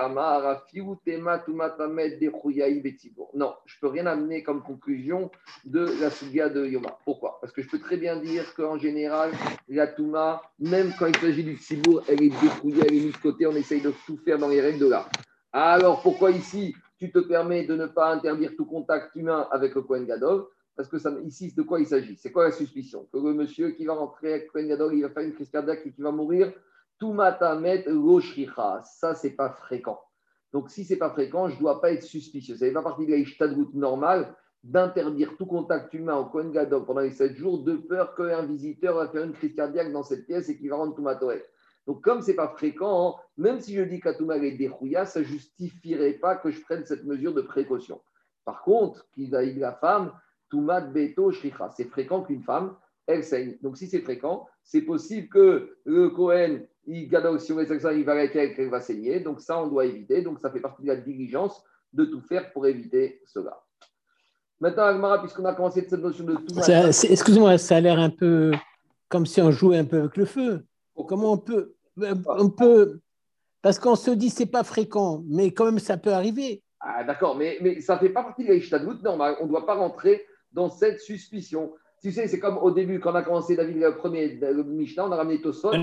Non, 3.33 3.53
je 3.65 3.75
ne 3.75 3.79
peux 3.81 3.87
rien 3.87 4.05
amener 4.05 4.43
comme 4.43 4.63
conclusion 4.63 5.29
de 5.65 5.85
la 5.99 6.09
Sugia 6.09 6.47
de 6.47 6.65
Yoma. 6.65 6.97
Pourquoi? 7.03 7.37
Parce 7.41 7.51
que 7.51 7.61
je 7.61 7.67
peux 7.67 7.79
très 7.79 7.97
bien 7.97 8.15
dire 8.15 8.53
qu'en 8.55 8.77
général, 8.77 9.31
la 9.67 9.87
Touma, 9.87 10.41
même 10.57 10.93
quand 10.97 11.07
il 11.07 11.17
s'agit 11.17 11.43
du 11.43 11.57
Tzibour, 11.57 12.03
elle 12.07 12.23
est 12.23 12.41
décrouillée, 12.41 12.83
elle 12.87 12.95
est 12.95 13.01
mise 13.01 13.13
de 13.13 13.17
côté, 13.17 13.45
on 13.45 13.55
essaye 13.55 13.81
de 13.81 13.91
tout 14.05 14.17
faire 14.23 14.37
dans 14.37 14.47
les 14.47 14.61
règles 14.61 14.79
de 14.79 14.87
l'art. 14.87 15.09
Alors 15.51 16.01
pourquoi 16.01 16.31
ici, 16.31 16.75
tu 16.99 17.11
te 17.11 17.19
permets 17.19 17.65
de 17.65 17.75
ne 17.75 17.87
pas 17.87 18.13
interdire 18.13 18.51
tout 18.55 18.65
contact 18.65 19.13
humain 19.15 19.49
avec 19.51 19.75
le 19.75 19.81
Kohen 19.81 20.05
Gadol? 20.05 20.45
Parce 20.77 20.87
que 20.87 20.99
ça, 20.99 21.11
ici, 21.25 21.53
de 21.53 21.63
quoi 21.63 21.79
il 21.79 21.87
s'agit? 21.87 22.15
C'est 22.17 22.31
quoi 22.31 22.45
la 22.45 22.51
suspicion? 22.51 23.07
Que 23.11 23.17
le 23.17 23.33
monsieur 23.33 23.71
qui 23.71 23.83
va 23.85 23.95
rentrer 23.95 24.33
avec 24.33 24.51
Kohen 24.51 24.67
il 24.69 25.01
va 25.01 25.09
faire 25.09 25.23
une 25.23 25.33
crise 25.33 25.49
cardiaque 25.49 25.81
et 25.85 25.91
qui 25.91 26.01
va 26.01 26.11
mourir? 26.11 26.53
Tumatamet 26.99 27.85
Loshricha. 27.87 28.81
Ça, 28.83 29.15
c'est 29.15 29.31
pas 29.31 29.49
fréquent. 29.49 29.99
Donc, 30.53 30.69
si 30.69 30.85
c'est 30.85 30.97
pas 30.97 31.09
fréquent, 31.09 31.49
je 31.49 31.55
ne 31.55 31.59
dois 31.59 31.81
pas 31.81 31.91
être 31.91 32.03
suspicieux. 32.03 32.55
Ça 32.55 32.65
n'est 32.65 32.71
pas 32.71 32.83
partie 32.83 33.07
de 33.07 33.11
la 33.11 33.53
route 33.53 33.73
normale 33.73 34.35
d'interdire 34.63 35.35
tout 35.37 35.45
contact 35.47 35.93
humain 35.95 36.15
au 36.15 36.25
Kohen 36.25 36.51
Gadol 36.51 36.85
pendant 36.85 37.01
les 37.01 37.11
7 37.11 37.35
jours, 37.35 37.63
de 37.63 37.75
peur 37.75 38.13
qu'un 38.15 38.45
visiteur 38.45 38.95
va 38.95 39.07
faire 39.09 39.23
une 39.23 39.33
crise 39.33 39.55
cardiaque 39.55 39.91
dans 39.91 40.03
cette 40.03 40.27
pièce 40.27 40.47
et 40.49 40.57
qu'il 40.57 40.69
va 40.69 40.75
rendre 40.75 40.95
Tumatoet. 40.95 41.43
Donc, 41.87 42.03
comme 42.03 42.21
ce 42.21 42.27
n'est 42.27 42.35
pas 42.35 42.49
fréquent, 42.49 43.15
même 43.37 43.59
si 43.59 43.73
je 43.73 43.81
dis 43.81 43.99
qu'Atouma 43.99 44.37
est 44.37 44.57
dérouilla, 44.57 45.05
ça 45.05 45.23
justifierait 45.23 46.13
pas 46.13 46.35
que 46.35 46.51
je 46.51 46.61
prenne 46.61 46.85
cette 46.85 47.05
mesure 47.05 47.33
de 47.33 47.41
précaution. 47.41 48.01
Par 48.45 48.61
contre, 48.61 49.07
qu'il 49.11 49.35
a 49.35 49.43
la 49.43 49.73
femme, 49.73 50.11
Toumat 50.49 50.81
Beto 50.81 51.31
Shricha, 51.31 51.69
c'est 51.75 51.89
fréquent 51.89 52.23
qu'une 52.23 52.43
femme, 52.43 52.75
elle 53.05 53.23
saigne. 53.23 53.57
Donc, 53.61 53.77
si 53.77 53.87
c'est 53.87 54.01
fréquent, 54.01 54.47
c'est 54.63 54.81
possible 54.81 55.29
que 55.29 55.77
le 55.85 56.09
Cohen, 56.09 56.59
il, 56.85 57.09
si 57.39 57.51
on 57.51 57.59
il 57.61 58.03
va 58.05 58.11
avec 58.13 58.35
elle, 58.35 58.55
qu'elle 58.55 58.69
va 58.69 58.81
saigner. 58.81 59.19
Donc, 59.19 59.41
ça, 59.41 59.61
on 59.61 59.67
doit 59.67 59.85
éviter. 59.85 60.21
Donc, 60.21 60.39
ça 60.39 60.51
fait 60.51 60.59
partie 60.59 60.83
de 60.83 60.87
la 60.87 60.95
diligence 60.95 61.63
de 61.93 62.05
tout 62.05 62.21
faire 62.21 62.51
pour 62.51 62.67
éviter 62.67 63.21
cela. 63.25 63.61
Maintenant, 64.59 64.83
Agmara, 64.83 65.19
puisqu'on 65.19 65.45
a 65.45 65.53
commencé 65.53 65.85
cette 65.87 66.01
notion 66.01 66.25
de 66.25 66.35
Toumat. 66.35 66.89
Excuse-moi, 67.09 67.57
ça 67.57 67.77
a 67.77 67.81
l'air 67.81 67.99
un 67.99 68.09
peu 68.09 68.51
comme 69.09 69.25
si 69.25 69.41
on 69.41 69.51
jouait 69.51 69.77
un 69.77 69.85
peu 69.85 69.99
avec 69.99 70.17
le 70.17 70.25
feu. 70.25 70.65
Comment 70.95 71.33
on 71.33 71.37
peut 71.37 71.75
on 72.27 72.49
peut, 72.49 72.99
parce 73.61 73.79
qu'on 73.79 73.95
se 73.95 74.11
dit 74.11 74.29
c'est 74.29 74.45
pas 74.45 74.63
fréquent, 74.63 75.23
mais 75.27 75.51
quand 75.51 75.65
même 75.65 75.79
ça 75.79 75.97
peut 75.97 76.11
arriver. 76.11 76.63
Ah, 76.79 77.03
d'accord, 77.03 77.35
mais, 77.35 77.57
mais 77.61 77.81
ça 77.81 77.97
fait 77.97 78.09
pas 78.09 78.23
partie 78.23 78.45
de 78.45 78.53
l'Ishtadlout 78.53 79.01
normal. 79.01 79.35
On 79.41 79.45
ne 79.45 79.49
doit 79.49 79.65
pas 79.65 79.75
rentrer 79.75 80.23
dans 80.51 80.69
cette 80.69 80.99
suspicion. 80.99 81.73
Tu 82.01 82.11
sais, 82.11 82.27
c'est 82.27 82.39
comme 82.39 82.57
au 82.57 82.71
début, 82.71 82.99
quand 82.99 83.11
on 83.11 83.15
a 83.15 83.23
commencé 83.23 83.55
David 83.55 83.77
le 83.77 83.95
premier 83.95 84.27
le 84.35 84.63
Mishnah, 84.63 85.07
on 85.07 85.11
a 85.11 85.15
ramené 85.15 85.41
Tosot. 85.41 85.69
En 85.69 85.79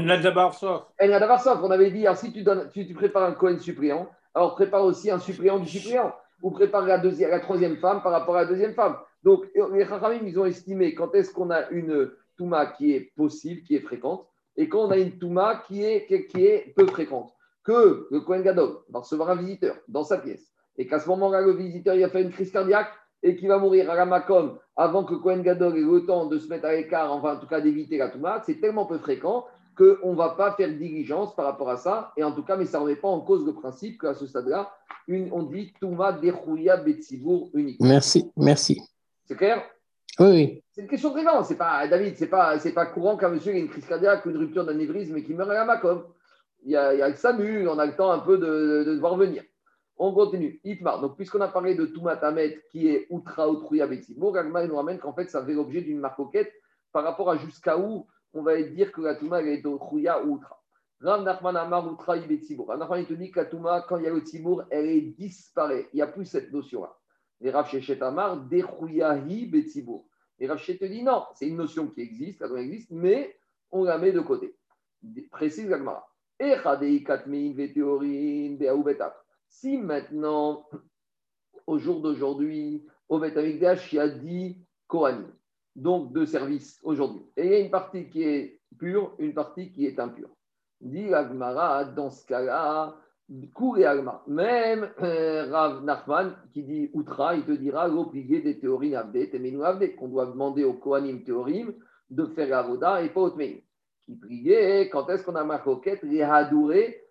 On 1.00 1.70
avait 1.70 1.90
dit, 1.90 2.06
alors, 2.06 2.16
si 2.16 2.32
tu, 2.32 2.42
donnes, 2.42 2.70
tu, 2.72 2.86
tu 2.86 2.94
prépares 2.94 3.24
un 3.24 3.32
Cohen 3.32 3.58
suppléant, 3.58 4.08
alors 4.34 4.54
prépare 4.54 4.84
aussi 4.84 5.10
un 5.10 5.18
suppléant 5.18 5.58
du 5.58 5.68
suppléant. 5.68 6.14
Ou 6.42 6.50
prépare 6.50 6.86
la, 6.86 6.98
deuxième, 6.98 7.30
la 7.30 7.40
troisième 7.40 7.78
femme 7.78 8.02
par 8.02 8.12
rapport 8.12 8.36
à 8.36 8.42
la 8.42 8.46
deuxième 8.46 8.74
femme. 8.74 8.96
Donc, 9.22 9.46
les 9.54 9.86
Chachamim, 9.86 10.26
ils 10.26 10.38
ont 10.38 10.44
estimé 10.44 10.94
quand 10.94 11.14
est-ce 11.14 11.32
qu'on 11.32 11.50
a 11.50 11.70
une 11.70 12.10
Touma 12.36 12.66
qui 12.66 12.92
est 12.92 13.12
possible, 13.16 13.62
qui 13.62 13.74
est 13.76 13.80
fréquente, 13.80 14.26
et 14.56 14.68
quand 14.68 14.80
on 14.86 14.90
a 14.90 14.98
une 14.98 15.18
Touma 15.18 15.62
qui 15.66 15.82
est, 15.82 16.06
qui 16.06 16.44
est 16.44 16.74
peu 16.76 16.86
fréquente, 16.86 17.32
que 17.64 18.06
le 18.10 18.20
Kohen 18.20 18.42
Gadol 18.42 18.76
va 18.90 19.00
recevoir 19.00 19.30
un 19.30 19.36
visiteur 19.36 19.76
dans 19.88 20.04
sa 20.04 20.18
pièce, 20.18 20.52
et 20.76 20.86
qu'à 20.86 20.98
ce 20.98 21.08
moment-là, 21.08 21.40
le 21.40 21.52
visiteur 21.52 21.94
il 21.94 22.04
a 22.04 22.10
fait 22.10 22.22
une 22.22 22.30
crise 22.30 22.52
cardiaque 22.52 22.92
et 23.24 23.34
qu'il 23.34 23.48
va 23.48 23.58
mourir 23.58 23.90
à 23.90 23.96
la 23.96 24.04
Makom 24.04 24.58
avant 24.76 25.02
que 25.02 25.14
Kohen 25.14 25.42
Gadol 25.42 25.76
ait 25.76 25.80
le 25.80 26.06
temps 26.06 26.26
de 26.26 26.38
se 26.38 26.46
mettre 26.48 26.66
à 26.66 26.74
l'écart, 26.74 27.10
enfin 27.12 27.34
en 27.34 27.40
tout 27.40 27.46
cas 27.46 27.60
d'éviter 27.60 27.98
la 27.98 28.10
Touma, 28.10 28.42
c'est 28.44 28.60
tellement 28.60 28.86
peu 28.86 28.98
fréquent 28.98 29.46
qu'on 29.76 30.12
ne 30.12 30.16
va 30.16 30.30
pas 30.30 30.52
faire 30.52 30.68
diligence 30.68 31.34
par 31.34 31.46
rapport 31.46 31.70
à 31.70 31.76
ça, 31.76 32.12
et 32.16 32.22
en 32.22 32.30
tout 32.30 32.44
cas, 32.44 32.56
mais 32.56 32.66
ça 32.66 32.78
ne 32.78 32.84
remet 32.84 32.96
pas 32.96 33.08
en 33.08 33.20
cause 33.20 33.44
le 33.44 33.54
principe 33.54 34.00
qu'à 34.00 34.14
ce 34.14 34.26
stade-là, 34.26 34.70
on 35.08 35.42
dit 35.42 35.72
Touma 35.80 36.12
Dechouya 36.12 36.76
Betsibour 36.76 37.50
unique. 37.54 37.80
Merci, 37.80 38.30
merci. 38.36 38.80
C'est 39.24 39.36
clair? 39.36 39.62
Oui, 40.20 40.62
C'est 40.70 40.82
une 40.82 40.86
question 40.86 41.10
très 41.10 41.24
grande. 41.24 41.44
C'est 41.44 41.56
pas, 41.56 41.88
David, 41.88 42.14
c'est 42.16 42.28
pas, 42.28 42.58
c'est 42.60 42.72
pas 42.72 42.86
courant 42.86 43.16
qu'un 43.16 43.30
monsieur 43.30 43.52
ait 43.52 43.58
une 43.58 43.68
crise 43.68 43.86
cardiaque, 43.86 44.24
une 44.26 44.36
rupture 44.36 44.64
d'anévrisme 44.64 45.16
et 45.16 45.24
qu'il 45.24 45.34
meurt 45.34 45.50
à 45.50 45.54
la 45.54 45.64
Macom. 45.64 46.04
Il 46.64 46.70
y, 46.70 46.76
a, 46.76 46.94
il 46.94 47.00
y 47.00 47.02
a 47.02 47.08
le 47.08 47.16
SAMU, 47.16 47.68
on 47.68 47.78
a 47.78 47.86
le 47.86 47.96
temps 47.96 48.12
un 48.12 48.20
peu 48.20 48.38
de, 48.38 48.84
de, 48.84 48.98
voir 48.98 49.16
venir. 49.16 49.42
On 49.96 50.12
continue. 50.12 50.60
Itmar. 50.64 51.00
Donc, 51.00 51.16
puisqu'on 51.16 51.40
a 51.40 51.48
parlé 51.48 51.74
de 51.74 51.86
Toumatamet 51.86 52.60
qui 52.70 52.88
est 52.88 53.06
Outra 53.10 53.48
Outrouya 53.48 53.86
Betsibour, 53.86 54.32
Gagma 54.32 54.66
nous 54.66 54.76
ramène 54.76 54.98
qu'en 54.98 55.12
fait, 55.12 55.30
ça 55.30 55.44
fait 55.44 55.54
l'objet 55.54 55.82
d'une 55.82 56.00
marcoquette 56.00 56.52
par 56.92 57.04
rapport 57.04 57.30
à 57.30 57.36
jusqu'à 57.36 57.78
où 57.78 58.06
on 58.32 58.42
va 58.42 58.60
dire 58.62 58.90
que 58.90 59.00
la 59.00 59.14
Touma 59.14 59.42
est 59.42 59.64
Outrouya 59.64 60.24
ou 60.24 60.34
Outra. 60.34 60.60
Rav 61.00 61.22
Nachman 61.22 61.56
Amar 61.56 61.86
Outra 61.86 62.16
Betsibour. 62.16 62.68
Rav 62.68 62.78
Nachman, 62.78 63.04
dit 63.04 63.30
que 63.30 63.40
la 63.40 63.46
Touma, 63.46 63.84
quand 63.88 63.98
il 63.98 64.04
y 64.04 64.06
a 64.06 64.10
le 64.10 64.20
Tzibour, 64.20 64.64
elle 64.70 64.86
est 64.86 65.00
disparaît. 65.00 65.88
Il 65.92 65.96
n'y 65.96 66.02
a 66.02 66.06
plus 66.08 66.24
cette 66.24 66.52
notion-là. 66.52 66.96
Et 67.40 67.50
Rav 67.50 67.68
Shechet 67.68 68.02
Amar, 68.02 68.38
Dechouyahi 68.48 69.46
Betsibour. 69.46 70.06
Et 70.40 70.48
Rav 70.48 70.60
te 70.60 70.84
dit 70.84 71.02
non, 71.02 71.24
c'est 71.34 71.46
une 71.46 71.56
notion 71.56 71.88
qui 71.88 72.00
existe, 72.00 72.42
elle 72.42 72.56
existe, 72.58 72.90
mais 72.90 73.36
on 73.70 73.84
la 73.84 73.98
met 73.98 74.12
de 74.12 74.20
côté. 74.20 74.56
Précise 75.30 75.68
Gagmara. 75.68 76.06
Si 79.60 79.78
maintenant, 79.78 80.68
au 81.68 81.78
jour 81.78 82.02
d'aujourd'hui, 82.02 82.84
au 83.08 83.20
Betamikdash, 83.20 83.92
il 83.92 83.96
y 83.96 84.00
a 84.00 84.08
10 84.08 84.58
Kohanim, 84.88 85.32
donc 85.76 86.12
deux 86.12 86.26
services 86.26 86.80
aujourd'hui, 86.82 87.22
et 87.36 87.46
il 87.46 87.52
y 87.52 87.54
a 87.54 87.58
une 87.60 87.70
partie 87.70 88.10
qui 88.10 88.24
est 88.24 88.60
pure, 88.76 89.14
une 89.20 89.32
partie 89.32 89.70
qui 89.70 89.86
est 89.86 90.00
impure. 90.00 90.30
Dit 90.80 91.06
Gagmara, 91.06 91.84
dans 91.84 92.10
ce 92.10 92.26
cas-là, 92.26 92.96
et 93.30 93.84
Alma. 93.84 94.24
Même 94.26 94.90
euh, 95.00 95.48
Rav 95.50 95.84
Nachman 95.84 96.34
qui 96.52 96.64
dit 96.64 96.90
Outra, 96.92 97.36
il 97.36 97.44
te 97.44 97.52
dira 97.52 97.86
l'obligé 97.86 98.42
des 98.42 98.58
théories 98.58 98.96
Abdé, 98.96 99.30
Temenu 99.30 99.64
Abdé, 99.64 99.94
qu'on 99.94 100.08
doit 100.08 100.26
demander 100.26 100.64
aux 100.64 100.74
Kohanim 100.74 101.22
théorim 101.22 101.72
de 102.10 102.26
faire 102.26 102.66
la 102.66 103.02
et 103.04 103.08
pas 103.08 103.20
au 103.20 103.30
Tmeim. 103.30 103.60
Qui 104.04 104.16
priait 104.16 104.90
quand 104.90 105.08
est-ce 105.08 105.24
qu'on 105.24 105.36
a 105.36 105.44
ma 105.44 105.58
coquette, 105.58 106.02
les 106.02 106.22
Hadouré, 106.22 107.03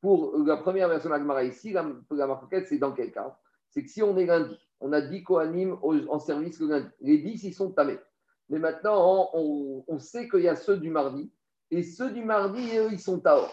Pour 0.00 0.36
la 0.44 0.56
première 0.58 0.88
version 0.88 1.10
de 1.10 1.28
la 1.28 1.44
ici, 1.44 1.72
la, 1.72 1.86
la 2.10 2.26
marcoquette, 2.26 2.66
c'est 2.68 2.78
dans 2.78 2.92
quel 2.92 3.12
cas? 3.12 3.36
C'est 3.70 3.82
que 3.82 3.90
si 3.90 4.02
on 4.02 4.16
est 4.18 4.26
lundi, 4.26 4.56
on 4.80 4.92
a 4.92 5.00
10 5.00 5.24
Kohanim 5.24 5.78
en 5.82 6.18
service 6.18 6.60
le 6.60 6.68
lundi, 6.68 6.88
les 7.00 7.18
10 7.18 7.44
ils 7.44 7.54
sont 7.54 7.72
tamés. 7.72 7.98
Mais 8.50 8.58
maintenant, 8.58 9.30
on, 9.32 9.98
sait 9.98 10.28
qu'il 10.28 10.40
y 10.40 10.48
a 10.48 10.56
ceux 10.56 10.76
du 10.76 10.90
mardi 10.90 11.32
et 11.70 11.82
ceux 11.82 12.10
du 12.10 12.22
mardi, 12.22 12.76
eux, 12.76 12.88
ils 12.92 13.00
sont 13.00 13.20
Taor. 13.20 13.52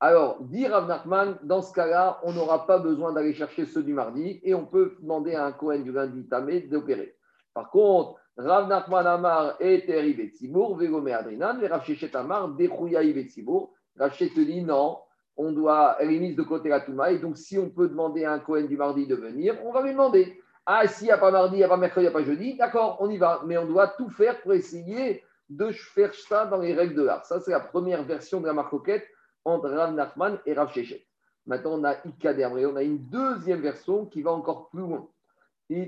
Alors, 0.00 0.42
dit 0.42 0.66
Rav 0.66 0.88
Nachman, 0.88 1.38
dans 1.44 1.62
ce 1.62 1.72
cas-là, 1.72 2.20
on 2.24 2.32
n'aura 2.32 2.66
pas 2.66 2.78
besoin 2.78 3.12
d'aller 3.12 3.34
chercher 3.34 3.66
ceux 3.66 3.82
du 3.82 3.92
mardi 3.92 4.40
et 4.42 4.54
on 4.54 4.66
peut 4.66 4.96
demander 5.00 5.34
à 5.34 5.46
un 5.46 5.52
Cohen 5.52 5.80
du 5.80 5.92
lundi 5.92 6.26
tamé 6.28 6.60
d'opérer. 6.62 7.16
Par 7.54 7.70
contre, 7.70 8.20
Rav 8.36 8.68
Nachman 8.68 9.06
Amar 9.06 9.56
et 9.60 9.84
Teri 9.84 10.14
Betsibour, 10.14 10.76
Vegome 10.76 11.08
Adrinan, 11.08 11.60
et 11.60 11.66
Rav 11.66 11.84
Shechet 11.84 12.16
Amar, 12.16 12.48
Dechouya 12.48 13.02
Betsibour. 13.02 13.72
Rav 13.98 14.16
te 14.16 14.40
dit 14.40 14.62
non, 14.62 14.98
on 15.36 15.52
doit, 15.52 15.96
elle 16.00 16.12
est 16.12 16.18
mise 16.18 16.36
de 16.36 16.42
côté 16.42 16.68
la 16.68 16.80
Touma, 16.80 17.10
et 17.10 17.18
donc 17.18 17.36
si 17.36 17.58
on 17.58 17.70
peut 17.70 17.88
demander 17.88 18.24
à 18.24 18.32
un 18.32 18.38
Cohen 18.38 18.64
du 18.64 18.76
mardi 18.76 19.06
de 19.06 19.14
venir, 19.14 19.56
on 19.64 19.72
va 19.72 19.82
lui 19.82 19.92
demander. 19.92 20.40
Ah, 20.64 20.86
s'il 20.86 21.06
n'y 21.06 21.12
a 21.12 21.18
pas 21.18 21.30
mardi, 21.30 21.56
il 21.56 21.58
n'y 21.58 21.64
a 21.64 21.68
pas 21.68 21.76
mercredi, 21.76 22.06
il 22.06 22.10
n'y 22.10 22.14
a 22.14 22.18
pas 22.18 22.24
jeudi, 22.24 22.56
d'accord, 22.56 22.98
on 23.00 23.10
y 23.10 23.18
va. 23.18 23.42
Mais 23.46 23.58
on 23.58 23.66
doit 23.66 23.88
tout 23.88 24.10
faire 24.10 24.40
pour 24.40 24.52
essayer 24.52 25.22
de 25.48 25.70
faire 25.72 26.14
ça 26.14 26.46
dans 26.46 26.58
les 26.58 26.72
règles 26.72 26.94
de 26.94 27.02
l'art. 27.02 27.26
Ça, 27.26 27.40
c'est 27.40 27.50
la 27.50 27.60
première 27.60 28.04
version 28.04 28.40
de 28.40 28.46
la 28.46 28.52
marcoquette 28.52 29.04
entre 29.44 29.68
Rav 29.68 29.94
Nachman 29.94 30.38
et 30.46 30.54
Rav 30.54 30.72
Shechet. 30.72 31.04
Maintenant, 31.46 31.80
on 31.80 31.84
a 31.84 31.96
Ika 32.04 32.32
on 32.50 32.76
a 32.76 32.82
une 32.82 32.98
deuxième 33.08 33.60
version 33.60 34.06
qui 34.06 34.22
va 34.22 34.30
encore 34.30 34.68
plus 34.68 34.80
loin. 34.80 35.08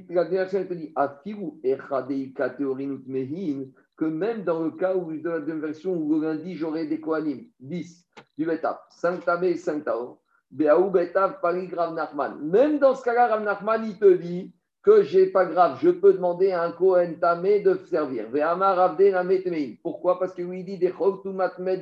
La 0.08 0.24
te 0.24 0.72
dit 0.72 0.94
que 3.96 4.04
même 4.06 4.44
dans 4.44 4.62
le 4.62 4.70
cas 4.70 4.96
où, 4.96 5.12
de 5.12 5.28
la 5.28 5.40
deuxième 5.40 5.60
version, 5.60 5.94
où 5.94 6.14
le 6.14 6.26
lundi, 6.26 6.54
j'aurai 6.54 6.86
des 6.86 7.00
Kohanim, 7.00 7.44
10 7.60 8.08
du 8.38 8.46
Betap, 8.46 8.80
5 8.88 9.24
Tamé 9.26 9.50
et 9.50 9.56
5 9.56 9.84
Taor, 9.84 10.18
Beaou 10.50 10.90
Rav 10.90 11.94
Nachman. 11.94 12.40
Même 12.40 12.78
dans 12.78 12.94
ce 12.94 13.04
cas-là, 13.04 13.26
Rav 13.26 13.44
Nachman, 13.44 13.84
il 13.84 13.98
te 13.98 14.10
dit 14.14 14.54
que 14.82 15.02
j'ai 15.02 15.26
pas 15.26 15.44
grave, 15.44 15.78
je 15.82 15.90
peux 15.90 16.14
demander 16.14 16.52
à 16.52 16.62
un 16.62 16.72
Kohen 16.72 17.18
Tamé 17.18 17.60
de 17.60 17.74
servir. 17.84 18.28
Pourquoi? 19.82 20.18
Parce 20.18 20.32
que 20.32 20.42
lui 20.42 20.64
dit 20.64 20.78
des 20.78 20.94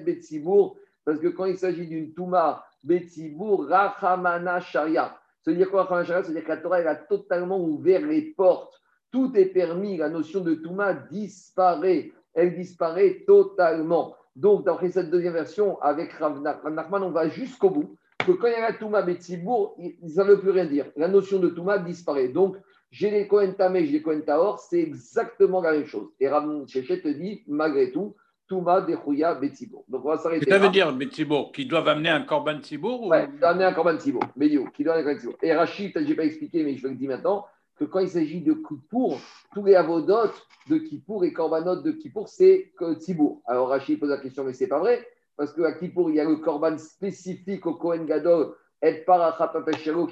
Betsibour, 0.05 0.77
parce 1.05 1.21
que 1.21 1.29
quand 1.29 1.45
il 1.45 1.57
s'agit 1.57 1.87
d'une 1.87 2.13
Touma 2.15 2.65
Betsibour, 2.83 3.69
Rachamana 3.69 4.59
Sharia. 4.59 5.17
C'est-à-dire 5.43 5.71
quoi 5.71 5.85
Rachamana 5.85 6.05
Sharia 6.05 6.23
C'est-à-dire 6.23 6.45
que 6.45 6.49
la 6.49 6.57
Torah 6.57 6.77
a 6.79 6.95
totalement 6.95 7.61
ouvert 7.61 8.01
les 8.01 8.23
portes. 8.23 8.81
Tout 9.11 9.33
est 9.37 9.47
permis, 9.47 9.97
la 9.97 10.09
notion 10.09 10.41
de 10.41 10.55
Touma 10.55 10.95
disparaît. 10.95 12.13
Elle 12.35 12.55
disparaît 12.55 13.25
totalement. 13.27 14.15
Donc, 14.37 14.65
d'après 14.65 14.91
cette 14.91 15.11
deuxième 15.11 15.35
version, 15.35 15.81
avec 15.83 16.13
Rav 16.15 16.41
Nachman, 16.41 17.03
on 17.03 17.11
va 17.11 17.29
jusqu'au 17.29 17.71
bout. 17.71 17.97
Que 18.19 18.33
quand 18.33 18.47
il 18.47 18.53
y 18.53 18.57
a 18.57 18.71
la 18.71 18.73
Touma 18.75 19.03
Betsibour, 19.03 19.77
ça 20.07 20.25
ne 20.25 20.31
veut 20.31 20.41
plus 20.41 20.51
rien 20.51 20.65
dire. 20.65 20.87
La 20.97 21.09
notion 21.09 21.39
de 21.39 21.49
Touma 21.49 21.79
disparaît. 21.79 22.29
Donc, 22.29 22.57
j'ai 22.91 23.11
les 23.11 23.27
Kohen 23.27 23.55
Tamé, 23.55 23.85
j'ai 23.87 23.93
les 23.93 24.03
Kohen 24.03 24.23
Taor, 24.23 24.61
c'est 24.61 24.81
exactement 24.81 25.61
la 25.61 25.73
même 25.73 25.87
chose. 25.87 26.09
Et 26.21 26.29
Chéchet 26.67 27.01
te 27.01 27.09
dit, 27.09 27.43
malgré 27.49 27.91
tout, 27.91 28.15
Touma, 28.53 28.83
Dechouya, 28.83 29.35
Betsibour. 29.35 29.83
Donc 29.89 30.05
on 30.05 30.09
va 30.09 30.19
s'arrêter. 30.19 30.51
Ça 30.51 30.59
veut 30.59 30.69
dire, 30.69 30.93
Betsibour, 30.93 31.53
qu'ils 31.53 31.69
doivent 31.69 31.89
amener 31.89 32.11
un 32.11 32.21
Korban 32.21 32.61
ils 32.63 32.79
doivent 32.79 33.29
amener 33.43 33.65
un 33.65 33.73
Korban 33.73 33.97
Tzibour. 33.97 34.25
Bédio, 34.37 34.67
qui 34.75 34.85
doit 34.85 34.95
amener 34.95 35.11
un 35.11 35.15
Korban. 35.15 35.39
Et 35.41 35.55
Rachid, 35.55 35.93
je 35.95 36.01
n'ai 36.01 36.15
pas 36.15 36.25
expliqué, 36.25 36.63
mais 36.63 36.77
je 36.77 36.87
le 36.87 36.95
dis 36.95 37.09
maintenant, 37.09 37.47
que 37.77 37.87
quand 37.87 38.01
il 38.01 38.11
s'agit 38.11 38.43
de 38.43 38.53
Kippour, 38.53 39.19
tous 39.55 39.65
les 39.65 39.75
avodotes 39.75 40.47
de 40.69 40.77
Kippour 40.77 41.25
et 41.25 41.33
Korbanot 41.33 41.77
de 41.77 41.93
Kippour, 41.93 42.29
c'est 42.29 42.73
Tzibour. 42.99 43.41
Alors 43.47 43.69
Rachid 43.69 43.99
pose 43.99 44.11
la 44.11 44.19
question, 44.19 44.45
mais 44.45 44.53
ce 44.53 44.65
n'est 44.65 44.69
pas 44.69 44.81
vrai, 44.81 45.03
parce 45.39 45.55
qu'à 45.55 45.73
Kippour, 45.73 46.11
il 46.11 46.17
y 46.17 46.21
a 46.21 46.25
le 46.25 46.37
Korban 46.37 46.77
spécifique 46.77 47.65
au 47.65 47.73
Kohen 47.77 48.05
Gadol 48.05 48.55
et 48.83 48.93
par 49.07 49.55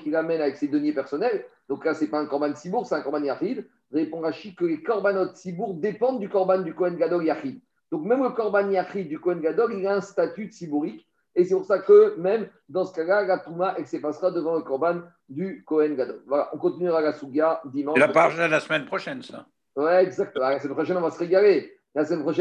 qui 0.02 0.10
l'amène 0.10 0.40
avec 0.40 0.56
ses 0.56 0.68
deniers 0.68 0.94
personnels. 0.94 1.44
Donc 1.68 1.84
là, 1.84 1.92
ce 1.92 2.04
n'est 2.04 2.10
pas 2.10 2.20
un 2.20 2.26
korban 2.26 2.54
Sibour, 2.54 2.86
c'est 2.86 2.94
un 2.94 3.02
korban 3.02 3.22
Yachid. 3.22 3.66
Répond 3.92 4.20
Rachid 4.20 4.54
que 4.54 4.64
les 4.64 4.82
korbanot 4.82 5.34
Sibour 5.34 5.74
dépendent 5.74 6.20
du 6.20 6.28
korban 6.28 6.62
du 6.62 6.72
Kohen 6.74 6.96
Gadol 6.96 7.24
Yachid. 7.26 7.60
Donc 7.90 8.04
même 8.04 8.22
le 8.22 8.30
Korban 8.30 8.70
Yachid 8.70 9.08
du 9.08 9.18
Kohen 9.18 9.40
Gadol, 9.40 9.74
il 9.74 9.86
a 9.86 9.96
un 9.96 10.00
statut 10.00 10.46
tziborique. 10.46 11.06
Et 11.36 11.44
c'est 11.44 11.54
pour 11.54 11.64
ça 11.64 11.78
que 11.78 12.16
même 12.16 12.48
dans 12.68 12.84
ce 12.84 12.94
cas-là, 12.94 13.24
la 13.24 13.38
Touma, 13.38 13.76
s'effacera 13.84 14.30
devant 14.30 14.56
le 14.56 14.62
Korban 14.62 15.02
du 15.28 15.64
Kohen 15.64 15.96
Gadol. 15.96 16.22
Voilà, 16.26 16.50
on 16.52 16.58
continuera 16.58 17.00
la 17.00 17.12
Sougia 17.12 17.60
dimanche. 17.66 17.98
C'est 17.98 18.06
la 18.06 18.12
page 18.12 18.36
de 18.36 18.42
la 18.42 18.60
semaine 18.60 18.84
prochaine, 18.84 19.22
ça. 19.22 19.46
Ouais, 19.76 20.02
exactement. 20.02 20.48
La 20.48 20.58
semaine 20.58 20.74
prochaine, 20.74 20.96
on 20.96 21.02
va 21.02 21.10
se 21.10 21.18
régaler. 21.18 21.72
La 21.94 22.04
semaine 22.04 22.22
prochaine, 22.22 22.38